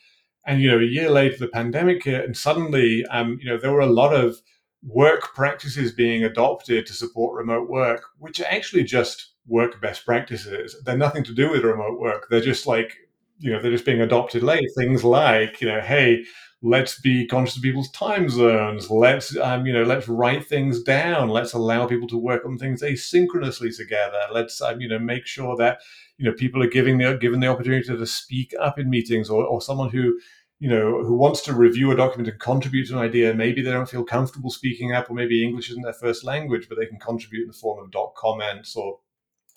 and 0.45 0.61
you 0.61 0.71
know, 0.71 0.79
a 0.79 0.83
year 0.83 1.09
later, 1.09 1.37
the 1.37 1.47
pandemic 1.47 2.03
hit, 2.03 2.25
and 2.25 2.35
suddenly, 2.35 3.05
um, 3.07 3.37
you 3.41 3.49
know, 3.49 3.57
there 3.57 3.71
were 3.71 3.81
a 3.81 3.85
lot 3.85 4.13
of 4.13 4.41
work 4.81 5.35
practices 5.35 5.91
being 5.91 6.23
adopted 6.23 6.85
to 6.85 6.93
support 6.93 7.35
remote 7.35 7.69
work, 7.69 8.03
which 8.19 8.39
are 8.39 8.45
actually 8.45 8.83
just 8.83 9.33
work 9.47 9.79
best 9.81 10.05
practices. 10.05 10.75
They're 10.85 10.97
nothing 10.97 11.23
to 11.25 11.33
do 11.33 11.51
with 11.51 11.63
remote 11.63 11.99
work. 11.99 12.27
They're 12.29 12.41
just 12.41 12.65
like, 12.67 12.95
you 13.39 13.51
know, 13.51 13.61
they're 13.61 13.71
just 13.71 13.85
being 13.85 14.01
adopted 14.01 14.43
late. 14.43 14.67
Things 14.77 15.03
like, 15.03 15.61
you 15.61 15.67
know, 15.67 15.81
hey, 15.81 16.23
let's 16.61 16.99
be 16.99 17.27
conscious 17.27 17.57
of 17.57 17.63
people's 17.63 17.91
time 17.91 18.29
zones. 18.29 18.89
Let's, 18.89 19.37
um, 19.37 19.65
you 19.65 19.73
know, 19.73 19.83
let's 19.83 20.07
write 20.07 20.47
things 20.47 20.81
down. 20.81 21.29
Let's 21.29 21.53
allow 21.53 21.85
people 21.85 22.07
to 22.07 22.17
work 22.17 22.45
on 22.45 22.57
things 22.57 22.81
asynchronously 22.81 23.75
together. 23.75 24.19
Let's, 24.31 24.59
um, 24.61 24.81
you 24.81 24.89
know, 24.89 24.99
make 24.99 25.27
sure 25.27 25.55
that, 25.57 25.81
you 26.17 26.25
know, 26.25 26.33
people 26.33 26.63
are 26.63 26.69
giving 26.69 26.97
the 26.97 27.15
given 27.17 27.39
the 27.39 27.47
opportunity 27.47 27.85
to 27.87 28.05
speak 28.07 28.53
up 28.59 28.79
in 28.79 28.89
meetings, 28.89 29.29
or, 29.29 29.45
or 29.45 29.61
someone 29.61 29.89
who, 29.89 30.19
you 30.59 30.67
know, 30.67 31.03
who 31.03 31.15
wants 31.15 31.41
to 31.41 31.53
review 31.53 31.91
a 31.91 31.95
document 31.95 32.29
and 32.29 32.39
contribute 32.39 32.87
to 32.87 32.93
an 32.93 33.03
idea. 33.03 33.35
Maybe 33.35 33.61
they 33.61 33.71
don't 33.71 33.89
feel 33.89 34.03
comfortable 34.03 34.49
speaking 34.49 34.93
up, 34.93 35.11
or 35.11 35.13
maybe 35.13 35.43
English 35.43 35.69
isn't 35.69 35.83
their 35.83 35.93
first 35.93 36.23
language, 36.23 36.67
but 36.67 36.79
they 36.79 36.87
can 36.87 36.99
contribute 36.99 37.43
in 37.43 37.47
the 37.47 37.53
form 37.53 37.83
of 37.83 37.91
doc 37.91 38.15
comments 38.15 38.75
or 38.75 38.97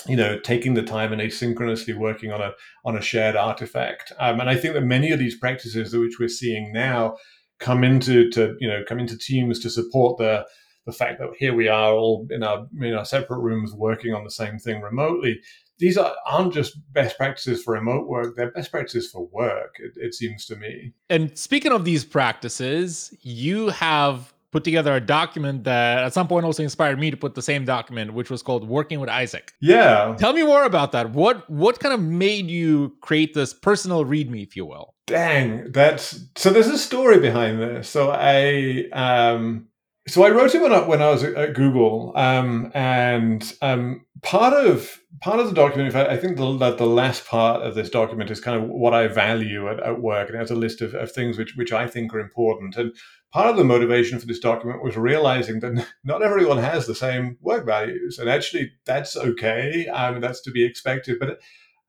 you 0.07 0.17
know 0.17 0.39
taking 0.39 0.75
the 0.75 0.83
time 0.83 1.13
and 1.13 1.21
asynchronously 1.21 1.95
working 1.95 2.33
on 2.33 2.41
a 2.41 2.53
on 2.85 2.97
a 2.97 3.03
shared 3.03 3.37
artifact. 3.37 4.13
Um, 4.19 4.41
and 4.41 4.49
i 4.49 4.57
think 4.57 4.75
that 4.75 4.83
many 4.83 5.11
of 5.11 5.19
these 5.19 5.37
practices 5.37 5.95
which 5.95 6.19
we're 6.19 6.29
seeing 6.29 6.73
now 6.73 7.17
come 7.59 7.85
into 7.85 8.31
to 8.31 8.57
you 8.59 8.69
know 8.69 8.83
come 8.89 8.99
into 8.99 9.17
teams 9.17 9.61
to 9.61 9.71
support 9.71 10.19
the 10.19 10.47
the 10.87 10.93
fact 10.93 11.19
that 11.19 11.29
here 11.39 11.55
we 11.55 11.69
are 11.69 11.93
all 11.93 12.27
in 12.31 12.43
our 12.43 12.67
in 12.81 12.95
our 12.95 13.05
separate 13.05 13.41
rooms 13.41 13.73
working 13.73 14.15
on 14.15 14.25
the 14.25 14.31
same 14.31 14.59
thing 14.59 14.81
remotely. 14.81 15.41
These 15.79 15.97
are, 15.97 16.15
aren't 16.27 16.53
just 16.53 16.79
best 16.93 17.17
practices 17.17 17.63
for 17.63 17.73
remote 17.73 18.07
work 18.07 18.37
they're 18.37 18.51
best 18.51 18.71
practices 18.71 19.11
for 19.11 19.27
work 19.33 19.77
it, 19.79 19.93
it 19.97 20.15
seems 20.15 20.45
to 20.47 20.57
me. 20.57 20.93
And 21.09 21.37
speaking 21.39 21.73
of 21.73 21.85
these 21.85 22.05
practices 22.05 23.15
you 23.23 23.69
have 23.69 24.33
put 24.53 24.65
together 24.65 24.95
a 24.95 25.01
document 25.01 25.65
that 25.65 25.99
at 25.99 26.13
some 26.13 26.29
point 26.29 26.45
also 26.45 26.63
inspired 26.63 26.99
me 26.99 27.11
to 27.11 27.17
put 27.17 27.35
the 27.35 27.43
same 27.43 27.65
document, 27.65 28.13
which 28.15 28.31
was 28.31 28.43
called 28.43 28.69
Working 28.69 29.01
with 29.01 29.09
Isaac. 29.09 29.53
Yeah. 29.61 30.17
Tell 30.19 30.33
me 30.33 30.43
more 30.43 30.65
about 30.65 30.93
that. 30.93 31.11
What 31.11 31.49
what 31.49 31.81
kind 31.81 31.95
of 31.95 32.01
made 32.01 32.47
you 32.47 32.97
create 33.01 33.35
this 33.35 33.55
personal 33.55 34.05
readme, 34.05 34.43
if 34.43 34.57
you 34.57 34.67
will? 34.67 34.95
Dang, 35.07 35.73
that's 35.73 36.21
so. 36.37 36.51
There's 36.51 36.69
a 36.69 36.79
story 36.79 37.19
behind 37.19 37.61
this. 37.61 37.89
So 37.89 38.11
I 38.13 38.89
um 38.93 39.67
so 40.11 40.25
I 40.25 40.31
wrote 40.31 40.55
it 40.55 40.63
when 40.63 40.73
I, 40.73 40.87
when 40.87 41.03
I 41.03 41.11
was 41.11 41.23
at 41.23 41.55
Google, 41.55 42.13
um, 42.17 42.73
and 42.75 43.55
um, 43.63 44.05
part 44.23 44.53
of 44.53 45.01
part 45.21 45.41
of 45.41 45.49
the 45.49 45.55
document, 45.55 45.93
fact, 45.93 46.11
I 46.11 46.17
think 46.17 46.37
the, 46.37 46.57
that 46.59 46.79
the 46.79 46.87
last 46.87 47.27
part 47.27 47.63
of 47.63 47.75
this 47.75 47.91
document 47.91 48.31
is 48.31 48.41
kind 48.41 48.63
of 48.63 48.69
what 48.69 48.95
I 48.95 49.09
value 49.09 49.69
at, 49.69 49.81
at 49.81 50.01
work, 50.01 50.29
and 50.29 50.37
it 50.37 50.39
has 50.39 50.51
a 50.51 50.57
list 50.57 50.81
of, 50.81 50.95
of 50.95 51.13
things 51.13 51.39
which 51.39 51.57
which 51.57 51.73
I 51.73 51.87
think 51.87 52.15
are 52.15 52.21
important. 52.21 52.77
And 52.77 52.95
part 53.33 53.49
of 53.49 53.57
the 53.57 53.65
motivation 53.65 54.19
for 54.19 54.27
this 54.27 54.41
document 54.41 54.83
was 54.83 54.97
realizing 54.97 55.61
that 55.61 55.87
not 56.05 56.23
everyone 56.23 56.59
has 56.59 56.87
the 56.87 56.95
same 56.95 57.39
work 57.41 57.67
values, 57.67 58.19
and 58.19 58.29
actually 58.29 58.73
that's 58.87 59.17
okay. 59.17 59.87
Um, 59.89 60.21
that's 60.21 60.41
to 60.43 60.51
be 60.51 60.65
expected, 60.65 61.19
but. 61.19 61.39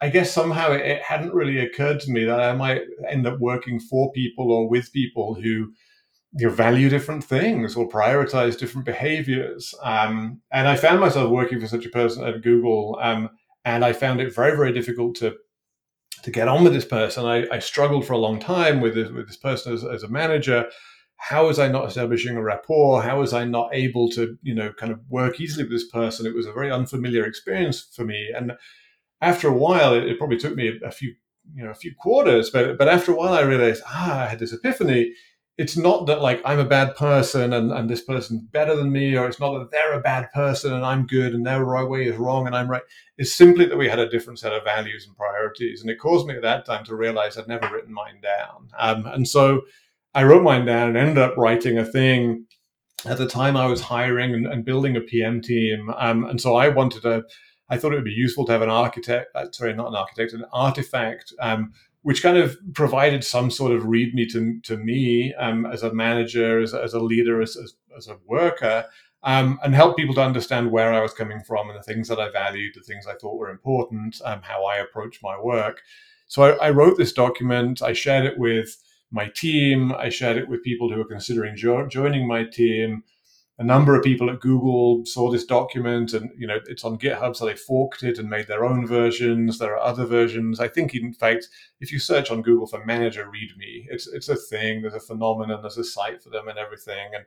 I 0.03 0.09
guess 0.09 0.33
somehow 0.33 0.71
it, 0.71 0.81
it 0.81 1.03
hadn't 1.03 1.35
really 1.35 1.59
occurred 1.59 1.99
to 1.99 2.11
me 2.11 2.25
that 2.25 2.39
I 2.39 2.53
might 2.53 2.81
end 3.07 3.27
up 3.27 3.39
working 3.39 3.79
for 3.79 4.11
people 4.13 4.51
or 4.51 4.67
with 4.67 4.91
people 4.91 5.35
who 5.35 5.73
you 6.33 6.47
know, 6.47 6.53
value 6.53 6.89
different 6.89 7.23
things 7.23 7.75
or 7.75 7.89
prioritize 7.89 8.57
different 8.57 8.85
behaviors. 8.85 9.75
Um, 9.83 10.41
and 10.51 10.67
I 10.67 10.75
found 10.75 10.99
myself 10.99 11.29
working 11.29 11.59
for 11.59 11.67
such 11.67 11.85
a 11.85 11.89
person 11.89 12.23
at 12.23 12.41
Google, 12.41 12.97
um, 13.01 13.29
and 13.65 13.83
I 13.83 13.93
found 13.93 14.21
it 14.21 14.33
very, 14.33 14.55
very 14.55 14.73
difficult 14.73 15.15
to 15.17 15.35
to 16.23 16.31
get 16.31 16.47
on 16.47 16.63
with 16.63 16.73
this 16.73 16.85
person. 16.85 17.25
I, 17.25 17.47
I 17.51 17.59
struggled 17.59 18.05
for 18.05 18.13
a 18.13 18.17
long 18.17 18.39
time 18.39 18.79
with 18.79 18.93
this, 18.93 19.09
with 19.09 19.27
this 19.27 19.37
person 19.37 19.73
as, 19.73 19.83
as 19.83 20.03
a 20.03 20.07
manager. 20.07 20.69
How 21.15 21.47
was 21.47 21.57
I 21.57 21.67
not 21.67 21.87
establishing 21.87 22.35
a 22.35 22.43
rapport? 22.43 23.01
How 23.01 23.19
was 23.19 23.33
I 23.33 23.43
not 23.45 23.73
able 23.73 24.09
to, 24.11 24.37
you 24.43 24.53
know, 24.53 24.71
kind 24.73 24.91
of 24.91 24.99
work 25.09 25.39
easily 25.39 25.63
with 25.63 25.71
this 25.71 25.87
person? 25.87 26.25
It 26.25 26.35
was 26.35 26.45
a 26.45 26.53
very 26.53 26.71
unfamiliar 26.71 27.25
experience 27.25 27.81
for 27.81 28.05
me. 28.05 28.29
And 28.35 28.53
after 29.19 29.47
a 29.47 29.53
while, 29.53 29.93
it, 29.93 30.03
it 30.05 30.17
probably 30.17 30.37
took 30.37 30.55
me 30.55 30.67
a, 30.67 30.87
a 30.87 30.91
few, 30.91 31.15
you 31.55 31.63
know, 31.63 31.71
a 31.71 31.75
few 31.75 31.93
quarters, 31.95 32.49
but 32.49 32.77
but 32.77 32.87
after 32.87 33.11
a 33.11 33.15
while, 33.15 33.33
I 33.33 33.41
realized, 33.41 33.83
ah, 33.87 34.23
I 34.23 34.27
had 34.27 34.39
this 34.39 34.53
epiphany 34.53 35.13
it's 35.61 35.77
not 35.77 36.07
that 36.07 36.23
like 36.23 36.41
I'm 36.43 36.57
a 36.57 36.65
bad 36.65 36.95
person 36.95 37.53
and, 37.53 37.71
and 37.71 37.87
this 37.87 38.01
person's 38.01 38.41
better 38.41 38.75
than 38.75 38.91
me, 38.91 39.15
or 39.15 39.27
it's 39.27 39.39
not 39.39 39.59
that 39.59 39.69
they're 39.69 39.93
a 39.93 40.01
bad 40.01 40.31
person 40.31 40.73
and 40.73 40.83
I'm 40.83 41.05
good 41.05 41.35
and 41.35 41.45
their 41.45 41.63
right 41.63 41.87
way 41.87 42.07
is 42.07 42.17
wrong 42.17 42.47
and 42.47 42.55
I'm 42.55 42.67
right. 42.67 42.81
It's 43.19 43.35
simply 43.35 43.65
that 43.67 43.77
we 43.77 43.87
had 43.87 43.99
a 43.99 44.09
different 44.09 44.39
set 44.39 44.53
of 44.53 44.63
values 44.63 45.05
and 45.05 45.15
priorities. 45.15 45.81
And 45.81 45.91
it 45.91 45.99
caused 45.99 46.25
me 46.25 46.33
at 46.33 46.41
that 46.41 46.65
time 46.65 46.83
to 46.85 46.95
realize 46.95 47.37
I'd 47.37 47.47
never 47.47 47.71
written 47.71 47.93
mine 47.93 48.21
down. 48.23 48.69
Um, 48.79 49.05
and 49.05 49.27
so 49.27 49.61
I 50.15 50.23
wrote 50.23 50.41
mine 50.41 50.65
down 50.65 50.89
and 50.89 50.97
ended 50.97 51.19
up 51.19 51.37
writing 51.37 51.77
a 51.77 51.85
thing. 51.85 52.47
At 53.05 53.19
the 53.19 53.27
time, 53.27 53.55
I 53.55 53.67
was 53.67 53.81
hiring 53.81 54.33
and, 54.33 54.47
and 54.47 54.65
building 54.65 54.95
a 54.95 55.01
PM 55.01 55.41
team. 55.41 55.91
Um, 55.95 56.25
and 56.25 56.41
so 56.41 56.55
I 56.55 56.69
wanted 56.69 57.03
to, 57.03 57.23
I 57.69 57.77
thought 57.77 57.93
it 57.93 57.97
would 57.97 58.03
be 58.03 58.11
useful 58.11 58.45
to 58.45 58.51
have 58.51 58.63
an 58.63 58.69
architect, 58.69 59.27
uh, 59.35 59.45
sorry, 59.51 59.75
not 59.75 59.89
an 59.89 59.95
architect, 59.95 60.33
an 60.33 60.45
artifact 60.51 61.33
um, 61.39 61.71
which 62.03 62.23
kind 62.23 62.37
of 62.37 62.57
provided 62.73 63.23
some 63.23 63.51
sort 63.51 63.71
of 63.71 63.83
readme 63.83 64.31
to, 64.31 64.59
to 64.61 64.77
me 64.77 65.33
um, 65.35 65.65
as 65.65 65.83
a 65.83 65.93
manager, 65.93 66.59
as, 66.59 66.73
as 66.73 66.93
a 66.93 66.99
leader, 66.99 67.41
as, 67.41 67.55
as, 67.55 67.73
as 67.95 68.07
a 68.07 68.17
worker, 68.25 68.85
um, 69.23 69.59
and 69.63 69.75
help 69.75 69.97
people 69.97 70.15
to 70.15 70.23
understand 70.23 70.71
where 70.71 70.93
I 70.93 71.01
was 71.01 71.13
coming 71.13 71.41
from 71.43 71.69
and 71.69 71.77
the 71.77 71.83
things 71.83 72.07
that 72.07 72.19
I 72.19 72.31
valued, 72.31 72.73
the 72.73 72.81
things 72.81 73.05
I 73.05 73.13
thought 73.13 73.37
were 73.37 73.49
important, 73.49 74.19
um, 74.25 74.41
how 74.41 74.65
I 74.65 74.77
approach 74.77 75.19
my 75.21 75.39
work. 75.39 75.81
So 76.27 76.43
I, 76.43 76.67
I, 76.67 76.69
wrote 76.71 76.97
this 76.97 77.13
document. 77.13 77.81
I 77.81 77.93
shared 77.93 78.25
it 78.25 78.39
with 78.39 78.77
my 79.11 79.27
team. 79.27 79.91
I 79.91 80.09
shared 80.09 80.37
it 80.37 80.47
with 80.47 80.63
people 80.63 80.89
who 80.89 80.97
were 80.97 81.05
considering 81.05 81.55
jo- 81.55 81.87
joining 81.87 82.27
my 82.27 82.45
team 82.45 83.03
a 83.61 83.63
number 83.63 83.95
of 83.95 84.03
people 84.03 84.31
at 84.31 84.39
Google 84.39 85.05
saw 85.05 85.29
this 85.29 85.45
document 85.45 86.13
and 86.13 86.31
you 86.35 86.47
know 86.47 86.59
it's 86.65 86.83
on 86.83 86.97
GitHub, 86.97 87.35
so 87.35 87.45
they 87.45 87.55
forked 87.55 88.01
it 88.01 88.17
and 88.17 88.27
made 88.27 88.47
their 88.47 88.65
own 88.65 88.87
versions. 88.87 89.59
There 89.59 89.75
are 89.75 89.79
other 89.79 90.03
versions. 90.03 90.59
I 90.59 90.67
think 90.67 90.95
in 90.95 91.13
fact, 91.13 91.47
if 91.79 91.91
you 91.91 91.99
search 91.99 92.31
on 92.31 92.41
Google 92.41 92.65
for 92.65 92.83
manager 92.83 93.25
README, 93.25 93.85
it's 93.89 94.07
it's 94.07 94.29
a 94.29 94.35
thing. 94.35 94.81
There's 94.81 94.95
a 94.95 94.99
phenomenon, 94.99 95.61
there's 95.61 95.77
a 95.77 95.83
site 95.83 96.23
for 96.23 96.31
them 96.31 96.47
and 96.47 96.57
everything, 96.57 97.11
and 97.13 97.23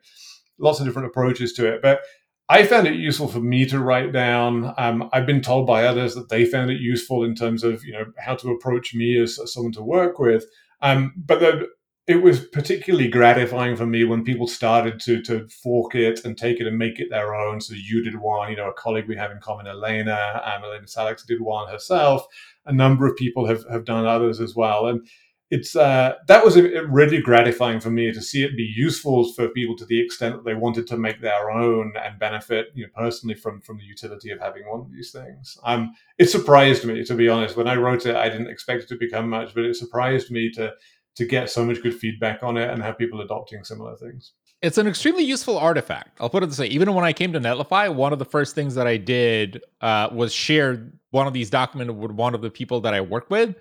lots 0.58 0.80
of 0.80 0.86
different 0.86 1.06
approaches 1.06 1.52
to 1.52 1.72
it. 1.72 1.80
But 1.80 2.00
I 2.48 2.66
found 2.66 2.88
it 2.88 2.96
useful 2.96 3.28
for 3.28 3.40
me 3.40 3.64
to 3.66 3.78
write 3.78 4.12
down. 4.12 4.74
Um, 4.76 5.08
I've 5.12 5.26
been 5.26 5.40
told 5.40 5.68
by 5.68 5.84
others 5.84 6.16
that 6.16 6.30
they 6.30 6.44
found 6.44 6.70
it 6.72 6.80
useful 6.80 7.22
in 7.22 7.36
terms 7.36 7.62
of 7.62 7.84
you 7.84 7.92
know 7.92 8.06
how 8.18 8.34
to 8.34 8.50
approach 8.50 8.92
me 8.92 9.22
as, 9.22 9.38
as 9.38 9.52
someone 9.54 9.72
to 9.74 9.82
work 9.82 10.18
with. 10.18 10.46
Um, 10.82 11.14
but 11.16 11.38
the 11.38 11.68
it 12.06 12.16
was 12.16 12.40
particularly 12.40 13.08
gratifying 13.08 13.76
for 13.76 13.86
me 13.86 14.04
when 14.04 14.24
people 14.24 14.46
started 14.46 15.00
to 15.00 15.22
to 15.22 15.48
fork 15.48 15.94
it 15.94 16.24
and 16.24 16.36
take 16.36 16.60
it 16.60 16.66
and 16.66 16.76
make 16.76 17.00
it 17.00 17.08
their 17.10 17.34
own. 17.34 17.60
So 17.60 17.74
you 17.74 18.02
did 18.04 18.20
one, 18.20 18.50
you 18.50 18.56
know, 18.56 18.68
a 18.68 18.74
colleague 18.74 19.08
we 19.08 19.16
have 19.16 19.30
in 19.30 19.40
common, 19.40 19.66
Elena, 19.66 20.42
um, 20.44 20.64
Elena 20.64 20.86
Salix 20.86 21.24
did 21.24 21.40
one 21.40 21.68
herself. 21.68 22.26
A 22.66 22.72
number 22.72 23.06
of 23.06 23.16
people 23.16 23.46
have, 23.46 23.64
have 23.70 23.84
done 23.84 24.06
others 24.06 24.40
as 24.40 24.54
well. 24.54 24.86
And 24.86 25.06
it's 25.50 25.76
uh, 25.76 26.14
that 26.26 26.44
was 26.44 26.60
really 26.60 27.20
gratifying 27.20 27.78
for 27.78 27.90
me 27.90 28.12
to 28.12 28.20
see 28.20 28.42
it 28.42 28.56
be 28.56 28.70
useful 28.76 29.32
for 29.32 29.48
people 29.48 29.76
to 29.76 29.86
the 29.86 30.00
extent 30.00 30.34
that 30.34 30.44
they 30.44 30.54
wanted 30.54 30.86
to 30.88 30.96
make 30.96 31.20
their 31.20 31.50
own 31.50 31.92
and 32.02 32.18
benefit, 32.18 32.68
you 32.74 32.84
know, 32.84 32.90
personally 32.94 33.34
from 33.34 33.60
from 33.60 33.78
the 33.78 33.84
utility 33.84 34.30
of 34.30 34.40
having 34.40 34.68
one 34.68 34.80
of 34.80 34.92
these 34.92 35.10
things. 35.10 35.56
Um, 35.64 35.92
it 36.18 36.28
surprised 36.28 36.84
me 36.84 37.04
to 37.04 37.14
be 37.14 37.28
honest. 37.28 37.56
When 37.56 37.68
I 37.68 37.76
wrote 37.76 38.04
it, 38.04 38.16
I 38.16 38.28
didn't 38.28 38.48
expect 38.50 38.84
it 38.84 38.88
to 38.88 38.96
become 38.96 39.28
much, 39.28 39.54
but 39.54 39.64
it 39.64 39.76
surprised 39.76 40.30
me 40.30 40.50
to 40.52 40.72
to 41.16 41.26
get 41.26 41.50
so 41.50 41.64
much 41.64 41.82
good 41.82 41.94
feedback 41.94 42.42
on 42.42 42.56
it 42.56 42.70
and 42.70 42.82
have 42.82 42.98
people 42.98 43.20
adopting 43.20 43.62
similar 43.64 43.96
things. 43.96 44.32
It's 44.62 44.78
an 44.78 44.86
extremely 44.86 45.24
useful 45.24 45.58
artifact. 45.58 46.18
I'll 46.20 46.30
put 46.30 46.42
it 46.42 46.46
this 46.46 46.58
way: 46.58 46.66
even 46.66 46.92
when 46.94 47.04
I 47.04 47.12
came 47.12 47.32
to 47.32 47.40
Netlify, 47.40 47.94
one 47.94 48.12
of 48.12 48.18
the 48.18 48.24
first 48.24 48.54
things 48.54 48.74
that 48.74 48.86
I 48.86 48.96
did 48.96 49.62
uh, 49.80 50.08
was 50.12 50.32
share 50.32 50.90
one 51.10 51.26
of 51.26 51.32
these 51.32 51.50
documents 51.50 51.92
with 51.92 52.12
one 52.12 52.34
of 52.34 52.40
the 52.40 52.50
people 52.50 52.80
that 52.80 52.94
I 52.94 53.00
work 53.00 53.30
with, 53.30 53.54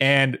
and 0.00 0.38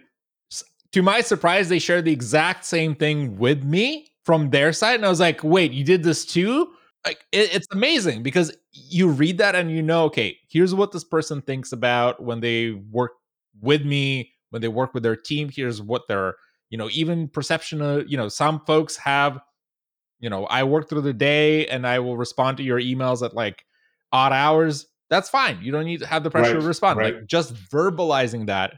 to 0.92 1.02
my 1.02 1.20
surprise, 1.20 1.68
they 1.68 1.78
shared 1.78 2.04
the 2.04 2.12
exact 2.12 2.64
same 2.64 2.94
thing 2.94 3.38
with 3.38 3.62
me 3.64 4.08
from 4.24 4.50
their 4.50 4.72
side, 4.72 4.96
and 4.96 5.06
I 5.06 5.08
was 5.08 5.20
like, 5.20 5.42
"Wait, 5.42 5.72
you 5.72 5.84
did 5.84 6.02
this 6.02 6.24
too?" 6.24 6.70
Like, 7.04 7.24
it, 7.32 7.54
it's 7.54 7.66
amazing 7.72 8.22
because 8.22 8.54
you 8.72 9.08
read 9.08 9.38
that 9.38 9.54
and 9.54 9.70
you 9.70 9.82
know, 9.82 10.04
okay, 10.04 10.36
here's 10.48 10.74
what 10.74 10.92
this 10.92 11.04
person 11.04 11.40
thinks 11.42 11.72
about 11.72 12.22
when 12.22 12.40
they 12.40 12.72
work 12.72 13.12
with 13.60 13.84
me, 13.84 14.32
when 14.50 14.60
they 14.60 14.68
work 14.68 14.92
with 14.92 15.02
their 15.02 15.16
team. 15.16 15.48
Here's 15.48 15.80
what 15.80 16.08
their, 16.08 16.34
you 16.70 16.78
know, 16.78 16.88
even 16.92 17.28
perception 17.28 17.82
of, 17.82 18.08
you 18.08 18.16
know, 18.16 18.28
some 18.28 18.60
folks 18.64 18.96
have, 18.96 19.40
you 20.20 20.30
know, 20.30 20.46
I 20.46 20.64
work 20.64 20.88
through 20.88 21.02
the 21.02 21.12
day 21.12 21.66
and 21.66 21.86
I 21.86 21.98
will 21.98 22.16
respond 22.16 22.56
to 22.58 22.62
your 22.62 22.80
emails 22.80 23.24
at 23.24 23.34
like 23.34 23.64
odd 24.12 24.32
hours. 24.32 24.86
That's 25.08 25.28
fine. 25.28 25.58
You 25.60 25.72
don't 25.72 25.84
need 25.84 26.00
to 26.00 26.06
have 26.06 26.22
the 26.22 26.30
pressure 26.30 26.54
Right, 26.54 26.60
to 26.60 26.66
respond. 26.66 26.98
right. 26.98 27.14
Like 27.16 27.26
just 27.26 27.54
verbalizing 27.54 28.46
that 28.46 28.74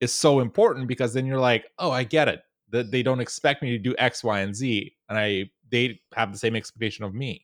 is 0.00 0.12
so 0.12 0.40
important 0.40 0.88
because 0.88 1.12
then 1.12 1.26
you're 1.26 1.38
like, 1.40 1.66
oh, 1.78 1.90
I 1.90 2.04
get 2.04 2.28
it. 2.28 2.40
That 2.70 2.90
they 2.90 3.02
don't 3.02 3.20
expect 3.20 3.62
me 3.62 3.70
to 3.70 3.78
do 3.78 3.94
X, 3.98 4.24
Y, 4.24 4.40
and 4.40 4.54
Z, 4.54 4.96
and 5.08 5.18
I 5.18 5.50
they 5.70 6.00
have 6.14 6.32
the 6.32 6.38
same 6.38 6.56
expectation 6.56 7.04
of 7.04 7.14
me. 7.14 7.43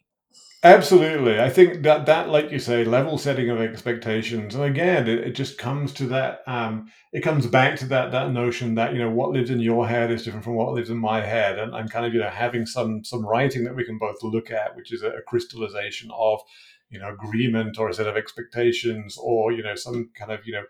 Absolutely. 0.62 1.40
I 1.40 1.48
think 1.48 1.82
that 1.84 2.04
that, 2.04 2.28
like 2.28 2.50
you 2.50 2.58
say, 2.58 2.84
level 2.84 3.16
setting 3.16 3.48
of 3.48 3.62
expectations, 3.62 4.54
and 4.54 4.64
again, 4.64 5.08
it, 5.08 5.20
it 5.20 5.30
just 5.34 5.56
comes 5.56 5.90
to 5.94 6.06
that. 6.08 6.42
Um, 6.46 6.90
it 7.12 7.22
comes 7.22 7.46
back 7.46 7.78
to 7.78 7.86
that 7.86 8.12
that 8.12 8.30
notion 8.30 8.74
that 8.74 8.92
you 8.92 8.98
know 8.98 9.08
what 9.08 9.30
lives 9.30 9.48
in 9.48 9.60
your 9.60 9.88
head 9.88 10.10
is 10.10 10.22
different 10.22 10.44
from 10.44 10.56
what 10.56 10.74
lives 10.74 10.90
in 10.90 10.98
my 10.98 11.22
head, 11.22 11.58
and, 11.58 11.74
and 11.74 11.90
kind 11.90 12.04
of 12.04 12.12
you 12.12 12.20
know 12.20 12.28
having 12.28 12.66
some 12.66 13.02
some 13.04 13.24
writing 13.24 13.64
that 13.64 13.74
we 13.74 13.84
can 13.84 13.96
both 13.96 14.22
look 14.22 14.50
at, 14.50 14.76
which 14.76 14.92
is 14.92 15.02
a, 15.02 15.08
a 15.08 15.22
crystallization 15.22 16.10
of 16.14 16.40
you 16.90 16.98
know 16.98 17.08
agreement 17.08 17.78
or 17.78 17.88
a 17.88 17.94
set 17.94 18.06
of 18.06 18.18
expectations, 18.18 19.16
or 19.18 19.52
you 19.52 19.62
know 19.62 19.74
some 19.74 20.10
kind 20.14 20.30
of 20.30 20.40
you 20.44 20.52
know 20.52 20.64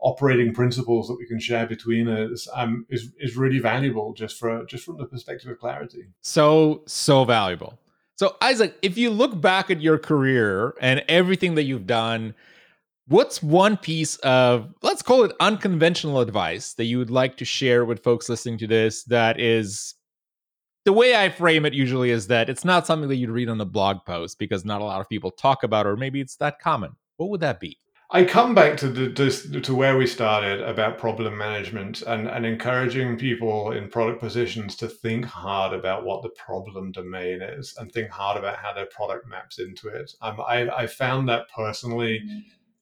operating 0.00 0.52
principles 0.52 1.06
that 1.06 1.16
we 1.16 1.26
can 1.26 1.38
share 1.38 1.66
between 1.66 2.08
us, 2.08 2.48
um, 2.54 2.86
is 2.88 3.12
is 3.20 3.36
really 3.36 3.60
valuable 3.60 4.14
just 4.14 4.36
for 4.36 4.64
just 4.64 4.84
from 4.84 4.96
the 4.96 5.06
perspective 5.06 5.48
of 5.48 5.60
clarity. 5.60 6.08
So, 6.22 6.82
so 6.86 7.24
valuable. 7.24 7.78
So, 8.18 8.36
Isaac, 8.42 8.76
if 8.82 8.98
you 8.98 9.10
look 9.10 9.40
back 9.40 9.70
at 9.70 9.80
your 9.80 9.96
career 9.96 10.74
and 10.80 11.04
everything 11.08 11.54
that 11.54 11.62
you've 11.62 11.86
done, 11.86 12.34
what's 13.06 13.40
one 13.40 13.76
piece 13.76 14.16
of, 14.16 14.74
let's 14.82 15.02
call 15.02 15.22
it 15.22 15.30
unconventional 15.38 16.18
advice 16.18 16.74
that 16.74 16.86
you 16.86 16.98
would 16.98 17.12
like 17.12 17.36
to 17.36 17.44
share 17.44 17.84
with 17.84 18.02
folks 18.02 18.28
listening 18.28 18.58
to 18.58 18.66
this 18.66 19.04
that 19.04 19.38
is 19.38 19.94
the 20.84 20.92
way 20.92 21.14
I 21.14 21.28
frame 21.28 21.64
it 21.64 21.74
usually 21.74 22.10
is 22.10 22.26
that 22.26 22.50
it's 22.50 22.64
not 22.64 22.88
something 22.88 23.08
that 23.08 23.16
you'd 23.16 23.30
read 23.30 23.48
on 23.48 23.60
a 23.60 23.64
blog 23.64 23.98
post 24.04 24.40
because 24.40 24.64
not 24.64 24.80
a 24.80 24.84
lot 24.84 25.00
of 25.00 25.08
people 25.08 25.30
talk 25.30 25.62
about 25.62 25.86
or 25.86 25.96
maybe 25.96 26.20
it's 26.20 26.36
that 26.38 26.58
common. 26.58 26.96
What 27.18 27.30
would 27.30 27.40
that 27.42 27.60
be? 27.60 27.78
I 28.10 28.24
come 28.24 28.54
back 28.54 28.78
to 28.78 28.88
the 28.88 29.60
to 29.60 29.74
where 29.74 29.98
we 29.98 30.06
started 30.06 30.62
about 30.62 30.96
problem 30.96 31.36
management 31.36 32.00
and, 32.02 32.26
and 32.26 32.46
encouraging 32.46 33.18
people 33.18 33.72
in 33.72 33.90
product 33.90 34.20
positions 34.20 34.76
to 34.76 34.88
think 34.88 35.26
hard 35.26 35.74
about 35.74 36.06
what 36.06 36.22
the 36.22 36.30
problem 36.30 36.90
domain 36.90 37.42
is 37.42 37.74
and 37.76 37.92
think 37.92 38.08
hard 38.08 38.38
about 38.38 38.56
how 38.56 38.72
their 38.72 38.86
product 38.86 39.28
maps 39.28 39.58
into 39.58 39.88
it. 39.88 40.10
Um, 40.22 40.40
I, 40.40 40.70
I 40.70 40.86
found 40.86 41.28
that 41.28 41.50
personally 41.54 42.22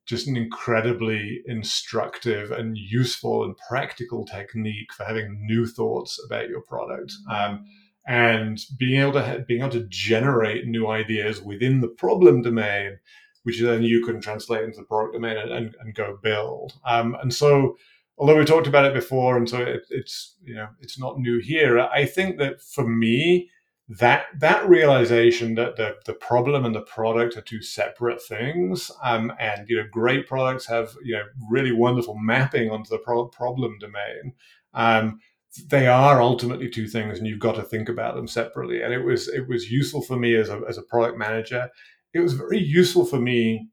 just 0.05 0.29
an 0.29 0.37
incredibly 0.37 1.43
instructive 1.47 2.53
and 2.53 2.79
useful 2.79 3.43
and 3.43 3.57
practical 3.68 4.24
technique 4.24 4.93
for 4.93 5.03
having 5.03 5.45
new 5.45 5.66
thoughts 5.66 6.22
about 6.24 6.49
your 6.49 6.61
product. 6.61 7.12
Um, 7.29 7.66
and 8.07 8.61
being 8.79 9.01
able 9.01 9.14
to 9.14 9.24
ha- 9.24 9.39
being 9.49 9.62
able 9.62 9.72
to 9.72 9.89
generate 9.89 10.68
new 10.68 10.87
ideas 10.87 11.43
within 11.43 11.81
the 11.81 11.89
problem 11.89 12.43
domain 12.43 13.01
which 13.47 13.61
then 13.61 13.85
you 13.85 14.05
can 14.05 14.21
translate 14.21 14.65
into 14.65 14.79
the 14.79 14.85
product 14.85 15.15
domain 15.15 15.37
and, 15.37 15.53
and, 15.53 15.77
and 15.79 15.95
go 15.95 16.19
build. 16.21 16.73
Um, 16.85 17.17
and 17.23 17.33
so, 17.33 17.77
although 18.19 18.37
we 18.37 18.45
talked 18.45 18.67
about 18.67 18.87
it 18.87 18.93
before, 18.93 19.37
and 19.37 19.49
so 19.49 19.59
it, 19.59 19.87
it's 19.89 20.35
you 20.43 20.57
know 20.57 20.67
it's 20.81 20.99
not 20.99 21.21
new 21.21 21.39
here. 21.39 21.79
I 21.79 22.07
think 22.07 22.39
that 22.39 22.61
for 22.61 22.85
me, 22.85 23.49
that 23.89 24.25
that 24.41 24.69
realization 24.69 25.55
that 25.55 25.77
the 25.77 25.95
the 26.07 26.15
problem 26.15 26.65
and 26.65 26.75
the 26.75 26.81
product 26.81 27.37
are 27.37 27.41
two 27.41 27.63
separate 27.63 28.21
things, 28.21 28.91
um, 29.05 29.33
and 29.39 29.69
you 29.69 29.77
know 29.77 29.87
great 29.93 30.27
products 30.27 30.67
have 30.67 30.97
you 31.05 31.15
know 31.15 31.23
really 31.49 31.71
wonderful 31.71 32.19
mapping 32.19 32.73
onto 32.73 32.91
the 32.91 32.99
pro- 32.99 33.29
problem 33.29 33.79
domain. 33.79 34.33
Um, 34.75 35.21
they 35.69 35.87
are 35.87 36.21
ultimately 36.21 36.69
two 36.69 36.89
things, 36.89 37.17
and 37.17 37.29
you've 37.29 37.39
got 37.39 37.55
to 37.55 37.63
think 37.63 37.89
about 37.89 38.17
them 38.17 38.27
separately. 38.27 38.83
And 38.83 38.93
it 38.93 39.05
was 39.05 39.29
it 39.29 39.47
was 39.47 39.71
useful 39.71 40.03
for 40.03 40.17
me 40.17 40.35
as 40.35 40.49
a 40.49 40.63
as 40.69 40.79
a 40.79 40.83
product 40.83 41.17
manager 41.17 41.71
it 42.17 42.23
was 42.23 42.35
very 42.35 42.59
useful 42.59 43.05
for 43.05 43.19
me 43.19 43.69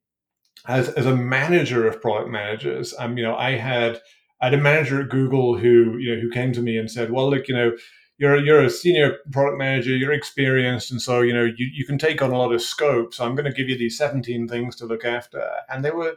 as, 0.68 0.90
as 0.90 1.06
a 1.06 1.16
manager 1.16 1.88
of 1.88 2.02
product 2.02 2.30
managers. 2.30 2.94
Um, 2.98 3.18
you 3.18 3.24
know, 3.24 3.36
I 3.36 3.52
had 3.52 4.02
I 4.42 4.48
had 4.48 4.54
a 4.54 4.62
manager 4.62 5.02
at 5.02 5.10
Google 5.10 5.58
who 5.58 5.98
you 5.98 6.16
know 6.16 6.22
who 6.22 6.30
came 6.30 6.54
to 6.54 6.62
me 6.62 6.78
and 6.78 6.90
said, 6.90 7.12
"Well, 7.12 7.30
look, 7.30 7.48
you 7.48 7.56
know, 7.56 7.72
you're 8.18 8.38
you're 8.38 8.64
a 8.64 8.70
senior 8.70 9.18
product 9.32 9.58
manager, 9.58 9.96
you're 9.96 10.14
experienced, 10.14 10.92
and 10.92 11.02
so 11.02 11.22
you 11.22 11.34
know 11.34 11.46
you, 11.46 11.70
you 11.74 11.86
can 11.86 11.98
take 11.98 12.22
on 12.22 12.32
a 12.32 12.38
lot 12.38 12.54
of 12.54 12.62
scope. 12.62 13.14
So 13.14 13.26
I'm 13.26 13.36
going 13.36 13.50
to 13.50 13.58
give 13.58 13.70
you 13.70 13.78
these 13.78 13.98
17 13.98 14.48
things 14.48 14.76
to 14.78 14.86
look 14.86 15.06
after." 15.06 15.44
And 15.70 15.84
they 15.84 15.92
were 15.92 16.16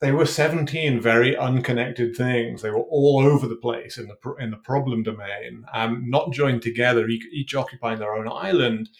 they 0.00 0.12
were 0.12 0.26
17 0.26 1.00
very 1.00 1.36
unconnected 1.36 2.14
things. 2.16 2.60
They 2.60 2.70
were 2.70 2.82
all 2.82 3.20
over 3.20 3.46
the 3.46 3.56
place 3.56 3.96
in 3.96 4.08
the 4.08 4.34
in 4.38 4.50
the 4.50 4.58
problem 4.58 5.02
domain, 5.02 5.64
um, 5.72 6.04
not 6.08 6.32
joined 6.32 6.62
together, 6.62 7.08
each, 7.08 7.26
each 7.32 7.54
occupying 7.54 7.98
their 7.98 8.14
own 8.14 8.28
island 8.28 8.90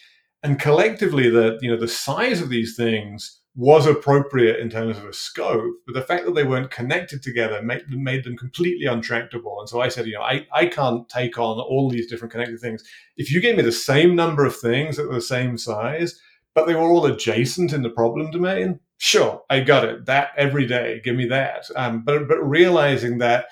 and 0.47 0.61
collectively 0.61 1.29
the 1.29 1.59
you 1.61 1.71
know 1.71 1.77
the 1.77 1.89
size 1.89 2.41
of 2.41 2.49
these 2.49 2.77
things 2.77 3.41
was 3.57 3.87
appropriate 3.87 4.61
in 4.61 4.69
terms 4.69 4.99
of 4.99 5.05
a 5.07 5.13
scope, 5.15 5.75
but 5.87 5.95
the 5.95 6.03
fact 6.03 6.27
that 6.27 6.35
they 6.35 6.45
weren't 6.45 6.71
connected 6.71 7.23
together 7.23 7.63
made, 7.63 7.89
made 7.89 8.23
them 8.23 8.37
completely 8.37 8.85
untractable. 8.85 9.59
And 9.59 9.67
so 9.67 9.81
I 9.81 9.89
said, 9.89 10.07
you 10.07 10.13
know, 10.13 10.21
I, 10.21 10.47
I 10.53 10.67
can't 10.67 11.09
take 11.09 11.39
on 11.39 11.59
all 11.59 11.89
these 11.89 12.07
different 12.07 12.33
connected 12.33 12.61
things. 12.61 12.85
If 13.17 13.33
you 13.33 13.41
gave 13.41 13.57
me 13.57 13.63
the 13.63 13.73
same 13.73 14.15
number 14.15 14.45
of 14.45 14.55
things 14.55 14.99
that 14.99 15.09
were 15.09 15.15
the 15.15 15.23
same 15.23 15.57
size, 15.57 16.21
but 16.55 16.67
they 16.67 16.75
were 16.75 16.83
all 16.83 17.07
adjacent 17.07 17.73
in 17.73 17.83
the 17.83 17.89
problem 17.89 18.31
domain, 18.31 18.79
sure, 18.99 19.43
I 19.49 19.61
got 19.61 19.85
it. 19.87 20.05
That 20.05 20.33
every 20.37 20.67
day, 20.67 21.01
give 21.03 21.17
me 21.17 21.27
that. 21.29 21.65
Um, 21.77 22.05
but 22.05 22.29
but 22.29 22.47
realizing 22.47 23.19
that, 23.19 23.47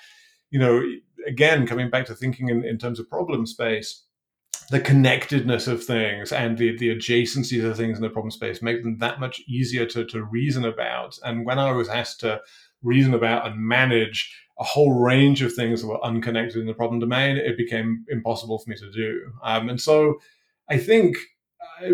you 0.51 0.59
know, 0.59 0.83
again, 1.25 1.65
coming 1.65 1.89
back 1.89 2.05
to 2.05 2.15
thinking 2.15 2.49
in, 2.49 2.63
in 2.63 2.77
terms 2.77 2.99
of 2.99 3.09
problem 3.09 3.47
space, 3.47 4.04
the 4.71 4.79
connectedness 4.79 5.67
of 5.67 5.83
things 5.83 6.31
and 6.31 6.57
the, 6.57 6.75
the 6.77 6.89
adjacencies 6.89 7.63
of 7.63 7.77
things 7.77 7.97
in 7.97 8.03
the 8.03 8.09
problem 8.09 8.31
space 8.31 8.61
make 8.61 8.83
them 8.83 8.97
that 8.99 9.19
much 9.19 9.41
easier 9.47 9.85
to, 9.85 10.05
to 10.05 10.23
reason 10.23 10.65
about. 10.65 11.17
And 11.23 11.45
when 11.45 11.59
I 11.59 11.71
was 11.71 11.89
asked 11.89 12.21
to 12.21 12.41
reason 12.81 13.13
about 13.13 13.45
and 13.45 13.59
manage 13.59 14.35
a 14.59 14.63
whole 14.63 14.93
range 14.93 15.41
of 15.41 15.53
things 15.53 15.81
that 15.81 15.87
were 15.87 16.03
unconnected 16.03 16.61
in 16.61 16.67
the 16.67 16.73
problem 16.73 16.99
domain, 16.99 17.37
it 17.37 17.57
became 17.57 18.05
impossible 18.09 18.57
for 18.57 18.69
me 18.69 18.75
to 18.77 18.91
do. 18.91 19.31
Um, 19.43 19.69
and 19.69 19.79
so 19.79 20.15
I 20.69 20.77
think 20.77 21.17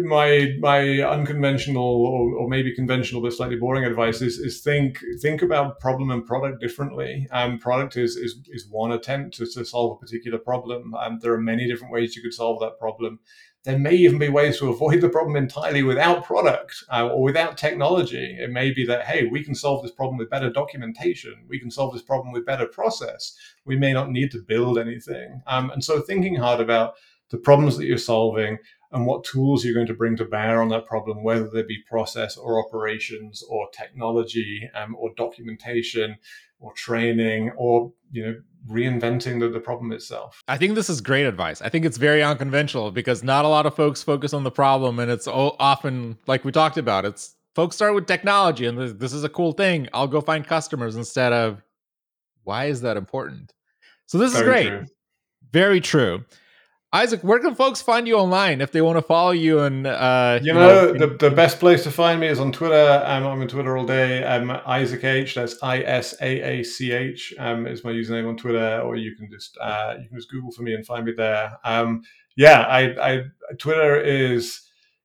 my 0.04 0.54
my 0.60 1.02
unconventional 1.02 1.84
or, 1.84 2.36
or, 2.36 2.50
maybe 2.50 2.76
conventional 2.76 3.22
but 3.22 3.34
slightly 3.34 3.56
boring 3.56 3.86
advice 3.86 4.22
is, 4.22 4.38
is 4.38 4.62
think 4.62 5.00
think 5.22 5.42
about 5.42 5.80
problem 5.80 6.12
and 6.12 6.26
product 6.26 6.62
differently. 6.62 7.28
Um, 7.32 7.58
product 7.58 7.98
is, 7.98 8.16
is 8.16 8.40
is 8.50 8.68
one 8.70 8.92
attempt 8.92 9.36
to, 9.38 9.46
to 9.46 9.66
solve 9.66 9.98
a 9.98 10.00
particular 10.00 10.38
problem. 10.38 10.94
Um, 10.96 11.20
there 11.22 11.34
are 11.34 11.42
many 11.42 11.68
different 11.68 11.94
ways 11.94 12.16
you 12.16 12.22
could 12.22 12.34
solve 12.34 12.60
that 12.62 12.80
problem. 12.80 13.20
There 13.64 13.78
may 13.78 13.94
even 13.94 14.18
be 14.18 14.30
ways 14.30 14.58
to 14.58 14.70
avoid 14.70 15.02
the 15.02 15.10
problem 15.10 15.36
entirely 15.36 15.84
without 15.84 16.26
product 16.26 16.84
uh, 16.92 17.08
or 17.08 17.22
without 17.22 17.58
technology. 17.58 18.38
It 18.40 18.50
may 18.50 18.72
be 18.72 18.86
that 18.86 19.06
hey, 19.06 19.26
we 19.26 19.44
can 19.44 19.56
solve 19.56 19.84
this 19.84 19.92
problem 19.92 20.18
with 20.18 20.30
better 20.30 20.50
documentation. 20.50 21.46
We 21.48 21.60
can 21.60 21.72
solve 21.72 21.94
this 21.94 22.04
problem 22.04 22.34
with 22.34 22.46
better 22.46 22.66
process. 22.66 23.36
We 23.66 23.78
may 23.78 23.94
not 23.94 24.12
need 24.12 24.32
to 24.32 24.40
build 24.40 24.78
anything. 24.78 25.42
Um, 25.48 25.72
and 25.72 25.84
so 25.84 26.02
thinking 26.02 26.36
hard 26.36 26.60
about 26.60 26.96
the 27.30 27.38
problems 27.38 27.78
that 27.78 27.86
you're 27.86 27.98
solving 27.98 28.58
and 28.92 29.06
what 29.06 29.24
tools 29.24 29.64
are 29.64 29.68
you're 29.68 29.76
going 29.76 29.88
to 29.88 29.94
bring 29.94 30.18
to 30.18 30.26
bear 30.26 30.62
on 30.62 30.70
that 30.70 30.86
problem, 30.86 31.24
whether 31.24 31.50
they 31.50 31.64
be 31.64 31.82
process 31.89 32.38
or 32.38 32.60
operations 32.66 33.44
or 33.50 33.68
technology 33.72 34.70
um, 34.76 34.96
or 35.00 35.12
documentation 35.16 36.18
or 36.60 36.74
training 36.74 37.52
or 37.58 37.92
you 38.12 38.26
know 38.26 38.36
reinventing 38.70 39.39
the, 39.39 39.50
the 39.50 39.60
problem 39.60 39.92
itself. 39.92 40.44
I 40.48 40.58
think 40.58 40.76
this 40.76 40.89
is 40.89 41.02
great 41.02 41.26
advice. 41.26 41.62
I 41.62 41.70
think 41.70 41.86
it's 41.86 41.98
very 41.98 42.22
unconventional 42.22 42.92
because 42.92 43.24
not 43.24 43.46
a 43.46 43.48
lot 43.48 43.66
of 43.66 43.76
folks 43.76 44.04
focus 44.04 44.34
on 44.34 44.44
the 44.44 44.52
problem, 44.52 45.00
and 45.00 45.10
it's 45.10 45.28
often 45.28 46.18
like 46.28 46.46
we 46.46 46.52
talked 46.52 46.78
about. 46.78 47.06
It's 47.06 47.36
folks 47.56 47.76
start 47.76 47.96
with 47.96 48.08
technology, 48.08 48.66
and 48.66 48.78
this, 48.78 48.94
this 48.94 49.14
is 49.14 49.24
a 49.24 49.30
cool 49.30 49.54
thing. 49.54 49.88
I'll 49.94 50.08
go 50.08 50.22
find 50.22 50.46
customers 50.46 50.96
instead 50.96 51.34
of 51.34 51.62
why 52.44 52.66
is 52.66 52.82
that 52.82 52.98
important. 52.98 53.54
So 54.06 54.18
this 54.18 54.34
very 54.34 54.44
is 54.44 54.48
great. 54.48 54.68
True. 54.68 54.86
Very 55.52 55.82
true. 55.82 56.26
Isaac, 56.94 57.24
where 57.24 57.39
can 57.39 57.56
folks 57.56 57.82
find 57.82 58.06
you 58.06 58.18
online 58.18 58.60
if 58.60 58.74
they 58.74 58.82
want 58.82 58.98
to 58.98 59.02
follow 59.02 59.32
you? 59.32 59.60
And 59.60 59.88
uh, 59.88 60.39
you, 60.42 60.48
you 60.48 60.54
know, 60.54 60.92
know, 60.92 61.08
the, 61.08 61.30
the 61.30 61.32
best 61.32 61.60
place 61.60 61.84
to 61.84 61.92
find 61.92 62.20
me 62.20 62.28
is 62.28 62.38
on 62.38 62.52
Twitter. 62.52 63.02
Um, 63.06 63.26
I'm 63.26 63.42
on 63.42 63.48
Twitter 63.48 63.78
all 63.78 63.86
day. 63.86 64.24
Um, 64.24 64.52
Isaac 64.66 65.04
H. 65.04 65.36
That's 65.36 65.56
I 65.64 65.80
S 65.80 66.16
A 66.22 66.60
A 66.60 66.64
C 66.64 66.92
H. 66.92 67.34
Um, 67.39 67.66
is 67.66 67.86
my 67.86 67.92
username 67.92 68.28
on 68.28 68.36
Twitter, 68.36 68.82
or 68.82 68.98
you 68.98 69.16
can 69.16 69.30
just 69.32 69.58
uh, 69.62 69.96
you 70.02 70.10
can 70.10 70.18
just 70.18 70.30
Google 70.30 70.52
for 70.52 70.64
me 70.64 70.74
and 70.74 70.86
find 70.86 71.06
me 71.06 71.14
there. 71.16 71.58
Um, 71.64 72.04
yeah, 72.36 72.62
I, 72.62 73.12
I 73.12 73.24
Twitter 73.58 74.00
is 74.00 74.62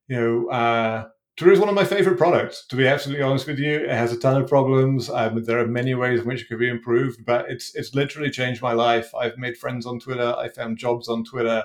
you 0.08 0.20
know. 0.20 0.50
Uh, 0.50 1.08
Twitter 1.36 1.52
is 1.52 1.60
one 1.60 1.68
of 1.68 1.74
my 1.74 1.84
favorite 1.84 2.16
products, 2.16 2.64
to 2.64 2.76
be 2.76 2.88
absolutely 2.88 3.22
honest 3.22 3.46
with 3.46 3.58
you. 3.58 3.80
It 3.80 3.90
has 3.90 4.10
a 4.10 4.18
ton 4.18 4.40
of 4.40 4.48
problems. 4.48 5.10
Um, 5.10 5.44
there 5.44 5.58
are 5.58 5.66
many 5.66 5.94
ways 5.94 6.20
in 6.20 6.26
which 6.26 6.40
it 6.40 6.48
could 6.48 6.58
be 6.58 6.70
improved, 6.70 7.26
but 7.26 7.50
it's 7.50 7.74
it's 7.74 7.94
literally 7.94 8.30
changed 8.30 8.62
my 8.62 8.72
life. 8.72 9.14
I've 9.14 9.36
made 9.36 9.58
friends 9.58 9.84
on 9.84 10.00
Twitter. 10.00 10.34
I 10.38 10.48
found 10.48 10.78
jobs 10.78 11.08
on 11.08 11.24
Twitter. 11.24 11.62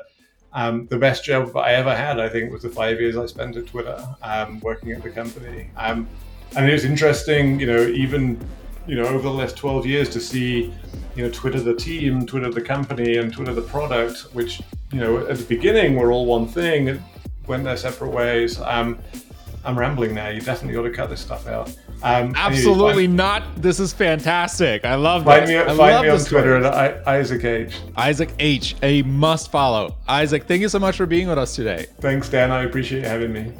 Um, 0.51 0.87
the 0.87 0.97
best 0.97 1.23
job 1.23 1.55
I 1.55 1.71
ever 1.71 1.95
had, 1.95 2.19
I 2.19 2.27
think, 2.27 2.51
was 2.51 2.63
the 2.63 2.69
five 2.69 2.99
years 2.99 3.15
I 3.15 3.25
spent 3.27 3.55
at 3.55 3.67
Twitter, 3.67 4.05
um, 4.21 4.59
working 4.59 4.91
at 4.91 5.03
the 5.03 5.09
company. 5.09 5.69
Um, 5.77 6.05
and 6.57 6.69
it 6.69 6.73
was 6.73 6.83
interesting, 6.83 7.57
you 7.57 7.65
know, 7.65 7.81
even 7.81 8.45
you 8.87 8.97
know 8.97 9.05
over 9.05 9.21
the 9.21 9.31
last 9.31 9.55
12 9.55 9.85
years 9.85 10.09
to 10.09 10.19
see, 10.19 10.73
you 11.15 11.23
know, 11.23 11.29
Twitter 11.31 11.61
the 11.61 11.75
team, 11.75 12.25
Twitter 12.25 12.51
the 12.51 12.61
company, 12.61 13.15
and 13.15 13.31
Twitter 13.31 13.53
the 13.53 13.61
product, 13.61 14.33
which 14.33 14.61
you 14.91 14.99
know 14.99 15.25
at 15.27 15.37
the 15.37 15.45
beginning 15.45 15.95
were 15.95 16.11
all 16.11 16.25
one 16.25 16.45
thing, 16.45 17.01
went 17.47 17.63
their 17.63 17.77
separate 17.77 18.11
ways. 18.11 18.59
I'm 19.63 19.77
rambling 19.77 20.15
now. 20.15 20.29
You 20.29 20.41
definitely 20.41 20.77
ought 20.77 20.83
to 20.83 20.91
cut 20.91 21.09
this 21.09 21.21
stuff 21.21 21.47
out. 21.47 21.69
Um, 22.03 22.33
Absolutely 22.35 23.07
not. 23.07 23.43
This 23.61 23.79
is 23.79 23.93
fantastic. 23.93 24.85
I 24.85 24.95
love 24.95 25.23
find 25.23 25.43
this. 25.43 25.49
Me, 25.49 25.57
I 25.57 25.75
find 25.75 26.03
me 26.03 26.09
on 26.09 26.19
Twitter 26.19 26.57
at 26.57 27.07
Isaac 27.07 27.43
H. 27.43 27.75
Isaac 27.95 28.33
H. 28.39 28.75
A 28.81 29.03
must 29.03 29.51
follow. 29.51 29.95
Isaac, 30.07 30.45
thank 30.45 30.61
you 30.61 30.69
so 30.69 30.79
much 30.79 30.97
for 30.97 31.05
being 31.05 31.27
with 31.27 31.37
us 31.37 31.55
today. 31.55 31.85
Thanks, 31.99 32.29
Den. 32.29 32.51
I 32.51 32.63
appreciate 32.63 33.01
you 33.01 33.07
having 33.07 33.31
me. 33.31 33.53